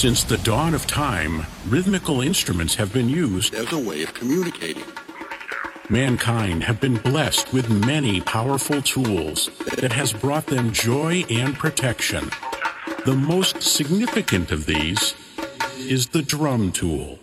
Since 0.00 0.24
the 0.24 0.38
dawn 0.38 0.72
of 0.72 0.86
time, 0.86 1.44
rhythmical 1.68 2.22
instruments 2.22 2.76
have 2.76 2.90
been 2.90 3.10
used 3.10 3.52
as 3.52 3.70
a 3.70 3.78
way 3.78 4.02
of 4.02 4.14
communicating. 4.14 4.86
Mankind 5.90 6.64
have 6.64 6.80
been 6.80 6.96
blessed 6.96 7.52
with 7.52 7.68
many 7.68 8.22
powerful 8.22 8.80
tools 8.80 9.50
that 9.76 9.92
has 9.92 10.14
brought 10.14 10.46
them 10.46 10.72
joy 10.72 11.24
and 11.28 11.54
protection. 11.54 12.30
The 13.04 13.14
most 13.14 13.60
significant 13.60 14.50
of 14.50 14.64
these 14.64 15.14
is 15.76 16.06
the 16.06 16.22
drum 16.22 16.72
tool. 16.72 17.19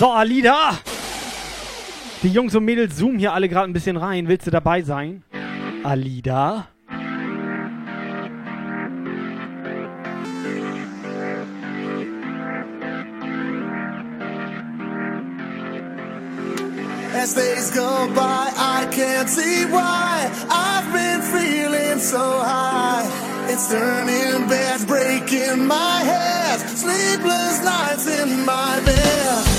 So, 0.00 0.10
Alida. 0.12 0.78
Die 2.22 2.28
Jungs 2.30 2.54
und 2.54 2.64
Mädels 2.64 2.96
zoomen 2.96 3.18
hier 3.18 3.34
alle 3.34 3.50
gerade 3.50 3.70
ein 3.70 3.74
bisschen 3.74 3.98
rein. 3.98 4.28
Willst 4.28 4.46
du 4.46 4.50
dabei 4.50 4.80
sein? 4.80 5.22
Alida? 5.84 6.68
As 17.14 17.34
days 17.34 17.70
go 17.74 18.08
by, 18.14 18.48
I 18.56 18.86
can't 18.90 19.28
see 19.28 19.66
why 19.66 20.30
I've 20.48 20.90
been 20.94 21.20
feeling 21.20 21.98
so 21.98 22.40
high. 22.40 23.04
It 23.50 23.58
nights, 23.58 23.68
turning 23.68 24.48
beds, 24.48 24.86
breaking 24.86 25.66
my 25.66 26.00
head, 26.04 26.58
sleepless 26.70 27.62
nights 27.62 28.06
in 28.06 28.46
my 28.46 28.80
bed. 28.86 29.49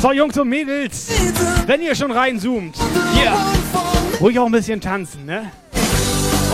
So, 0.00 0.12
Jungs 0.12 0.38
und 0.38 0.48
Mädels, 0.48 1.08
wenn 1.66 1.82
ihr 1.82 1.94
schon 1.94 2.12
reinzoomt, 2.12 2.76
hier, 3.14 3.32
ruhig 4.20 4.38
auch 4.38 4.46
ein 4.46 4.52
bisschen 4.52 4.80
tanzen, 4.80 5.26
ne? 5.26 5.50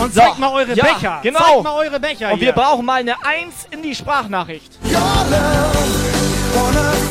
Und 0.01 0.13
So, 0.13 0.19
zeigt 0.19 0.39
mal 0.39 0.51
eure 0.51 0.73
ja, 0.73 0.83
Becher. 0.83 1.19
genau. 1.21 1.39
Zeigt 1.39 1.63
mal 1.63 1.75
eure 1.77 1.99
Becher 1.99 2.31
Und 2.33 2.39
hier. 2.39 2.47
wir 2.47 2.53
brauchen 2.53 2.85
mal 2.85 2.99
eine 2.99 3.13
Eins 3.23 3.67
in 3.69 3.81
die 3.83 3.93
Sprachnachricht. 3.93 4.77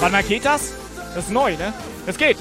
Wann 0.01 0.13
mal 0.13 0.23
geht 0.25 0.45
das? 0.45 0.73
Das 1.15 1.25
ist 1.27 1.31
neu, 1.31 1.53
ne? 1.57 1.73
Das 2.05 2.19
geht. 2.19 2.37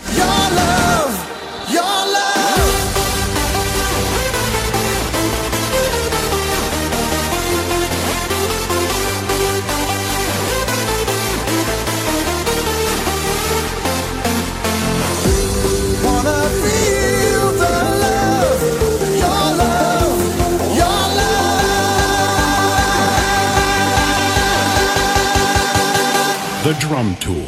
The 26.64 26.74
Drum 26.76 27.14
Tool. 27.20 27.44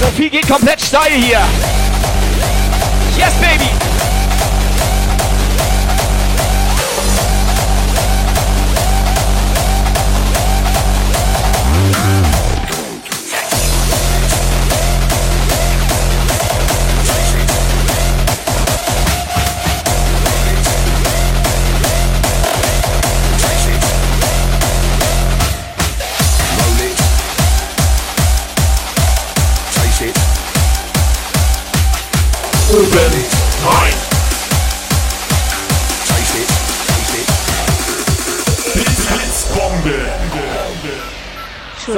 Sophie 0.00 0.30
geht 0.30 0.48
komplett 0.48 0.80
steil 0.80 1.12
hier. 1.12 1.42
Yes, 3.18 3.34
baby. 3.34 3.81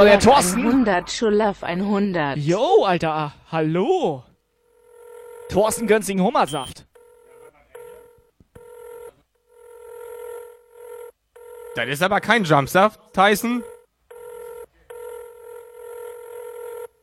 Der 0.05 0.21
Schulaf 0.21 0.25
Thorsten. 0.37 0.61
100, 0.67 1.11
Schulaf 1.11 1.63
100. 1.65 2.37
Yo, 2.37 2.85
Alter. 2.85 3.33
Hallo. 3.51 4.23
Thorsten 5.49 5.87
Gönsing 5.87 6.21
Hummersaft. 6.21 6.87
Das 11.77 11.89
ist 11.89 12.03
aber 12.03 12.21
kein 12.21 12.45
Jumpsaft, 12.45 13.01
Tyson. 13.13 13.65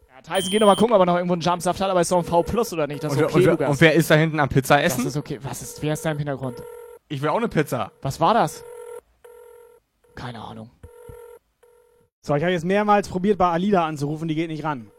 Ja, 0.10 0.22
Tyson, 0.22 0.50
geh 0.52 0.60
noch 0.60 0.68
mal 0.68 0.76
gucken, 0.76 0.94
ob 0.96 1.02
er 1.02 1.06
noch 1.06 1.16
irgendwo 1.16 1.34
einen 1.34 1.42
Jumpsaft 1.42 1.82
hat, 1.82 1.90
aber 1.90 2.02
ist 2.02 2.12
doch 2.12 2.20
ein 2.20 2.24
V 2.24 2.44
Plus 2.44 2.72
oder 2.72 2.88
nicht? 2.88 3.04
Das 3.04 3.12
ist 3.14 3.20
Und, 3.20 3.26
okay, 3.26 3.36
und, 3.36 3.46
Lukas. 3.46 3.70
und 3.70 3.82
wer 3.82 3.94
ist 3.94 4.10
da 4.10 4.16
hinten 4.16 4.40
am 4.40 4.48
Pizza 4.48 4.78
Das 4.78 4.94
essen? 4.94 5.08
ist 5.08 5.18
okay. 5.18 5.40
Was 5.42 5.62
ist, 5.62 5.82
wer 5.82 5.94
ist 5.94 6.06
da 6.06 6.12
im 6.12 6.18
Hintergrund? 6.18 6.62
Ich 7.10 7.22
will 7.22 7.30
auch 7.30 7.38
eine 7.38 7.50
Pizza. 7.50 7.92
Was 8.02 8.20
war 8.22 8.34
das? 8.34 8.64
Keine 10.16 10.40
Ahnung. 10.42 10.70
So, 12.24 12.36
ich 12.36 12.44
habe 12.44 12.52
jetzt 12.52 12.66
mehrmals 12.66 13.10
probiert, 13.10 13.38
bei 13.40 13.48
Alida 13.50 13.86
anzurufen, 13.86 14.28
die 14.28 14.36
geht 14.36 14.50
nicht 14.50 14.64
ran. 14.64 14.92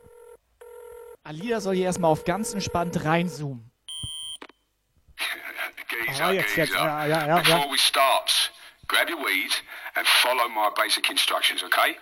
Alida 1.23 1.61
soll 1.61 1.77
hier 1.77 1.85
erstmal 1.85 2.11
auf 2.11 2.25
ganz 2.25 2.53
entspannt 2.53 3.05
reinzoomen. 3.05 3.71
Geezer, 6.07 6.25
Ah, 6.25 6.33
jetzt, 6.33 6.57
jetzt, 6.57 6.73
ja, 6.75 7.07
ja, 7.07 7.27
ja, 7.29 7.39
Before 7.39 7.61
ja. 7.67 7.71
we 7.73 7.79
start, 7.79 8.53
grab 8.89 9.09
your 9.09 9.19
weed 9.25 9.63
and 9.95 10.07
follow 10.07 10.49
my 10.49 10.69
basic 10.75 11.09
instructions, 11.11 11.63
okay? 11.63 11.97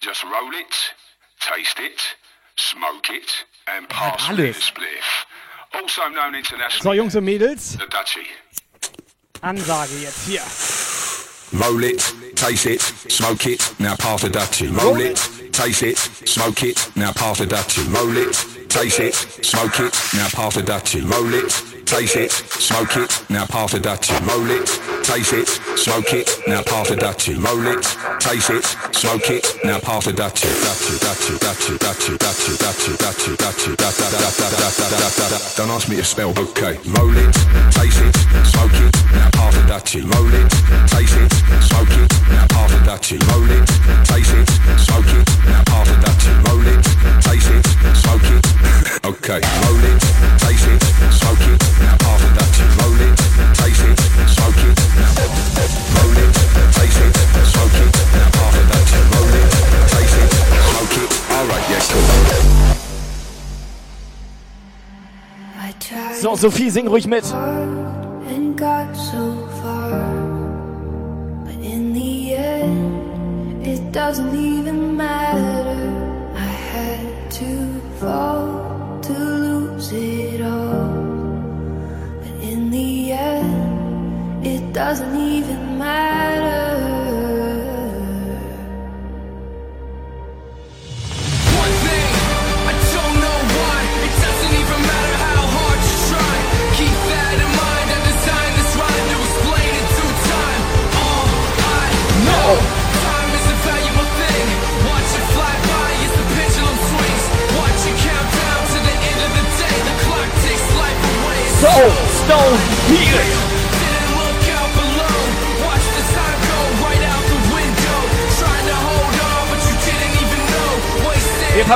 Just 0.00 0.24
roll 0.24 0.52
it, 0.54 0.94
taste 1.40 1.78
it, 1.78 2.16
smoke 2.56 3.12
it, 3.12 3.46
and 3.66 3.86
pass 3.88 4.28
me 4.30 4.36
the 4.36 4.52
spliff. 4.54 5.26
Also 5.72 6.02
known 6.08 6.34
internationally 6.34 6.82
So, 6.82 6.92
Jungs 6.94 7.14
und 7.14 7.24
Mädels, 7.24 7.72
the 7.72 7.86
Dutchie. 7.90 8.26
Ansage 9.42 9.96
jetzt 10.00 10.24
hier. 10.26 10.40
Roll 11.52 11.84
it, 11.84 12.00
taste 12.34 12.66
it, 12.66 12.80
smoke 12.80 13.46
it, 13.46 13.74
now 13.78 13.94
pass 13.96 14.22
the 14.22 14.28
Dutchie. 14.28 14.76
Roll 14.76 15.00
it, 15.00 15.16
taste 15.52 15.82
it, 15.82 15.96
smoke 15.96 16.62
it, 16.64 16.90
now 16.96 17.12
pass 17.12 17.38
the 17.38 17.46
Dutchie. 17.46 17.86
Roll 17.94 18.16
it, 18.16 18.68
taste 18.68 19.00
it, 19.00 19.14
smoke 19.14 19.78
it, 19.80 19.94
now 20.14 20.28
pass 20.28 20.56
the 20.56 20.62
Dutchie. 20.62 21.08
Roll 21.08 21.32
it, 21.32 21.75
taste 21.86 22.16
it, 22.16 22.32
smoke 22.32 22.96
it, 22.96 23.24
now 23.30 23.46
pass 23.46 23.72
the 23.72 23.78
Dutchie. 23.78 24.18
Roll 24.26 24.50
it, 24.50 24.66
taste 25.04 25.32
it, 25.32 25.48
smoke 25.78 26.12
it, 26.12 26.28
now 26.46 26.62
pass 26.62 26.88
the 26.88 26.96
Dutchie. 26.96 27.38
Roll 27.38 27.66
it, 27.66 27.82
taste 28.20 28.50
it, 28.50 28.64
smoke 28.94 29.30
it, 29.30 29.46
now 29.64 29.78
pass 29.78 30.04
the 30.04 30.12
Dutchie. 30.12 30.50
Dutchie, 30.66 30.98
Dutchie, 30.98 31.38
Dutchie, 31.38 31.78
Dutchie, 31.78 32.18
Dutchie, 32.18 32.96
Dutchie, 32.98 33.36
Dutchie, 33.36 33.76
Dutchie, 33.76 34.16
da. 34.18 35.56
Don't 35.56 35.70
ask 35.70 35.88
me 35.88 35.96
to 35.96 36.04
spell, 36.04 36.30
okay? 36.36 36.76
Roll 36.98 37.16
it, 37.16 37.32
taste 37.70 38.02
it, 38.02 38.14
smoke 38.44 38.74
it, 38.74 38.92
now 39.14 39.30
pass 39.30 39.54
the 39.54 39.62
Dutchie. 39.70 40.02
Roll 40.02 40.34
it, 40.34 40.50
taste 40.90 41.16
it, 41.16 41.32
smoke 41.62 41.88
it, 41.94 42.12
now 42.28 42.46
pass 42.50 42.70
the 42.72 42.78
Dutchie. 42.82 43.18
Roll 43.30 43.48
it, 43.48 43.66
taste 44.04 44.34
it, 44.34 44.48
smoke 44.82 45.06
it, 45.14 45.26
now 45.46 45.62
pass 45.64 45.86
the 45.88 45.96
Dutchie. 46.02 46.34
Roll 46.50 46.66
it, 46.66 46.82
taste 47.22 47.50
it. 47.50 47.75
Okay, 49.04 49.40
roll 49.62 49.84
it, 49.84 50.00
taste 50.38 50.66
it, 50.66 50.82
smoke 51.12 51.44
it, 51.46 51.58
now 51.80 51.96
pass 51.98 52.20
the 52.22 52.28
Dutchie. 52.36 52.66
Roll 52.78 53.00
it, 53.06 53.14
taste 53.54 53.82
it, 53.82 53.98
smoke 54.28 54.62
it, 54.66 54.76
now 54.98 55.10
roll 55.96 56.16
it, 56.22 56.30
taste 56.74 57.00
it, 57.02 57.12
smoke 57.50 57.78
it, 57.82 57.90
now 58.14 58.28
pass 58.36 58.54
the 58.56 58.62
Dutchie. 58.70 59.02
Roll 59.12 59.34
it, 59.40 59.48
taste 59.94 60.18
it, 60.22 60.30
smoke 60.70 60.96
it. 61.02 61.08
All 61.30 61.46
right, 61.46 61.64
yeah, 61.70 61.82
cool. 61.90 62.66
So, 66.14 66.34
Sophie, 66.34 66.70
sing 66.70 66.86
ruhig 66.88 67.06
mit. 67.06 67.24
and 68.28 68.56
got 68.58 68.92
so 68.94 69.46
far. 69.62 69.90
But 71.44 71.54
in 71.62 71.92
the 71.92 72.34
end, 72.34 73.66
it 73.66 73.92
doesn't 73.92 74.34
even 74.34 74.96
matter. 74.96 76.32
I 76.34 76.50
had 76.72 77.30
to 77.32 77.80
fall 78.00 78.56
to 78.60 78.65
lose 79.76 79.92
it 79.92 80.40
all. 80.40 80.88
But 82.20 82.42
in 82.42 82.70
the 82.70 83.12
end, 83.12 84.46
it 84.46 84.72
doesn't 84.72 85.14
even 85.16 85.78
matter. 85.78 86.95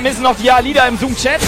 Vermissen 0.03 0.23
noch 0.23 0.37
die 0.37 0.51
Alida 0.51 0.89
im 0.89 0.97
Zoom-Chat. 0.97 1.43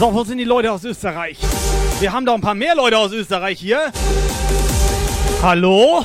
So, 0.00 0.12
wo 0.12 0.24
sind 0.24 0.38
die 0.38 0.44
Leute 0.44 0.72
aus 0.72 0.82
Österreich? 0.82 1.38
Wir 2.00 2.12
haben 2.12 2.26
doch 2.26 2.34
ein 2.34 2.40
paar 2.40 2.54
mehr 2.54 2.74
Leute 2.74 2.98
aus 2.98 3.12
Österreich 3.12 3.60
hier. 3.60 3.92
Hallo? 5.42 6.02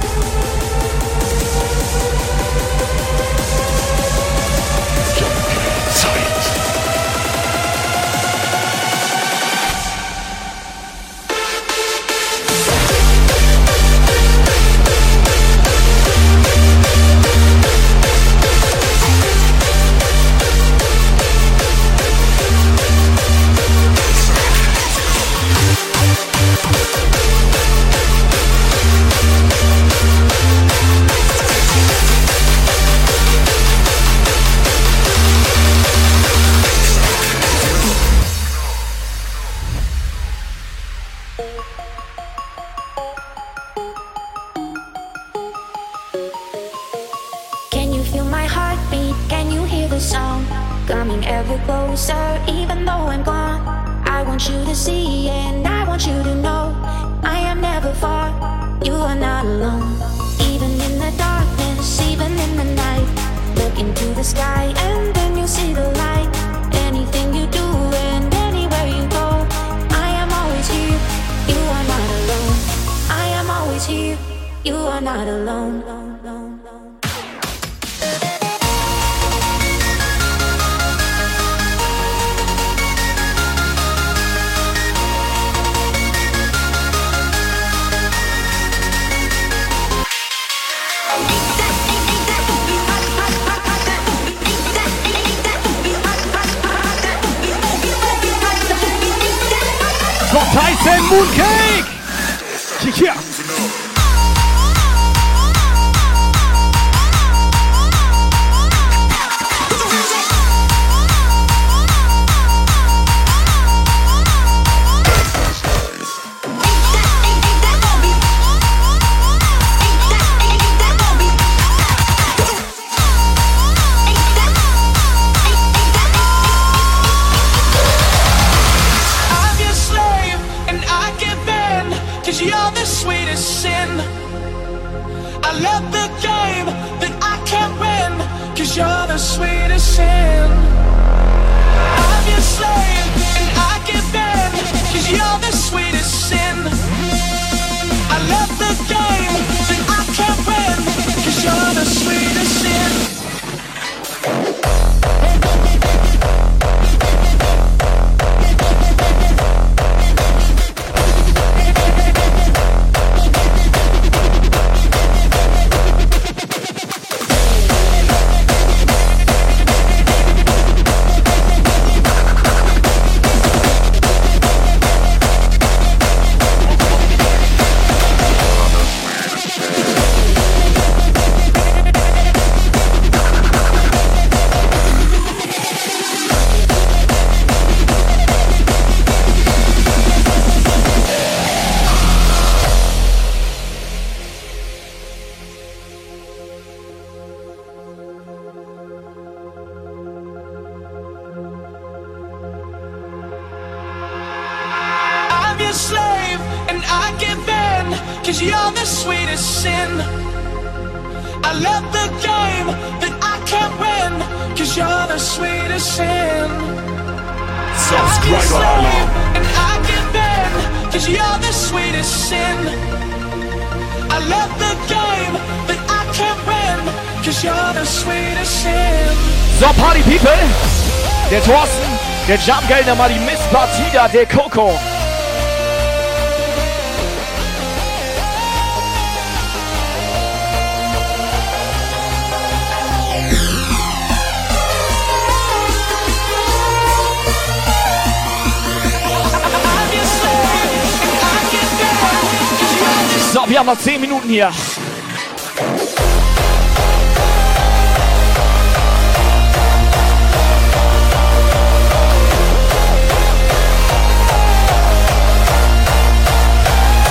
Wir 253.53 253.59
haben 253.59 253.67
noch 253.67 253.77
10 253.77 254.01
Minuten 254.01 254.27
hier. 254.29 254.51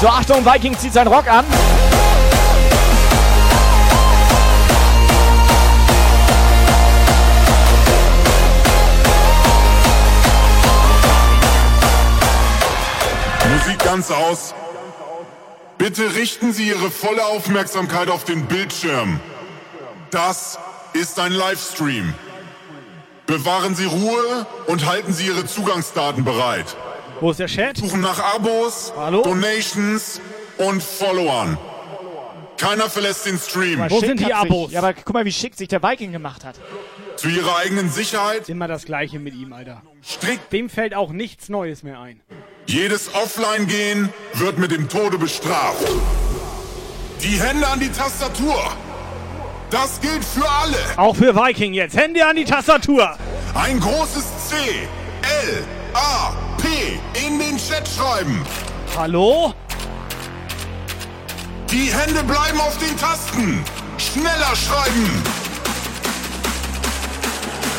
So, 0.00 0.08
Achtung, 0.08 0.44
Viking 0.44 0.76
zieht 0.76 0.92
seinen 0.92 1.06
Rock 1.06 1.28
an. 1.30 1.44
Musik 13.48 13.78
ganz 13.84 14.10
aus. 14.10 14.52
Bitte 15.82 16.14
richten 16.14 16.52
Sie 16.52 16.68
Ihre 16.68 16.92
volle 16.92 17.24
Aufmerksamkeit 17.24 18.08
auf 18.08 18.22
den 18.22 18.46
Bildschirm. 18.46 19.18
Das 20.12 20.56
ist 20.92 21.18
ein 21.18 21.32
Livestream. 21.32 22.14
Bewahren 23.26 23.74
Sie 23.74 23.86
Ruhe 23.86 24.46
und 24.68 24.86
halten 24.86 25.12
Sie 25.12 25.26
Ihre 25.26 25.44
Zugangsdaten 25.44 26.22
bereit. 26.22 26.76
Wo 27.20 27.32
ist 27.32 27.40
der 27.40 27.48
Chat? 27.48 27.78
Suchen 27.78 28.00
nach 28.00 28.20
Abos, 28.20 28.92
Donations 29.24 30.20
und 30.58 30.80
Followern. 30.84 31.58
Keiner 32.58 32.88
verlässt 32.88 33.26
den 33.26 33.36
Stream. 33.36 33.84
Wo 33.88 33.98
sind 33.98 34.20
die 34.20 34.32
Abos? 34.32 34.70
Ja, 34.70 34.78
aber 34.78 34.94
guck 34.94 35.12
mal, 35.12 35.24
wie 35.24 35.32
schick 35.32 35.56
sich 35.56 35.66
der 35.66 35.82
Viking 35.82 36.12
gemacht 36.12 36.44
hat. 36.44 36.54
Zu 37.22 37.28
Ihrer 37.28 37.56
eigenen 37.56 37.88
Sicherheit. 37.88 38.48
Immer 38.48 38.66
das 38.66 38.84
gleiche 38.84 39.20
mit 39.20 39.34
ihm, 39.34 39.52
Alter. 39.52 39.80
Dem 40.50 40.68
fällt 40.68 40.92
auch 40.92 41.12
nichts 41.12 41.48
Neues 41.48 41.84
mehr 41.84 42.00
ein. 42.00 42.20
Jedes 42.66 43.14
Offline-Gehen 43.14 44.08
wird 44.34 44.58
mit 44.58 44.72
dem 44.72 44.88
Tode 44.88 45.18
bestraft. 45.18 45.86
Die 47.22 47.40
Hände 47.40 47.64
an 47.68 47.78
die 47.78 47.90
Tastatur. 47.90 48.60
Das 49.70 50.00
gilt 50.00 50.24
für 50.24 50.48
alle. 50.48 50.76
Auch 50.96 51.14
für 51.14 51.32
Viking 51.36 51.74
jetzt. 51.74 51.96
Hände 51.96 52.26
an 52.26 52.34
die 52.34 52.44
Tastatur. 52.44 53.16
Ein 53.54 53.78
großes 53.78 54.48
C, 54.48 54.56
L, 55.46 55.64
A, 55.94 56.32
P 56.60 56.98
in 57.24 57.38
den 57.38 57.56
Chat 57.56 57.86
schreiben. 57.86 58.44
Hallo? 58.96 59.54
Die 61.70 61.88
Hände 61.92 62.24
bleiben 62.24 62.60
auf 62.60 62.76
den 62.78 62.96
Tasten. 62.96 63.64
Schneller 63.96 64.56
schreiben. 64.56 65.22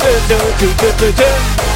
Haare 0.00 0.12
schön. 0.28 0.70
3, 0.78 1.06
1, 1.06 1.16
go! 1.16 1.24
Keiner 1.60 1.69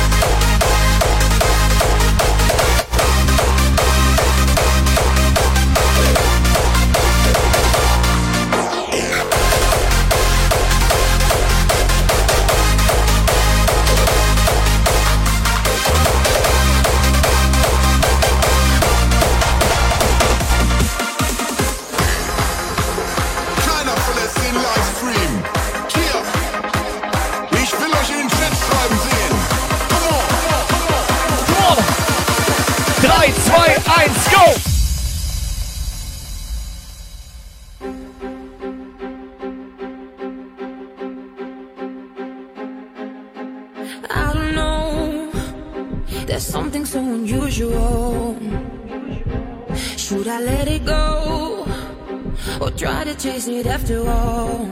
chase 53.24 53.48
it 53.48 53.66
after 53.66 54.00
all? 54.06 54.68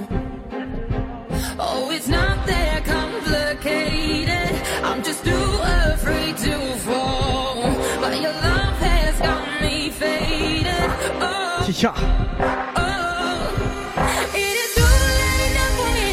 Oh, 1.58 1.90
it's 1.90 2.06
not 2.06 2.46
that 2.46 2.84
complicated. 2.84 4.52
I'm 4.84 5.02
just 5.02 5.24
too 5.24 5.58
afraid 5.94 6.36
to 6.36 6.58
fall. 6.84 7.62
But 7.98 8.20
your 8.20 8.32
love 8.32 8.76
has 8.78 9.18
got 9.20 9.62
me 9.62 9.88
faded. 9.88 10.90
Oh, 11.22 11.64
Tja, 11.66 11.94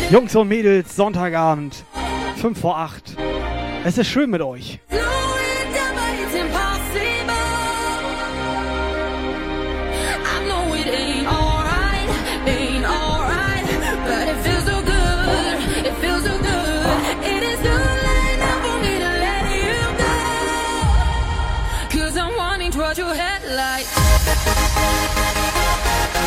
to 0.09 0.13
Jungs 0.13 0.35
und 0.37 0.47
Mädels, 0.47 0.95
Sonntagabend, 0.95 1.83
5 2.37 2.57
vor 2.57 2.77
8. 2.77 3.17
Es 3.83 3.97
ist 3.97 4.07
schön 4.07 4.29
mit 4.29 4.41
euch. 4.41 4.79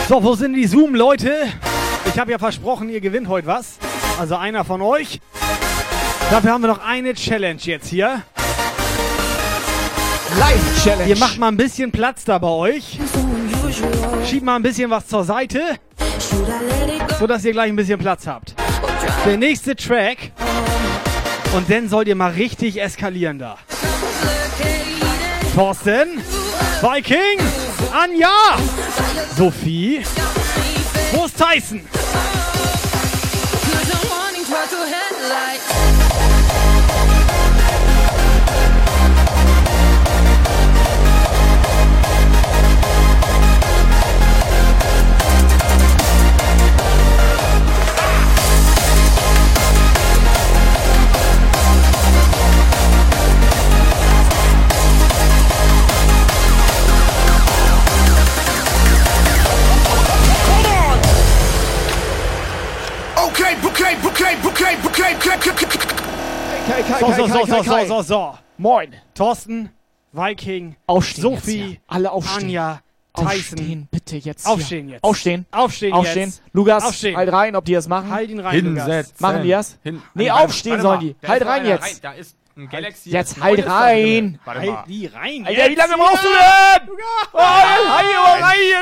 So, 0.08 0.22
wo 0.22 0.34
sind 0.34 0.54
die 0.54 0.66
Zoom-Leute? 0.66 1.46
Ich 2.06 2.18
habe 2.18 2.32
ja 2.32 2.38
versprochen, 2.38 2.88
ihr 2.88 3.00
gewinnt 3.00 3.28
heute 3.28 3.46
was. 3.46 3.78
Also 4.18 4.36
einer 4.36 4.64
von 4.64 4.82
euch. 4.82 5.20
Dafür 6.30 6.52
haben 6.52 6.62
wir 6.62 6.68
noch 6.68 6.84
eine 6.84 7.14
Challenge 7.14 7.60
jetzt 7.62 7.88
hier. 7.88 8.22
Live-Challenge. 10.38 11.08
Ihr 11.08 11.18
macht 11.18 11.38
mal 11.38 11.48
ein 11.48 11.56
bisschen 11.56 11.92
Platz 11.92 12.24
da 12.24 12.38
bei 12.38 12.48
euch. 12.48 12.98
Schiebt 14.28 14.44
mal 14.44 14.56
ein 14.56 14.62
bisschen 14.62 14.90
was 14.90 15.06
zur 15.06 15.24
Seite, 15.24 15.60
sodass 17.18 17.44
ihr 17.44 17.52
gleich 17.52 17.68
ein 17.68 17.76
bisschen 17.76 17.98
Platz 17.98 18.26
habt. 18.26 18.54
Der 19.24 19.36
nächste 19.36 19.76
Track. 19.76 20.32
Und 21.54 21.70
dann 21.70 21.88
sollt 21.88 22.08
ihr 22.08 22.16
mal 22.16 22.32
richtig 22.32 22.80
eskalieren 22.80 23.38
da. 23.38 23.58
Thorsten, 25.54 26.22
Viking, 26.80 27.38
Anja, 27.90 28.58
Sophie, 29.36 30.02
wo 31.12 31.24
ist 31.24 31.36
Tyson? 31.36 31.80
Bouquet, 63.32 63.56
bouquet, 63.62 63.96
bouquet, 64.02 64.36
bouquet, 64.42 64.76
bouquet, 64.82 65.14
bouquet. 65.14 65.78
Kai, 66.66 66.82
Kai, 66.82 67.00
So, 67.00 67.12
so, 67.12 67.26
so, 67.26 67.46
so, 67.46 67.62
so, 67.62 67.84
so, 67.86 68.02
so. 68.02 68.34
Moin. 68.58 68.94
Thorsten, 69.14 69.70
Viking, 70.12 70.76
Aufstehen 70.86 71.22
Sophie, 71.22 71.36
jetzt 71.58 71.68
hier. 71.68 71.78
Alle 71.88 72.10
aufstehen. 72.12 72.44
Anja, 72.44 72.80
Tyson. 73.16 73.28
Aufstehen, 73.58 73.88
bitte 73.90 74.16
jetzt. 74.16 74.46
Aufstehen 74.46 74.84
hier. 74.86 74.94
jetzt. 74.94 75.04
Aufstehen. 75.04 75.46
Aufstehen 75.50 75.92
Aufstehen. 75.92 76.28
jetzt. 76.28 76.42
Lukas, 76.52 76.84
Aufstehen. 76.84 77.16
halt 77.16 77.32
rein, 77.32 77.56
ob 77.56 77.64
die 77.64 77.72
das 77.72 77.88
machen. 77.88 78.10
Halt 78.10 78.30
ihn 78.30 78.40
rein, 78.40 78.64
Lukas. 78.64 78.84
Hinsetzen. 78.84 79.16
Machen 79.18 79.42
die 79.42 79.50
das? 79.50 79.78
Hin- 79.82 80.02
Nee, 80.14 80.28
Warte, 80.30 80.44
aufstehen 80.44 80.72
warte 80.72 80.82
sollen 80.82 80.98
mal. 80.98 81.04
die. 81.06 81.16
Da 81.20 81.28
Halt 81.28 81.42
rein 81.46 81.60
einer 81.60 81.68
jetzt. 81.70 81.82
rein. 81.84 81.96
Da 82.02 82.12
ist 82.12 82.36
ein 82.56 82.68
Galaxy. 82.68 83.10
Jetzt 83.10 83.36
S9 83.38 83.40
halt 83.42 83.66
rein. 83.66 84.38
Warte 84.44 84.60
Halt 84.60 84.70
mal. 84.70 84.84
die 84.86 85.06
rein 85.06 85.46
Alter, 85.46 85.68
wie 85.70 85.74
lange 85.74 85.94
brauchst 85.96 86.22
du 86.24 86.28
denn? 86.28 86.88
Oh, 87.32 87.38
halt 87.38 88.56
hier 88.56 88.78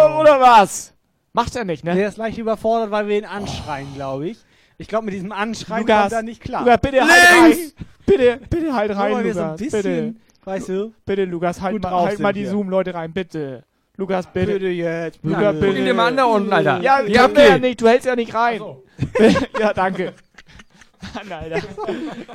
rein. 0.00 0.16
Oder 0.20 0.40
was? 0.40 0.94
Macht 1.38 1.54
er 1.54 1.64
nicht, 1.64 1.84
ne? 1.84 1.94
Der 1.94 2.08
ist 2.08 2.16
leicht 2.16 2.36
überfordert, 2.36 2.90
weil 2.90 3.06
wir 3.06 3.16
ihn 3.16 3.24
anschreien, 3.24 3.86
glaube 3.94 4.26
ich. 4.30 4.38
Ich 4.76 4.88
glaube, 4.88 5.04
mit 5.04 5.14
diesem 5.14 5.30
Anschreien 5.30 5.82
Lukas, 5.82 6.00
kommt 6.00 6.12
er 6.12 6.22
nicht 6.24 6.40
klar. 6.40 6.62
Lukas, 6.64 6.80
bitte 6.80 7.00
halt 7.00 7.10
rein. 7.10 7.56
Bitte, 8.06 8.40
bitte 8.50 8.74
halt 8.74 8.96
rein, 8.96 9.14
weil 9.14 9.24
wir 9.24 9.34
so 9.34 9.40
ein 9.42 9.46
Lukas. 9.50 9.60
bisschen, 9.60 10.14
bitte. 10.14 10.20
weißt 10.44 10.68
du, 10.68 10.92
Bitte, 11.06 11.24
Lukas, 11.26 11.60
halt 11.60 11.80
mal, 11.80 11.92
halt 11.92 12.18
mal 12.18 12.32
die. 12.32 12.44
Zoom-Leute 12.46 12.92
rein, 12.92 13.12
bitte. 13.12 13.62
Lukas, 13.96 14.26
bitte. 14.26 14.54
bitte 14.54 14.66
jetzt, 14.66 15.20
Lukas, 15.22 15.38
bitte. 15.40 15.52
bitte. 15.54 15.66
Guck 15.68 15.78
ihn 15.78 15.84
dir 15.84 15.94
mal 15.94 16.08
an 16.08 16.16
da 16.16 16.24
unten, 16.24 16.52
Alter. 16.52 16.80
Ja, 16.80 17.02
ja, 17.02 17.26
abgeht? 17.26 17.48
ja 17.48 17.58
nicht, 17.58 17.80
du 17.80 17.86
hältst 17.86 18.06
ja 18.06 18.16
nicht 18.16 18.34
rein. 18.34 18.60
ja, 19.60 19.72
danke. 19.72 20.14
Mann, 21.14 21.30
Alter. 21.32 21.60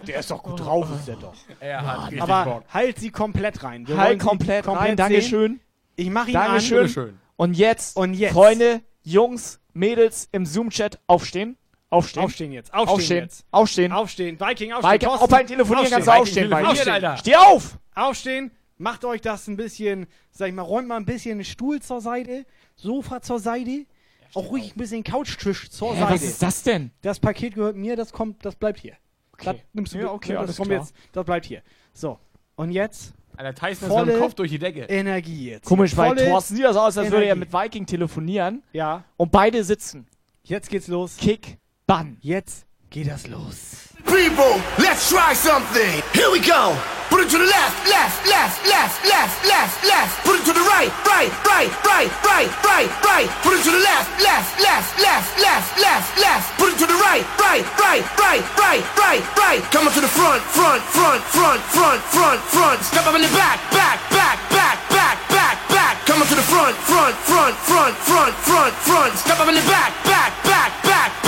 Der 0.07 0.19
ist 0.19 0.31
doch 0.31 0.43
gut 0.43 0.61
drauf, 0.61 0.88
ist 0.97 1.09
der 1.09 1.17
doch. 1.17 1.34
Er 1.59 1.85
hat 1.85 2.03
richtig 2.05 2.21
Aber 2.21 2.49
Bock. 2.49 2.63
halt 2.73 2.99
sie 2.99 3.11
komplett 3.11 3.63
rein. 3.63 3.85
Wir 3.85 3.97
Halt 3.97 4.21
sie 4.21 4.27
komplett, 4.27 4.65
rein. 4.65 4.95
Dankeschön. 4.95 5.59
Ich 5.97 6.09
mache 6.09 6.30
ihn 6.30 6.34
Dankeschön. 6.35 6.77
an. 6.77 6.84
Bitteschön. 6.85 7.19
Und 7.35 7.57
jetzt, 7.57 7.97
Und 7.97 8.13
jetzt. 8.13 8.34
Freunde, 8.34 8.81
Jungs, 9.03 9.59
Mädels 9.73 10.27
im 10.31 10.45
Zoom-Chat, 10.45 10.99
aufstehen. 11.07 11.57
Aufstehen. 11.89 12.23
Aufstehen 12.23 12.51
jetzt. 12.51 12.73
Aufstehen, 12.73 12.93
Aufstehen. 12.95 13.23
jetzt. 13.23 13.45
Aufstehen. 13.51 13.91
Aufstehen. 13.91 14.39
Viking, 14.39 14.73
aufstehen. 14.73 14.93
Viking, 14.93 15.09
ob 15.09 15.34
ein 15.34 15.45
Telefonieren 15.47 15.89
kannst 15.91 16.07
du 16.07 16.11
aufstehen. 16.11 16.51
aufstehen, 16.51 16.65
Viking, 16.67 16.77
Viking. 16.80 16.93
Alter. 16.93 17.17
Steh 17.17 17.35
auf! 17.35 17.77
Aufstehen. 17.93 18.51
Macht 18.77 19.05
euch 19.05 19.21
das 19.21 19.47
ein 19.47 19.55
bisschen, 19.55 20.07
sag 20.31 20.47
ich 20.47 20.53
mal, 20.55 20.63
räumt 20.63 20.88
mal 20.88 20.97
ein 20.97 21.05
bisschen 21.05 21.38
den 21.38 21.45
Stuhl 21.45 21.80
zur 21.81 22.01
Seite, 22.01 22.45
Sofa 22.75 23.21
zur 23.21 23.39
Seite, 23.39 23.85
auch 24.34 24.49
ruhig 24.49 24.73
ein 24.75 24.80
bisschen 24.80 25.03
Couchtisch 25.03 25.69
zur 25.69 25.93
Hä, 25.93 25.99
Seite. 25.99 26.13
was 26.15 26.23
ist 26.23 26.41
das 26.41 26.63
denn? 26.63 26.89
Das 27.01 27.19
Paket 27.19 27.53
gehört 27.53 27.75
mir, 27.75 27.95
das 27.95 28.11
kommt, 28.11 28.43
das 28.43 28.55
bleibt 28.55 28.80
hier. 28.80 28.95
Das 29.43 29.57
nimmst 29.73 29.93
du 29.93 29.99
Ja, 29.99 30.11
okay, 30.11 30.34
das 30.34 30.41
alles 30.41 30.57
kommt 30.57 30.69
klar. 30.69 30.80
jetzt, 30.81 30.95
das 31.11 31.23
bleibt 31.25 31.45
hier. 31.45 31.61
So. 31.93 32.17
Und 32.55 32.71
jetzt 32.71 33.13
Alter, 33.38 33.53
Tyson 33.55 33.72
ist 33.72 33.81
mit 33.81 33.89
Volle 33.91 34.11
dem 34.14 34.19
Kopf 34.22 34.34
durch 34.35 34.51
die 34.51 34.60
Decke. 34.60 34.81
Energie 34.84 35.49
jetzt. 35.51 35.65
Komisch, 35.65 35.95
weil 35.97 36.10
Volle 36.15 36.26
Thorsten 36.30 36.55
sieht 36.55 36.65
das 36.65 36.76
aus, 36.77 36.97
als 36.97 37.10
würde 37.11 37.26
er 37.26 37.34
Energie. 37.35 37.39
mit 37.39 37.53
Viking 37.53 37.85
telefonieren 37.85 38.64
Ja, 38.73 39.03
und 39.18 39.31
beide 39.31 39.64
sitzen. 39.64 40.05
jetzt 40.43 40.69
geht's 40.69 40.88
los. 40.88 41.18
Kick, 41.18 41.57
Bann. 41.88 42.18
Jetzt 42.22 42.65
geht 42.89 43.07
das 43.10 43.27
los. 43.27 43.93
People, 44.05 44.59
let's 44.80 45.09
try 45.09 45.34
something. 45.34 46.03
Here 46.13 46.30
we 46.31 46.39
go. 46.39 46.75
Put 47.13 47.21
it 47.21 47.30
to 47.30 47.38
the 47.38 47.45
left, 47.45 47.77
left, 47.85 48.25
left, 48.25 48.65
left, 48.65 48.97
left, 49.05 49.38
left, 49.45 49.75
left. 49.85 50.13
Put 50.25 50.41
it 50.41 50.45
to 50.49 50.53
the 50.53 50.65
right, 50.65 50.89
right, 51.05 51.30
right, 51.45 51.69
right, 51.85 52.09
right, 52.25 52.49
right, 52.65 52.89
right. 53.05 53.30
Put 53.45 53.53
it 53.53 53.63
to 53.63 53.71
the 53.71 53.84
left, 53.85 54.09
left, 54.17 54.57
left, 54.59 54.97
left, 54.97 55.30
left, 55.38 55.69
left, 55.77 56.09
left. 56.17 56.45
Put 56.57 56.73
it 56.73 56.77
to 56.81 56.88
the 56.89 56.97
right, 57.05 57.21
right, 57.38 57.61
right, 57.77 58.03
right, 58.17 58.43
right, 58.57 58.84
right, 58.97 59.23
right. 59.38 59.61
Come 59.69 59.88
on 59.88 59.93
to 59.93 60.01
the 60.01 60.09
front, 60.09 60.41
front, 60.41 60.81
front, 60.89 61.21
front, 61.30 61.61
front, 61.69 62.01
front, 62.01 62.41
front. 62.49 62.80
Step 62.81 63.05
up 63.05 63.13
in 63.13 63.21
the 63.21 63.34
back, 63.38 63.61
back, 63.71 64.01
back, 64.09 64.38
back, 64.49 64.77
back, 64.89 65.17
back, 65.30 65.57
back. 65.69 65.95
Come 66.09 66.17
on 66.17 66.27
to 66.27 66.35
the 66.35 66.47
front, 66.49 66.75
front, 66.89 67.15
front, 67.30 67.55
front, 67.61 67.95
front, 68.09 68.34
front, 68.41 68.73
front. 68.73 69.13
Step 69.21 69.39
up 69.39 69.47
in 69.47 69.55
the 69.55 69.67
back, 69.69 69.93
back, 70.03 70.34
back, 70.43 70.71
back, 70.81 71.23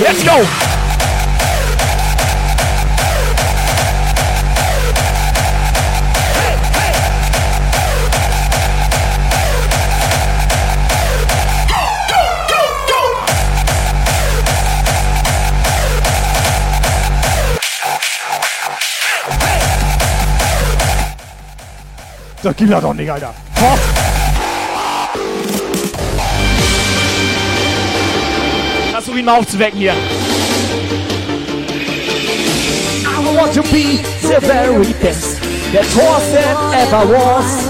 Let's 0.00 0.22
go. 0.22 0.97
Das 22.56 22.80
doch 22.80 22.94
nicht, 22.94 23.10
Alter. 23.10 23.34
Fort. 23.54 23.78
Versuch 28.90 29.16
ihn 29.16 29.24
mal 29.26 29.38
aufzuwecken 29.38 29.78
hier. 29.78 29.92
I 33.04 33.36
want 33.36 33.52
to 33.52 33.62
be 33.64 33.98
the 34.22 34.40
very 34.40 34.94
best 34.94 35.40
that 35.72 35.84
Tarzan 35.92 36.72
ever 36.72 37.04
was. 37.12 37.67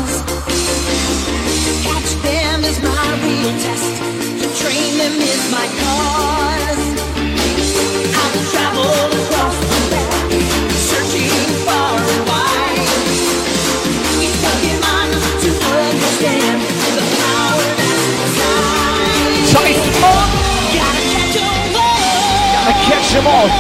Gotta 22.53 22.73
catch 22.87 23.15
'em 23.17 23.27
all. 23.27 23.51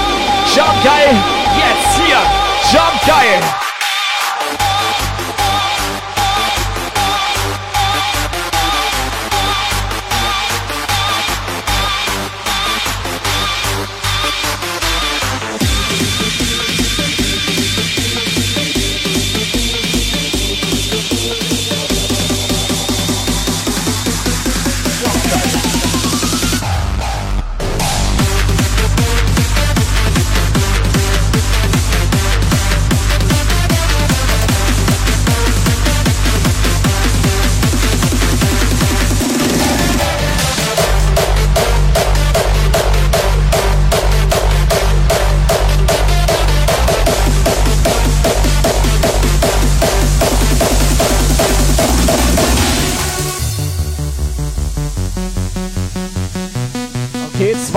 Jump 0.54 0.82
geil. 0.84 1.14
Jetzt 1.56 2.00
hier. 2.00 2.20
Jump 2.70 3.06
geil. 3.06 3.67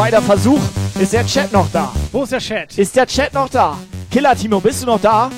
Zweiter 0.02 0.22
Versuch. 0.24 0.62
Ist 1.00 1.14
der 1.14 1.24
Chat 1.28 1.52
noch 1.52 1.72
da? 1.72 1.94
Wo 2.12 2.24
ist 2.24 2.32
der 2.32 2.40
Chat? 2.40 2.76
Ist 2.76 2.96
der 2.96 3.06
Chat 3.06 3.34
noch 3.36 3.50
da? 3.50 3.78
Killer 4.10 4.36
Timo, 4.36 4.60
bist 4.60 4.82
du 4.82 4.88
noch 4.88 5.00
da? 5.00 5.30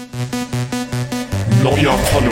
Neuer 1.61 1.97
Follower. 2.11 2.31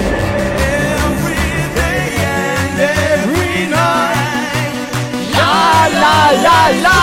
La 5.33 5.87
la 6.03 6.31
la 6.47 6.59
la 6.87 6.99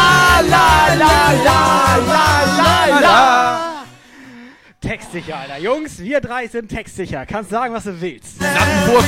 la 0.54 0.94
la 1.02 1.14
la 1.44 1.96
la 2.08 2.90
la 2.90 3.00
la. 3.00 3.84
Textsicher, 4.80 5.36
Alter. 5.36 5.58
Jungs, 5.58 5.98
wir 5.98 6.22
drei 6.22 6.46
sind 6.46 6.70
textsicher. 6.70 7.26
Kannst 7.26 7.50
sagen, 7.50 7.74
was 7.74 7.84
du 7.84 8.00
willst. 8.00 8.40
Du, 8.40 8.98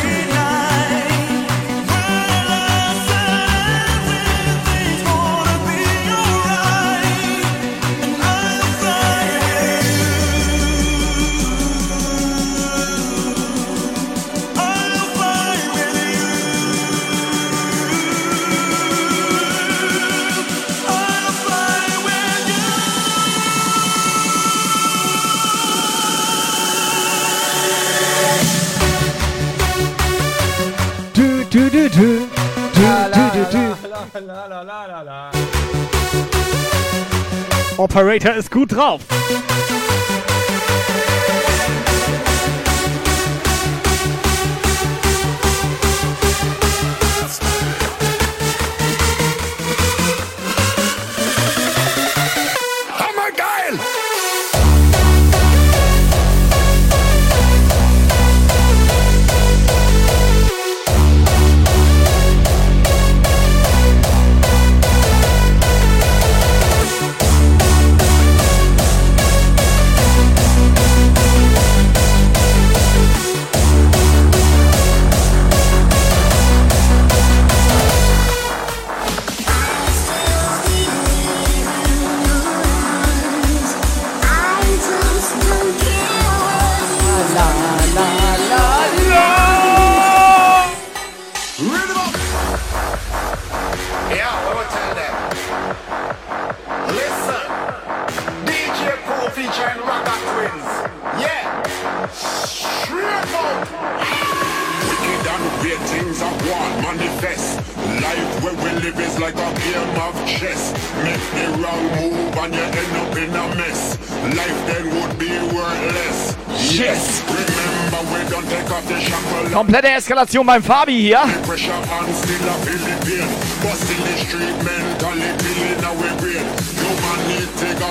La, 34.14 34.46
la, 34.46 35.02
la, 35.02 35.30
Operator 37.76 38.34
ist 38.34 38.50
gut 38.50 38.72
drauf. 38.72 39.02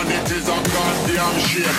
It 0.10 0.32
is 0.32 0.48
a 0.50 0.58
goddamn 0.74 1.40
shame. 1.40 1.70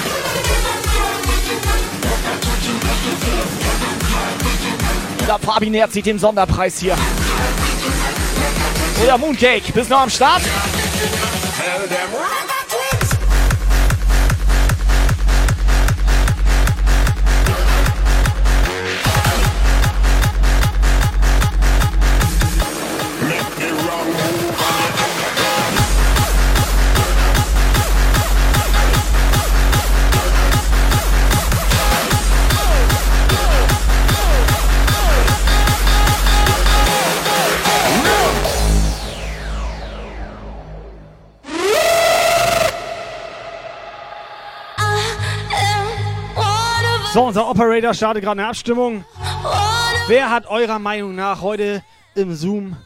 Der 5.27 5.39
Fabi 5.41 5.71
nähert 5.71 5.93
sich 5.93 6.05
dem 6.05 6.21
Sonderpreis 6.21 6.79
hier. 6.79 6.97
Oder 9.03 9.19
Mooncake, 9.19 9.73
bist 9.73 9.91
du 9.91 9.95
noch 9.95 10.03
am 10.03 10.11
Start? 10.11 10.43
So, 47.21 47.27
unser 47.27 47.51
Operator 47.51 47.93
startet 47.93 48.25
gerade 48.25 48.41
eine 48.41 48.49
Abstimmung. 48.49 49.05
Wer 50.07 50.31
hat 50.31 50.47
eurer 50.47 50.79
Meinung 50.79 51.15
nach 51.15 51.43
heute 51.43 51.83
im 52.15 52.35
Zoom, 52.35 52.79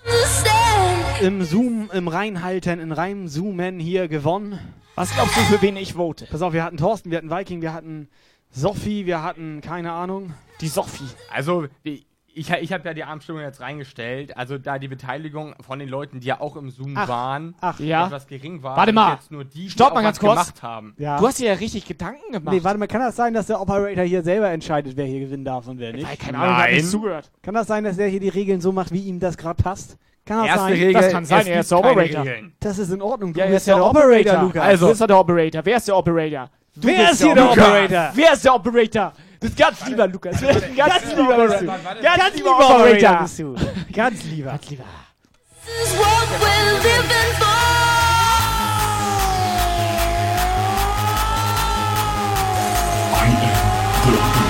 im 1.20 1.44
Zoom, 1.44 1.89
im 1.93 2.09
Reinhalten, 2.09 2.81
in 2.81 2.90
reinem 2.90 3.28
Zoomen 3.28 3.78
hier 3.78 4.09
gewonnen? 4.09 4.59
Was 4.97 5.15
glaubst 5.15 5.36
du, 5.36 5.40
für 5.43 5.62
wen 5.62 5.77
ich 5.77 5.93
vote? 5.93 6.27
Pass 6.28 6.43
auf, 6.43 6.52
wir 6.52 6.65
hatten 6.65 6.78
Thorsten, 6.78 7.12
wir 7.12 7.19
hatten 7.19 7.31
Viking, 7.31 7.62
wir 7.62 7.73
hatten 7.73 8.09
Sophie, 8.51 9.06
wir 9.06 9.23
hatten, 9.23 9.61
keine 9.61 9.93
Ahnung. 9.93 10.35
Die 10.61 10.66
Sophie. 10.66 11.06
Also, 11.32 11.69
die, 11.85 12.05
ich, 12.35 12.51
ich 12.51 12.73
habe 12.73 12.85
ja 12.89 12.94
die 12.94 13.05
Abstimmung 13.05 13.40
jetzt 13.43 13.61
reingestellt. 13.61 14.36
Also, 14.36 14.59
da 14.59 14.78
die 14.78 14.89
Beteiligung 14.89 15.55
von 15.66 15.78
den 15.78 15.89
Leuten, 15.89 16.20
die 16.20 16.27
ja 16.27 16.40
auch 16.40 16.56
im 16.56 16.70
Zoom 16.70 16.94
Ach, 16.97 17.09
waren, 17.09 17.55
ach. 17.61 17.78
Ja. 17.81 18.06
etwas 18.06 18.27
gering 18.27 18.62
war. 18.62 18.77
Warte 18.77 18.93
mal. 18.93 19.15
Jetzt 19.15 19.31
nur 19.31 19.44
die, 19.44 19.70
Stopp 19.70 19.90
die 19.90 19.94
mal 19.94 20.02
ganz 20.02 20.19
kurz. 20.19 20.32
gemacht 20.32 20.62
haben. 20.62 20.94
Ja. 20.98 21.19
Du 21.19 21.27
hast 21.27 21.39
dir 21.39 21.47
ja 21.48 21.55
richtig 21.55 21.86
Gedanken 21.86 22.32
gemacht. 22.32 22.55
Nee, 22.55 22.65
warte 22.65 22.78
mal, 22.78 22.86
kann 22.89 23.01
das 23.01 23.16
sein, 23.16 23.35
dass 23.35 23.47
der 23.47 23.61
Operator 23.61 24.05
hier 24.05 24.23
selber 24.23 24.51
entscheidet, 24.51 24.97
wer 24.97 25.06
hier 25.06 25.20
gewinnen 25.20 25.44
darf 25.44 25.66
und 25.69 25.78
wer 25.78 25.93
nicht? 25.93 26.09
Weil, 26.09 26.16
keine 26.16 26.39
Ahnung, 26.39 26.56
Nein. 26.56 26.74
nicht 26.74 26.89
zugehört. 26.90 27.31
Kann 27.43 27.55
das 27.55 27.66
sein, 27.66 27.85
dass 27.85 27.98
er 27.98 28.09
hier 28.09 28.20
die 28.20 28.28
Regeln 28.28 28.61
so 28.61 28.73
macht, 28.73 28.93
wie 28.93 29.01
ihm 29.05 29.20
das 29.20 29.36
gerade 29.36 29.62
passt? 29.62 29.97
Kann 30.27 30.39
das 30.39 30.47
Erste 30.47 30.61
sein? 30.62 30.73
Regel, 30.73 30.93
Das 30.94 31.12
kann 31.12 31.24
sein, 31.27 31.47
er 31.47 31.61
ist 31.61 31.70
der 31.70 31.78
Operator. 31.78 32.24
Das 32.61 32.78
ist 32.78 32.90
in 32.90 33.02
Ordnung. 33.02 33.32
Du 33.35 33.39
Ja, 33.40 33.44
er 33.44 33.51
bist 33.52 33.69
ist 33.69 33.74
der 33.77 33.85
Operator, 33.85 34.43
Lukas. 34.43 34.62
Also, 34.62 34.86
du 34.86 34.90
bist 34.93 35.01
ja 35.02 35.06
der 35.06 35.19
Operator. 35.19 35.61
Wer 35.65 35.77
ist 35.77 35.89
der 35.89 35.97
Operator? 35.97 36.51
Du 36.77 36.89
Wer 36.89 36.97
bist 36.98 37.12
ist 37.12 37.23
hier 37.24 37.35
der 37.35 37.44
Operator. 37.51 37.69
Operator? 37.85 38.11
Wer 38.15 38.32
ist 38.32 38.44
der 38.44 38.55
Operator? 38.55 39.12
Das 39.40 39.51
ist 39.51 39.59
ganz 39.59 39.86
lieber 39.86 40.06
Lukas. 40.06 40.40
Ganz, 40.40 40.61
ganz 40.77 41.05
lieber 41.06 41.23
lieber 41.23 41.48
bist 41.48 41.61
du. 41.61 41.69
Operator. 41.69 42.02
Ganz, 42.02 42.19
Ganz 42.19 42.35
lieber 42.36 42.59
Operator 42.59 43.23
bist 43.23 43.39
du. 43.39 43.55
Ganz 43.93 44.24
lieber. 44.24 44.51
Ganz 44.51 44.70
lieber. 44.70 44.85
I 53.16 53.27
am 53.27 54.39
the 54.39 54.44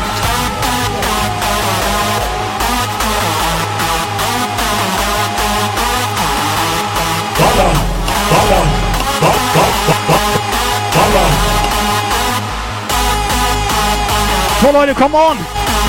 So 14.64 14.72
Leute, 14.72 14.94
come 14.94 15.14
on! 15.14 15.36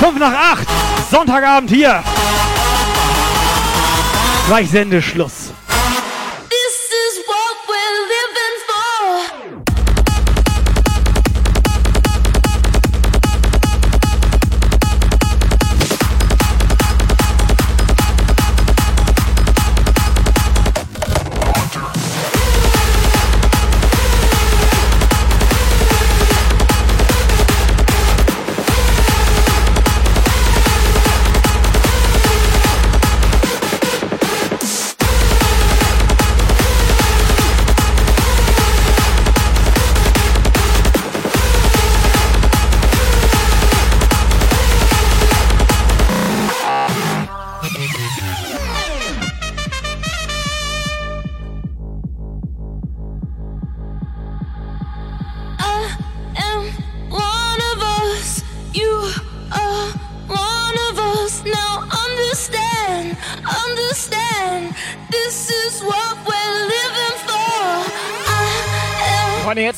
5 0.02 0.20
nach 0.20 0.34
8, 0.34 0.68
Sonntagabend 1.10 1.70
hier. 1.70 2.04
Gleich 4.48 4.70
Sendeschluss. 4.70 5.54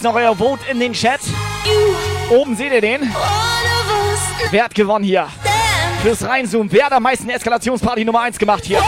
Noch 0.08 0.16
euer 0.16 0.34
Vote 0.36 0.62
in 0.72 0.80
den 0.80 0.94
Chat. 0.94 1.20
Oben 2.30 2.56
seht 2.56 2.72
ihr 2.72 2.80
den. 2.80 3.14
Wer 4.52 4.64
hat 4.64 4.74
gewonnen 4.74 5.04
hier? 5.04 5.28
Fürs 6.02 6.24
Reinzoomen. 6.24 6.72
Wer 6.72 6.86
hat 6.86 6.94
am 6.94 7.04
meisten 7.04 7.30
Eskalationsparty 7.30 8.06
Nummer 8.06 8.22
1 8.22 8.40
gemacht 8.40 8.64
hier? 8.64 8.82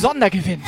Sondergewinn. 0.00 0.62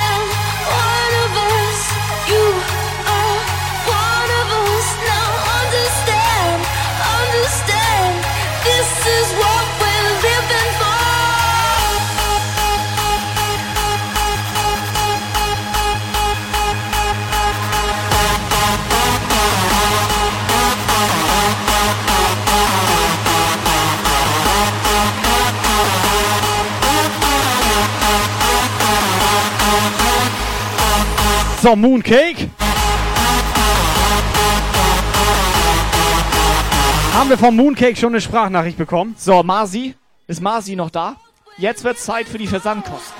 So, 31.64 31.74
Mooncake. 31.74 32.50
Haben 37.14 37.30
wir 37.30 37.38
vom 37.38 37.56
Mooncake 37.56 37.96
schon 37.96 38.10
eine 38.10 38.20
Sprachnachricht 38.20 38.76
bekommen? 38.76 39.14
So, 39.16 39.42
Marzi. 39.42 39.94
Ist 40.26 40.42
Marzi 40.42 40.76
noch 40.76 40.90
da? 40.90 41.16
Jetzt 41.56 41.82
wird's 41.82 42.04
Zeit 42.04 42.28
für 42.28 42.36
die 42.36 42.48
Versandkosten. 42.48 43.14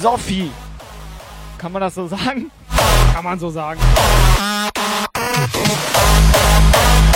B-Sophie. 0.00 0.50
Kann 1.58 1.72
man 1.72 1.82
das 1.82 1.94
so 1.94 2.06
sagen? 2.06 2.50
Kann 3.12 3.22
man 3.22 3.38
so 3.38 3.50
sagen. 3.50 3.78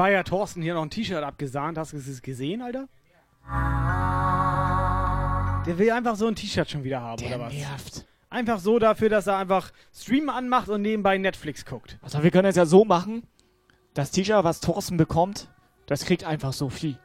Nebenbei 0.00 0.18
hat 0.18 0.28
Thorsten 0.28 0.62
hier 0.62 0.72
noch 0.72 0.82
ein 0.82 0.88
T-Shirt 0.88 1.22
abgesahnt. 1.22 1.76
Hast 1.76 1.92
du 1.92 1.98
es 1.98 2.22
gesehen, 2.22 2.62
Alter? 2.62 2.88
Der 5.66 5.76
will 5.78 5.90
einfach 5.90 6.16
so 6.16 6.26
ein 6.26 6.34
T-Shirt 6.34 6.70
schon 6.70 6.84
wieder 6.84 7.02
haben, 7.02 7.18
Der 7.18 7.36
oder 7.36 7.40
was? 7.46 7.52
nervt. 7.52 8.06
Einfach 8.30 8.60
so 8.60 8.78
dafür, 8.78 9.10
dass 9.10 9.26
er 9.26 9.36
einfach 9.36 9.72
Stream 9.94 10.30
anmacht 10.30 10.70
und 10.70 10.80
nebenbei 10.80 11.18
Netflix 11.18 11.66
guckt. 11.66 11.98
Also 12.00 12.22
wir 12.22 12.30
können 12.30 12.48
es 12.48 12.56
ja 12.56 12.64
so 12.64 12.86
machen, 12.86 13.24
das 13.92 14.10
T-Shirt, 14.10 14.42
was 14.42 14.60
Thorsten 14.60 14.96
bekommt, 14.96 15.48
das 15.84 16.06
kriegt 16.06 16.24
einfach 16.24 16.54
Sophie. 16.54 16.96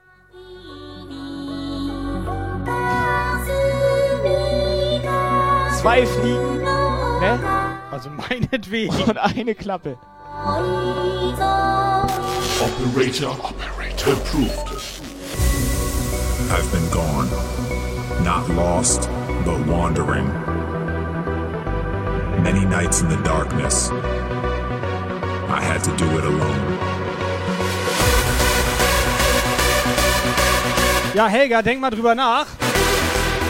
Zwei 5.81 6.05
Fliegen, 6.05 6.61
ne? 7.19 7.39
Also 7.91 8.09
meinetwegen. 8.09 8.95
Und 9.03 9.17
eine 9.17 9.53
Klappe. 9.53 9.97
Operator, 12.61 13.29
operator 13.41 14.11
approved. 14.13 14.69
I've 16.51 16.71
been 16.71 16.89
gone. 16.91 17.29
Not 18.23 18.49
lost, 18.49 19.09
but 19.45 19.65
wandering. 19.65 20.27
Many 22.43 22.65
nights 22.65 23.01
in 23.01 23.09
the 23.09 23.17
darkness. 23.23 23.89
I 25.49 25.61
had 25.61 25.83
to 25.83 25.91
do 25.95 26.05
it 26.17 26.25
alone. 26.25 26.77
Ja, 31.15 31.27
Helga, 31.27 31.61
denk 31.61 31.79
mal 31.79 31.91
drüber 31.91 32.13
nach. 32.13 32.47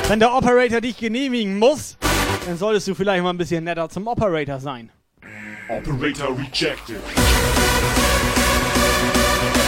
Wenn 0.08 0.20
der 0.20 0.34
Operator 0.34 0.82
dich 0.82 0.98
genehmigen 0.98 1.58
muss, 1.58 1.98
dann 2.46 2.58
solltest 2.58 2.88
du 2.88 2.94
vielleicht 2.94 3.24
mal 3.24 3.32
ein 3.32 3.38
bisschen 3.38 3.64
netter 3.64 3.90
zum 3.90 4.08
Operator 4.08 4.60
sein. 4.60 4.92
Operator 5.70 6.30
rejected. 6.38 7.00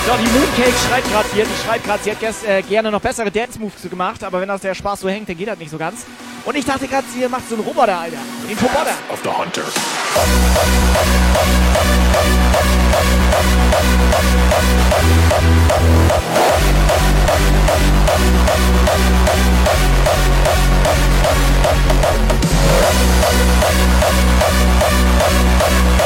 So, 0.06 0.14
die 0.16 0.30
Mooncake 0.32 0.74
schreibt 0.88 1.12
gerade 1.12 1.28
hier, 1.34 1.44
die 1.46 1.66
schreibt 1.68 1.86
gerade, 1.86 2.04
sie 2.04 2.12
hätte 2.12 2.26
gest- 2.28 2.46
äh, 2.48 2.62
gerne 2.62 2.92
noch 2.92 3.02
bessere 3.02 3.30
Dance-Moves 3.32 3.90
gemacht, 3.90 4.24
aber 4.24 4.40
wenn 4.40 4.48
das 4.48 4.62
der 4.62 4.74
Spaß 4.76 5.02
so 5.02 5.10
hängt, 5.10 5.28
dann 5.28 5.38
geht 5.38 5.48
das 5.48 5.58
nicht 5.58 5.72
so 5.72 5.78
ganz. 5.78 6.06
Und 6.46 6.56
ich 6.56 6.66
dachte 6.66 6.88
gerade, 6.88 7.06
sie 7.14 7.28
macht 7.28 7.50
so 7.50 7.56
einen 7.56 7.64
Roboter, 7.66 7.98
Alter. 8.00 8.18
Den 8.48 8.58
Roboter. 8.58 8.94
Of 9.12 9.20
the 9.24 9.30
hunter. 9.30 9.64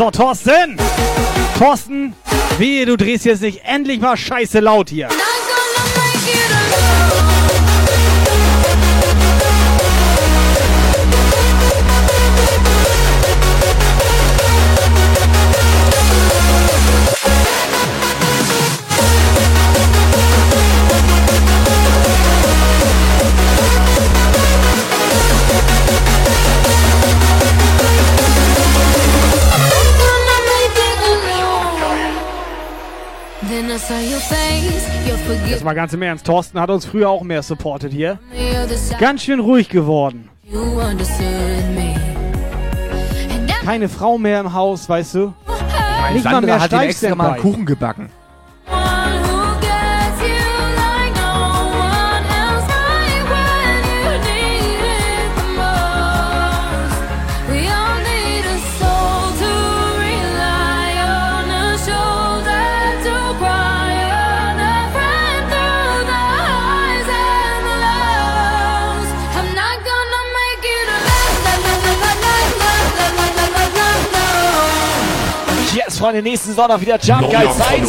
So, 0.00 0.10
Thorsten! 0.10 0.78
Thorsten, 1.58 2.14
wehe, 2.56 2.86
du 2.86 2.96
drehst 2.96 3.26
jetzt 3.26 3.42
nicht 3.42 3.66
endlich 3.66 4.00
mal 4.00 4.16
scheiße 4.16 4.60
laut 4.60 4.88
hier. 4.88 5.10
Jetzt 35.50 35.64
mal 35.64 35.74
ganz 35.74 35.92
im 35.92 36.02
Ernst, 36.02 36.26
Thorsten 36.26 36.60
hat 36.60 36.70
uns 36.70 36.86
früher 36.86 37.10
auch 37.10 37.22
mehr 37.22 37.42
supportet 37.42 37.92
hier. 37.92 38.18
Ganz 39.00 39.24
schön 39.24 39.40
ruhig 39.40 39.68
geworden. 39.68 40.28
Keine 43.64 43.88
Frau 43.88 44.16
mehr 44.16 44.40
im 44.40 44.52
Haus, 44.52 44.88
weißt 44.88 45.14
du? 45.16 45.34
Mein 46.00 46.14
Nicht 46.14 46.24
mal 46.24 46.30
Sandra 46.32 46.46
mehr 46.46 46.60
hat 46.60 46.72
ihm 46.72 46.80
extra 46.80 47.14
mal 47.14 47.32
einen. 47.32 47.42
Kuchen 47.42 47.66
gebacken. 47.66 48.10
Yes, 76.00 76.06
Freunde, 76.06 76.22
nächsten 76.22 76.54
Sonntag 76.54 76.80
wieder 76.80 76.98
Jump 76.98 77.30
Guide 77.30 77.52
Zeit. 77.58 77.82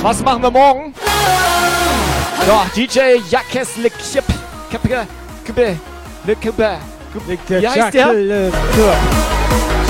Was 0.00 0.22
machen 0.22 0.42
wir 0.42 0.50
morgen? 0.50 0.94
So, 2.46 2.62
DJ 2.74 3.20
Jakes 3.28 3.76
Le 3.76 3.90
Kip. 3.90 4.24
Kippe, 4.70 5.06
Kippe, 5.44 5.76
Le 6.24 6.36
Kippe. 6.36 6.78
Wie 7.48 7.68
heißt 7.68 7.92
der? 7.92 8.06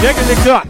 Jacke 0.02 0.20
Le 0.26 0.34
Kip. 0.42 0.62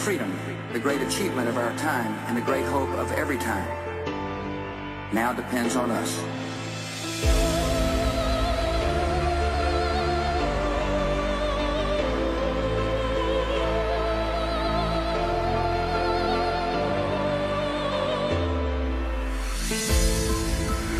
Freedom, 0.00 0.34
the 0.72 0.78
great 0.78 1.02
achievement 1.02 1.46
of 1.46 1.58
our 1.58 1.76
time 1.76 2.10
and 2.26 2.34
the 2.34 2.40
great 2.40 2.64
hope 2.64 2.88
of 2.98 3.12
every 3.12 3.36
time, 3.36 3.68
now 5.12 5.30
depends 5.30 5.76
on 5.76 5.90
us. 5.90 6.18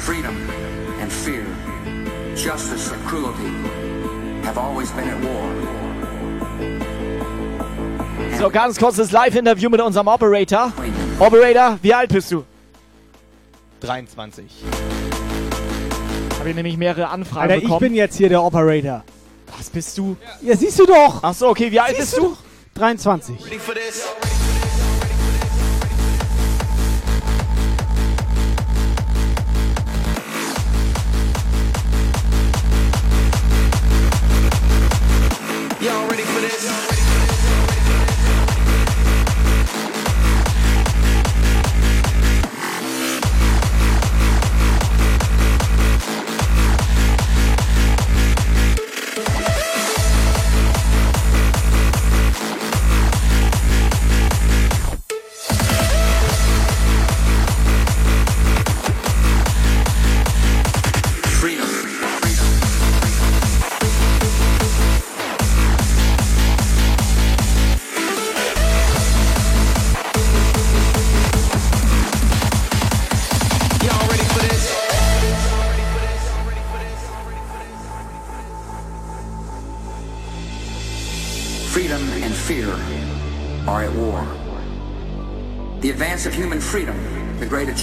Freedom 0.04 0.36
and 1.00 1.10
fear, 1.10 1.46
justice 2.36 2.92
and 2.92 3.02
cruelty 3.06 3.48
have 4.44 4.58
always 4.58 4.90
been 4.90 5.08
at 5.08 5.24
war. 5.24 5.79
So, 8.40 8.48
ganz 8.48 8.78
kurzes 8.78 9.10
Live-Interview 9.10 9.68
mit 9.68 9.82
unserem 9.82 10.08
Operator. 10.08 10.72
Operator, 11.18 11.78
wie 11.82 11.92
alt 11.92 12.10
bist 12.10 12.32
du? 12.32 12.42
23. 13.80 14.46
Habe 16.38 16.48
ich 16.48 16.56
nämlich 16.56 16.78
mehrere 16.78 17.08
Anfragen 17.08 17.42
Alter, 17.42 17.56
ich 17.56 17.64
bekommen. 17.64 17.80
bin 17.80 17.94
jetzt 17.94 18.16
hier 18.16 18.30
der 18.30 18.42
Operator. 18.42 19.04
Was 19.58 19.68
bist 19.68 19.98
du? 19.98 20.16
Ja, 20.40 20.56
siehst 20.56 20.78
du 20.78 20.86
doch. 20.86 21.18
Ach 21.20 21.34
so, 21.34 21.48
okay, 21.48 21.70
wie 21.70 21.80
alt 21.80 21.96
Siehst 21.96 22.12
bist 22.12 22.16
du? 22.16 22.34
23. 22.76 23.44
Ready 23.44 23.58
for 23.58 23.74
this? 23.74 24.06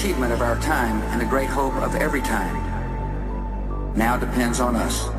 Achievement 0.07 0.31
of 0.31 0.41
our 0.41 0.57
time 0.61 1.01
and 1.11 1.19
the 1.19 1.25
great 1.25 1.49
hope 1.49 1.73
of 1.84 1.93
every 1.95 2.21
time, 2.21 2.55
now 3.93 4.15
depends 4.15 4.61
on 4.61 4.73
us. 4.73 5.09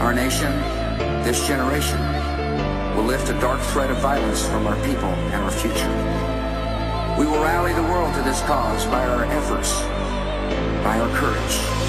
Our 0.00 0.14
nation, 0.14 0.52
this 1.24 1.44
generation, 1.48 1.98
will 2.94 3.02
lift 3.02 3.30
a 3.30 3.40
dark 3.40 3.60
threat 3.72 3.90
of 3.90 3.96
violence 3.96 4.46
from 4.46 4.68
our 4.68 4.76
people 4.86 5.08
and 5.08 5.42
our 5.42 5.50
future. 5.50 5.90
We 7.18 7.26
will 7.26 7.42
rally 7.42 7.72
the 7.72 7.82
world 7.82 8.14
to 8.14 8.22
this 8.22 8.40
cause 8.42 8.84
by 8.84 9.04
our 9.08 9.24
efforts, 9.24 9.80
by 10.84 11.00
our 11.00 11.10
courage. 11.16 11.81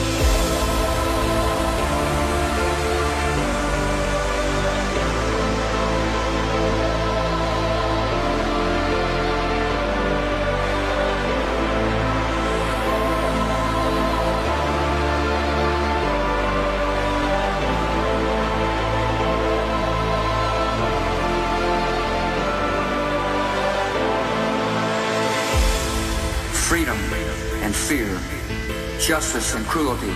Justice 29.34 29.56
and 29.56 29.66
cruelty 29.66 30.12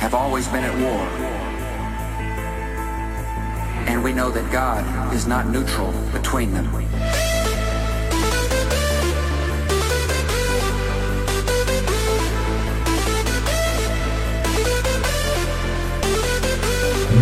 have 0.00 0.12
always 0.12 0.48
been 0.48 0.64
at 0.64 0.74
war. 0.80 1.06
And 3.86 4.02
we 4.02 4.12
know 4.12 4.30
that 4.32 4.50
God 4.50 5.14
is 5.14 5.28
not 5.28 5.46
neutral 5.46 5.92
between 6.12 6.52
them. 6.52 6.66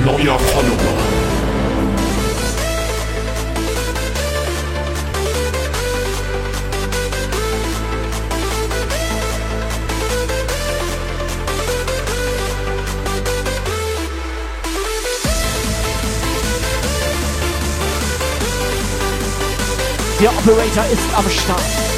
Neuer 0.06 0.38
Follower. 0.38 1.03
Der 20.24 20.32
Operator 20.32 20.86
ist 20.86 21.14
am 21.14 21.28
Start. 21.28 21.93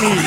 me. 0.00 0.21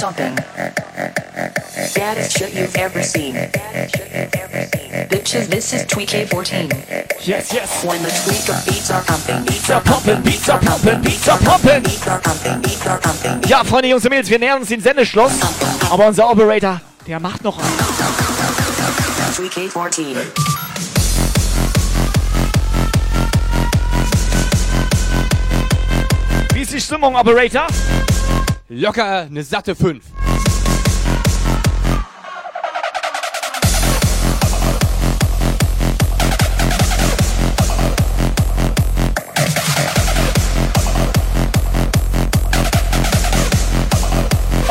Stomping. 0.00 0.34
Baddest 1.94 2.38
shit 2.38 2.54
you've 2.54 2.74
ever 2.76 3.02
seen. 3.02 3.34
Bitches, 5.12 5.46
this 5.48 5.74
is 5.74 5.84
Tweak 5.86 6.08
A14. 6.08 6.72
Yes, 7.26 7.52
yes. 7.52 7.84
When 7.84 8.02
the 8.02 8.08
tweak 8.08 8.48
of 8.48 8.64
beats 8.64 8.90
are 8.90 9.02
pumping, 9.02 9.44
beats 9.44 9.68
are 9.68 9.82
pumping, 9.82 10.22
beats 10.22 10.48
are 10.48 10.58
pumping, 10.58 11.02
beats 11.02 11.28
are 11.28 11.38
pumping. 11.38 11.82
beats 11.82 12.08
are 12.08 12.18
pumping, 12.18 12.62
beats 12.62 12.86
are 12.86 12.98
pumping. 12.98 13.42
Ja, 13.46 13.62
Freunde, 13.62 13.88
Jungs 13.88 14.04
und 14.04 14.10
Mädels, 14.10 14.30
wir 14.30 14.38
nähern 14.38 14.60
uns 14.60 14.70
dem 14.70 14.80
Sendeschluss. 14.80 15.32
Aber 15.90 16.06
unser 16.06 16.30
Operator, 16.30 16.80
der 17.06 17.20
macht 17.20 17.44
noch 17.44 17.58
einen. 17.58 17.76
Tweak 19.34 19.52
A14. 19.52 20.16
Wie 26.54 26.62
ist 26.62 26.72
die 26.72 26.80
Stimmung, 26.80 27.16
Operator? 27.16 27.66
Locker 28.72 29.22
eine 29.22 29.42
satte 29.42 29.74
5. 29.74 30.00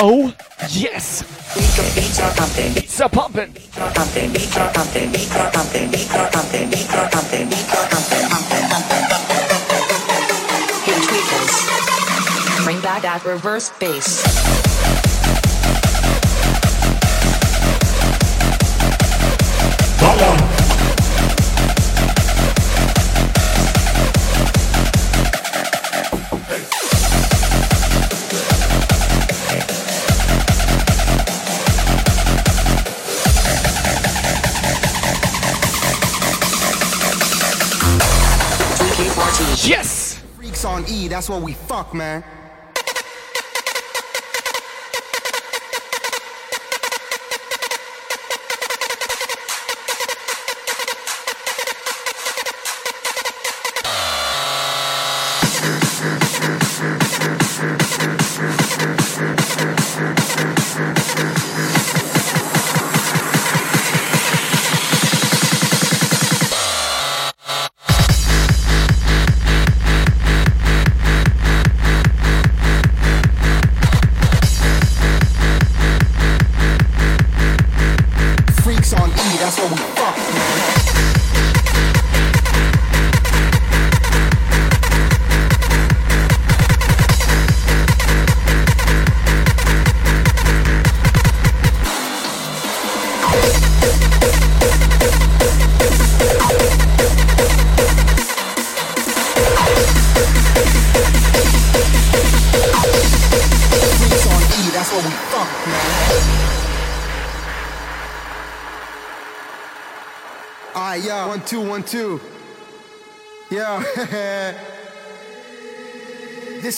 Oh, 0.02 0.32
yes. 0.70 1.26
Beats 1.94 2.20
are 2.22 2.32
pumping, 2.32 2.74
Beats 2.74 3.02
are 3.02 3.10
pumping. 3.10 3.52
beats 3.52 3.78
are 3.78 3.92
pumping, 3.92 4.32
beats 4.32 4.56
are 4.56 4.72
pumping, 4.72 5.12
beats 5.12 5.36
are 5.36 5.52
pumping, 5.52 5.90
beats 5.92 6.16
are 6.16 6.30
pumping, 6.32 7.50
beats 7.50 7.74
are 7.74 7.90
pumping. 7.90 8.89
Tweakers. 13.00 13.06
Bring 13.06 13.12
back 13.12 13.24
that 13.24 13.26
reverse 13.26 13.70
bass. 13.80 14.24
Ballern. 20.00 20.38
Tweak 38.78 39.08
A14. 39.08 39.68
Yes. 39.68 40.20
Freaks 40.36 40.66
on 40.66 40.86
E, 40.88 41.08
that's 41.08 41.30
what 41.30 41.42
we 41.42 41.54
fuck, 41.54 41.94
man. 41.94 42.24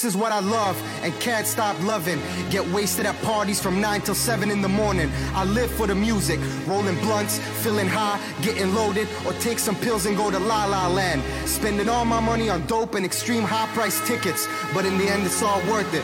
This 0.02 0.16
is 0.16 0.18
what 0.18 0.32
I 0.32 0.40
love 0.40 0.82
and 1.04 1.14
can't 1.20 1.46
stop 1.46 1.80
loving. 1.84 2.20
Get 2.50 2.68
wasted 2.70 3.06
at 3.06 3.16
parties 3.22 3.62
from 3.62 3.80
9 3.80 4.02
till 4.02 4.16
7 4.16 4.50
in 4.50 4.60
the 4.60 4.68
morning. 4.68 5.12
I 5.36 5.44
live 5.44 5.70
for 5.70 5.86
the 5.86 5.94
music, 5.94 6.40
rolling 6.66 7.00
blunts, 7.02 7.38
feeling 7.62 7.88
high, 7.88 8.20
getting 8.42 8.74
loaded, 8.74 9.08
or 9.28 9.34
take 9.34 9.60
some 9.60 9.76
pills 9.76 10.08
and 10.08 10.18
go 10.18 10.32
to 10.32 10.40
La 10.40 10.66
La 10.66 10.88
Land. 10.88 11.22
Spending 11.48 11.88
all 11.88 12.06
my 12.06 12.20
money 12.20 12.50
on 12.50 12.66
dope 12.66 12.96
and 12.96 13.06
extreme 13.06 13.44
high 13.44 13.68
price 13.76 14.02
tickets, 14.08 14.48
but 14.74 14.86
in 14.86 14.98
the 14.98 15.06
end 15.06 15.24
it's 15.24 15.44
all 15.44 15.62
worth 15.70 15.94
it. 15.94 16.04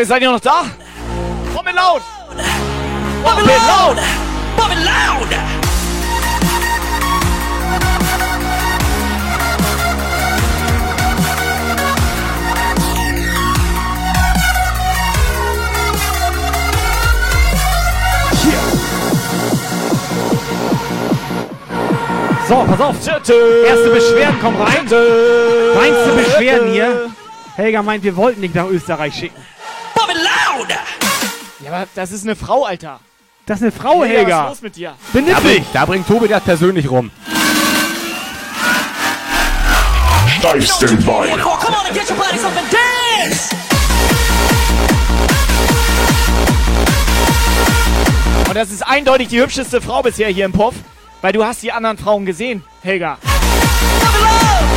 Leute, 0.00 0.08
seid 0.08 0.22
ihr 0.22 0.30
noch 0.30 0.40
da? 0.40 0.64
Laut! 1.74 2.02
Pump 3.22 3.38
it 3.38 3.46
loud! 3.46 3.98
It 4.72 4.84
loud! 4.84 5.28
So, 22.48 22.64
pass 22.64 22.80
auf. 22.80 22.96
Erste 23.06 23.90
Beschwerden 23.90 24.40
kommen 24.40 24.56
rein. 24.62 24.88
Reinste 25.76 26.12
Beschwerden 26.16 26.72
hier. 26.72 27.10
Helga 27.56 27.82
meint, 27.82 28.02
wir 28.02 28.16
wollten 28.16 28.40
dich 28.40 28.54
nach 28.54 28.66
Österreich 28.66 29.14
schicken. 29.14 29.39
Ja, 31.70 31.76
aber 31.76 31.88
das 31.94 32.10
ist 32.10 32.24
eine 32.24 32.34
Frau, 32.34 32.64
Alter. 32.64 32.98
Das 33.46 33.58
ist 33.58 33.62
eine 33.62 33.72
Frau, 33.72 34.02
Helga, 34.02 34.18
Helga. 34.18 34.38
was 34.38 34.44
ist 34.44 34.48
los 34.48 34.62
mit 34.62 34.76
dir? 34.76 34.94
Benimm 35.12 35.36
dich. 35.42 35.62
da 35.72 35.84
bringt 35.84 36.06
Tobi 36.06 36.26
das 36.28 36.42
persönlich 36.42 36.90
rum. 36.90 37.10
Steif 40.26 40.64
Standby. 40.64 41.02
Come 41.02 41.76
on 41.76 41.86
and 41.86 41.94
get 41.94 42.10
your 42.10 42.16
bodies 42.16 42.44
up 42.44 42.52
and 42.56 42.72
dance! 42.72 43.54
Und 48.48 48.54
das 48.54 48.70
ist 48.70 48.82
eindeutig 48.86 49.28
die 49.28 49.40
hübscheste 49.40 49.80
Frau 49.80 50.02
bisher 50.02 50.28
hier 50.28 50.46
im 50.46 50.52
Puff, 50.52 50.74
weil 51.20 51.32
du 51.32 51.44
hast 51.44 51.62
die 51.62 51.70
anderen 51.70 51.98
Frauen 51.98 52.26
gesehen, 52.26 52.64
Helga. 52.82 53.18
Thank 53.22 54.69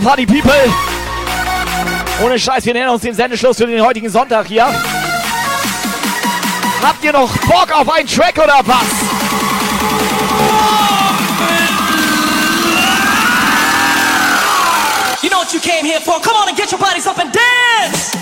Party 0.00 0.26
People. 0.26 0.52
Ohne 2.22 2.38
Scheiß, 2.38 2.64
wir 2.64 2.74
nennen 2.74 2.90
uns 2.90 3.02
den 3.02 3.14
Sendeschluss 3.14 3.56
für 3.56 3.66
den 3.66 3.84
heutigen 3.84 4.08
Sonntag 4.08 4.46
hier. 4.46 4.66
Habt 6.82 7.04
ihr 7.04 7.12
noch 7.12 7.36
Bock 7.46 7.72
auf 7.72 7.90
einen 7.90 8.08
Track 8.08 8.38
oder 8.38 8.60
was? 8.64 8.86
You 15.22 15.30
know 15.30 15.38
what 15.38 15.52
you 15.52 15.60
came 15.60 15.84
here 15.84 16.00
for. 16.00 16.20
Come 16.20 16.36
on 16.36 16.48
and 16.48 16.56
get 16.56 16.70
your 16.70 16.78
bodies 16.78 17.06
up 17.06 17.18
and 17.18 17.32
dance. 17.32 18.17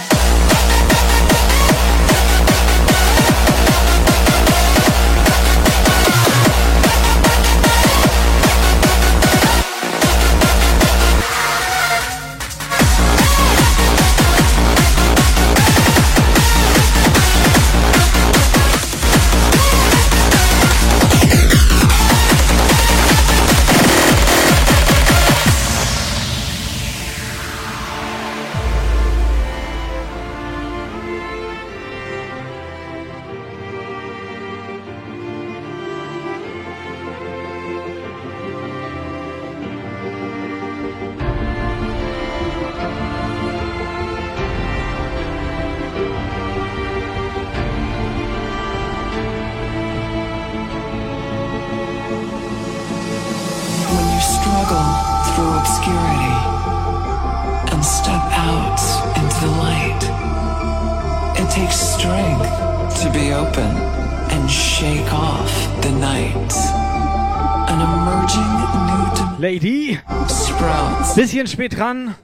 Bisschen 71.36 71.48
spät 71.48 71.78
dran. 71.78 72.14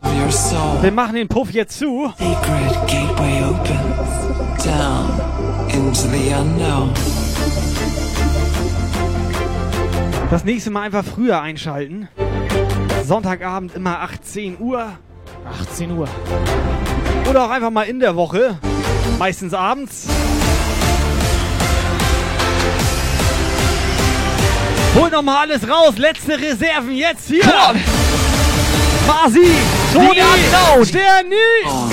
Wir 0.80 0.90
machen 0.90 1.16
den 1.16 1.28
Puff 1.28 1.50
jetzt 1.50 1.78
zu. 1.78 2.10
Das 10.30 10.44
nächste 10.44 10.70
Mal 10.70 10.82
einfach 10.84 11.04
früher 11.04 11.42
einschalten. 11.42 12.08
Sonntagabend 13.04 13.74
immer 13.74 14.00
18 14.00 14.58
Uhr. 14.58 14.92
18 15.60 15.90
Uhr. 15.90 16.08
Oder 17.28 17.44
auch 17.44 17.50
einfach 17.50 17.70
mal 17.70 17.82
in 17.82 18.00
der 18.00 18.16
Woche. 18.16 18.58
Meistens 19.18 19.52
abends. 19.52 20.06
Hol 24.94 25.10
noch 25.10 25.22
mal 25.22 25.42
alles 25.42 25.68
raus. 25.68 25.98
Letzte 25.98 26.40
Reserven 26.40 26.94
jetzt 26.94 27.28
hier. 27.28 27.42
Masi, 29.06 29.48
Toni. 29.92 30.20
Sterni. 30.84 31.36
Hosting, 31.64 31.91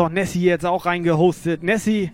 So, 0.00 0.08
Nessie 0.08 0.46
jetzt 0.46 0.64
auch 0.64 0.86
reingehostet. 0.86 1.62
Nessie, 1.62 2.10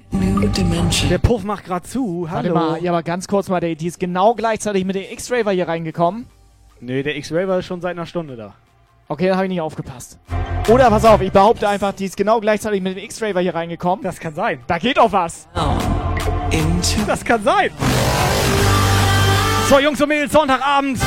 der 1.08 1.18
Puff 1.18 1.44
macht 1.44 1.66
gerade 1.66 1.86
zu. 1.86 2.26
Warte 2.28 2.48
Hallo. 2.48 2.54
mal, 2.54 2.82
ja, 2.82 2.90
aber 2.90 3.04
ganz 3.04 3.28
kurz 3.28 3.48
mal, 3.48 3.60
die 3.60 3.76
die 3.76 3.86
ist 3.86 4.00
genau 4.00 4.34
gleichzeitig 4.34 4.84
mit 4.84 4.96
dem 4.96 5.04
X-Raver 5.04 5.52
hier 5.52 5.68
reingekommen. 5.68 6.26
Nee, 6.80 7.04
der 7.04 7.16
X-Raver 7.16 7.60
ist 7.60 7.66
schon 7.66 7.80
seit 7.80 7.92
einer 7.92 8.04
Stunde 8.04 8.34
da. 8.34 8.54
Okay, 9.06 9.28
dann 9.28 9.36
habe 9.36 9.46
ich 9.46 9.50
nicht 9.50 9.60
aufgepasst. 9.60 10.18
Oder 10.68 10.90
pass 10.90 11.04
auf, 11.04 11.20
ich 11.20 11.30
behaupte 11.30 11.68
einfach, 11.68 11.92
die 11.92 12.06
ist 12.06 12.16
genau 12.16 12.40
gleichzeitig 12.40 12.82
mit 12.82 12.96
dem 12.96 13.04
X-Raver 13.04 13.38
hier 13.38 13.54
reingekommen. 13.54 14.02
Das 14.02 14.18
kann 14.18 14.34
sein. 14.34 14.58
Da 14.66 14.78
geht 14.78 14.96
doch 14.96 15.12
was. 15.12 15.46
Das 17.06 17.24
kann 17.24 17.44
sein. 17.44 17.70
So, 19.68 19.78
Jungs 19.78 20.00
und 20.02 20.08
Mädels, 20.08 20.32
Sonntagabend. 20.32 20.98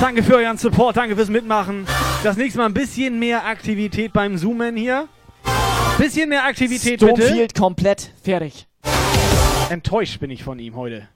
Danke 0.00 0.24
für 0.24 0.34
euren 0.34 0.58
Support, 0.58 0.96
danke 0.96 1.14
fürs 1.14 1.30
Mitmachen. 1.30 1.86
Das 2.24 2.36
nächste 2.36 2.58
Mal 2.58 2.66
ein 2.66 2.74
bisschen 2.74 3.20
mehr 3.20 3.46
Aktivität 3.46 4.12
beim 4.12 4.36
Zoomen 4.36 4.76
hier. 4.76 5.06
Bisschen 5.98 6.28
mehr 6.28 6.44
Aktivität 6.44 7.00
bitte. 7.00 7.14
Stonefield 7.14 7.54
komplett 7.54 8.10
fertig. 8.22 8.66
Enttäuscht 9.70 10.20
bin 10.20 10.30
ich 10.30 10.44
von 10.44 10.58
ihm 10.58 10.76
heute. 10.76 11.08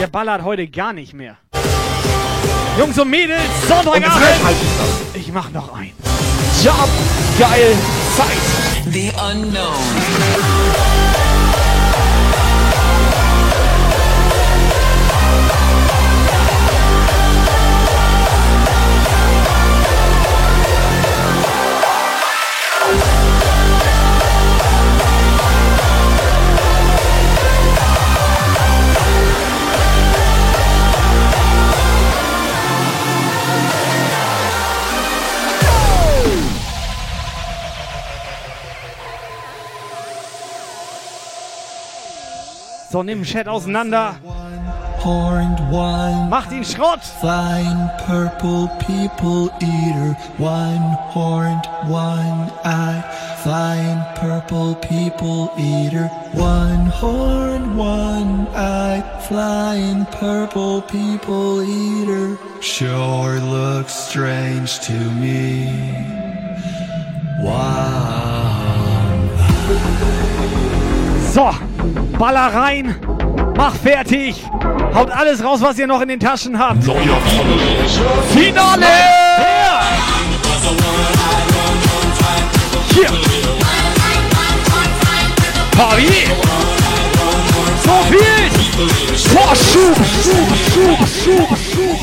Der 0.00 0.06
ballert 0.06 0.42
heute 0.42 0.66
gar 0.68 0.92
nicht 0.92 1.12
mehr. 1.12 1.36
Jungs 2.78 2.98
und 2.98 3.10
Mädels, 3.10 3.40
Sonntagabend. 3.68 4.56
Ich 5.14 5.32
mach 5.32 5.50
noch 5.50 5.74
ein. 5.74 5.92
Job, 6.62 6.88
geil, 7.38 7.76
Zeit. 8.16 8.60
the 8.92 9.10
unknown. 9.18 10.89
So, 42.90 43.04
nimm 43.04 43.22
Chat 43.22 43.46
auseinander. 43.46 44.16
Horned 44.98 45.60
one. 45.70 46.28
Macht 46.28 46.50
ihn 46.50 46.64
Schrott. 46.64 47.04
Fine 47.22 47.88
purple 48.04 48.66
people 48.84 49.48
eater. 49.62 50.16
One 50.38 50.98
horned, 51.14 51.64
one 51.86 52.50
eyed. 52.64 53.04
Fine 53.44 54.02
purple 54.16 54.74
people 54.74 55.52
eater. 55.56 56.08
One 56.34 56.86
horned, 56.86 57.78
one 57.78 58.48
eyed. 58.56 59.04
Flying 59.28 60.04
purple 60.06 60.82
people 60.82 61.62
eater. 61.62 62.36
Sure 62.60 63.38
looks 63.38 63.94
strange 63.94 64.80
to 64.80 64.98
me. 65.22 65.70
Wow. 67.40 68.29
So, 71.32 71.48
baller 72.18 72.52
rein. 72.52 72.96
Mach 73.56 73.74
fertig. 73.76 74.44
Haut 74.92 75.10
alles 75.10 75.44
raus, 75.44 75.60
was 75.60 75.78
ihr 75.78 75.86
noch 75.86 76.00
in 76.00 76.08
den 76.08 76.18
Taschen 76.18 76.58
habt. 76.58 76.82
Finale! 78.34 78.86
Hier. 82.92 83.08
Fabi. 85.76 86.26
So 87.84 87.92
viel. 88.10 88.50
Boah, 89.32 89.54
Schub, 89.54 89.96
Schub, 90.24 90.50
Schub, 90.72 90.98
Schub, 91.06 91.50
Schub. 91.56 91.98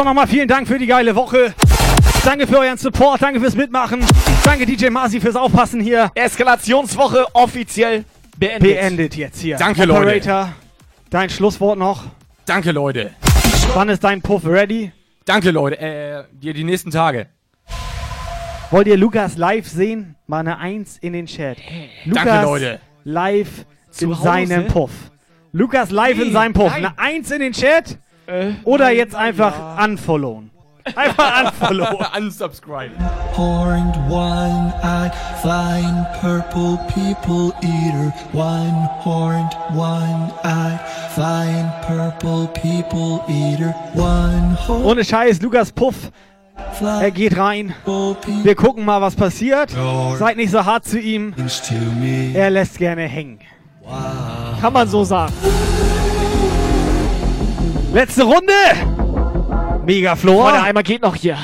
So, 0.00 0.04
nochmal 0.04 0.26
vielen 0.26 0.48
Dank 0.48 0.66
für 0.66 0.78
die 0.78 0.86
geile 0.86 1.14
Woche. 1.14 1.52
Danke 2.24 2.46
für 2.46 2.58
euren 2.60 2.78
Support, 2.78 3.20
danke 3.20 3.38
fürs 3.38 3.54
Mitmachen. 3.54 4.00
Danke 4.42 4.64
DJ 4.64 4.88
Masi 4.88 5.20
fürs 5.20 5.36
Aufpassen 5.36 5.78
hier. 5.78 6.10
Eskalationswoche 6.14 7.26
offiziell 7.34 8.06
beendet. 8.38 8.62
Beendet 8.62 9.16
jetzt 9.16 9.42
hier. 9.42 9.58
Danke, 9.58 9.84
Leute. 9.84 10.00
Operator, 10.00 10.52
dein 11.10 11.28
Schlusswort 11.28 11.78
noch. 11.78 12.04
Danke, 12.46 12.72
Leute. 12.72 13.10
Wann 13.74 13.90
ist 13.90 14.02
dein 14.02 14.22
Puff 14.22 14.46
ready? 14.46 14.90
Danke, 15.26 15.50
Leute. 15.50 15.78
Äh, 15.78 16.24
dir 16.32 16.54
die 16.54 16.64
nächsten 16.64 16.90
Tage. 16.90 17.26
Wollt 18.70 18.86
ihr 18.86 18.96
Lukas 18.96 19.36
live 19.36 19.68
sehen? 19.68 20.16
Mal 20.26 20.38
eine 20.40 20.56
Eins 20.56 20.96
in 20.96 21.12
den 21.12 21.26
Chat. 21.26 21.58
Lukas 22.06 22.24
Danke, 22.24 22.46
Leute. 22.46 22.80
live 23.04 23.66
Zu 23.90 24.06
in 24.06 24.10
Hause? 24.12 24.22
seinem 24.22 24.66
Puff. 24.68 24.92
Lukas 25.52 25.90
live 25.90 26.18
in 26.18 26.28
Nee, 26.28 26.32
seinem 26.32 26.54
Puff. 26.54 26.72
nein. 26.72 26.86
Eine 26.86 26.98
Eins 26.98 27.30
in 27.30 27.40
den 27.40 27.52
Chat? 27.52 27.98
Äh, 28.30 28.52
Oder 28.64 28.90
jetzt 28.90 29.14
einfach 29.14 29.54
unfollowen. 29.82 30.50
Einfach 30.94 31.44
unfollowen. 31.62 32.06
Unsubscribe. 32.16 32.92
Horned, 33.36 33.96
one-eyed, 34.08 35.12
flying 35.42 36.06
purple 36.20 36.78
people 36.94 37.52
eater. 37.62 38.12
One 38.32 38.88
horned, 39.04 39.52
one-eyed, 39.74 40.78
flying 41.14 41.70
purple 41.86 42.48
people 42.54 43.20
eater. 43.28 43.74
One 43.94 44.56
horned. 44.66 44.84
Ohne 44.84 45.04
Scheiß, 45.04 45.42
Lukas 45.42 45.72
Puff. 45.72 46.10
Er 46.80 47.10
geht 47.10 47.36
rein. 47.36 47.74
Wir 48.42 48.54
gucken 48.54 48.84
mal, 48.84 49.00
was 49.00 49.16
passiert. 49.16 49.74
Seid 50.18 50.36
nicht 50.36 50.50
so 50.50 50.64
hart 50.64 50.84
zu 50.84 51.00
ihm. 51.00 51.34
Er 52.34 52.50
lässt 52.50 52.78
gerne 52.78 53.02
hängen. 53.02 53.40
Kann 54.60 54.72
man 54.72 54.86
so 54.86 55.02
sagen. 55.04 55.32
Letzte 57.92 58.22
Runde. 58.22 58.52
Megaflor. 59.84 60.50
Freunde, 60.50 60.62
einmal 60.62 60.82
geht 60.84 61.02
noch 61.02 61.16
hier. 61.16 61.36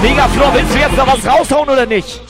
Megaflor, 0.00 0.54
willst 0.54 0.74
du 0.74 0.78
jetzt 0.78 0.96
noch 0.96 1.06
was 1.06 1.26
raushauen 1.26 1.68
oder 1.68 1.84
nicht? 1.86 2.20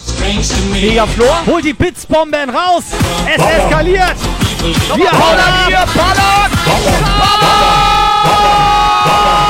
Megaflor? 0.72 1.42
Holt 1.46 1.64
die 1.64 1.72
Blitzbomben 1.72 2.50
raus. 2.50 2.84
Es 3.26 3.42
eskaliert. 3.42 4.16
Wir 4.60 5.10
hauen 5.12 5.20
Ballern 5.20 5.48
ab. 5.48 5.66
hier, 5.68 5.84
ballern! 5.94 6.42
Zeit. 9.22 9.41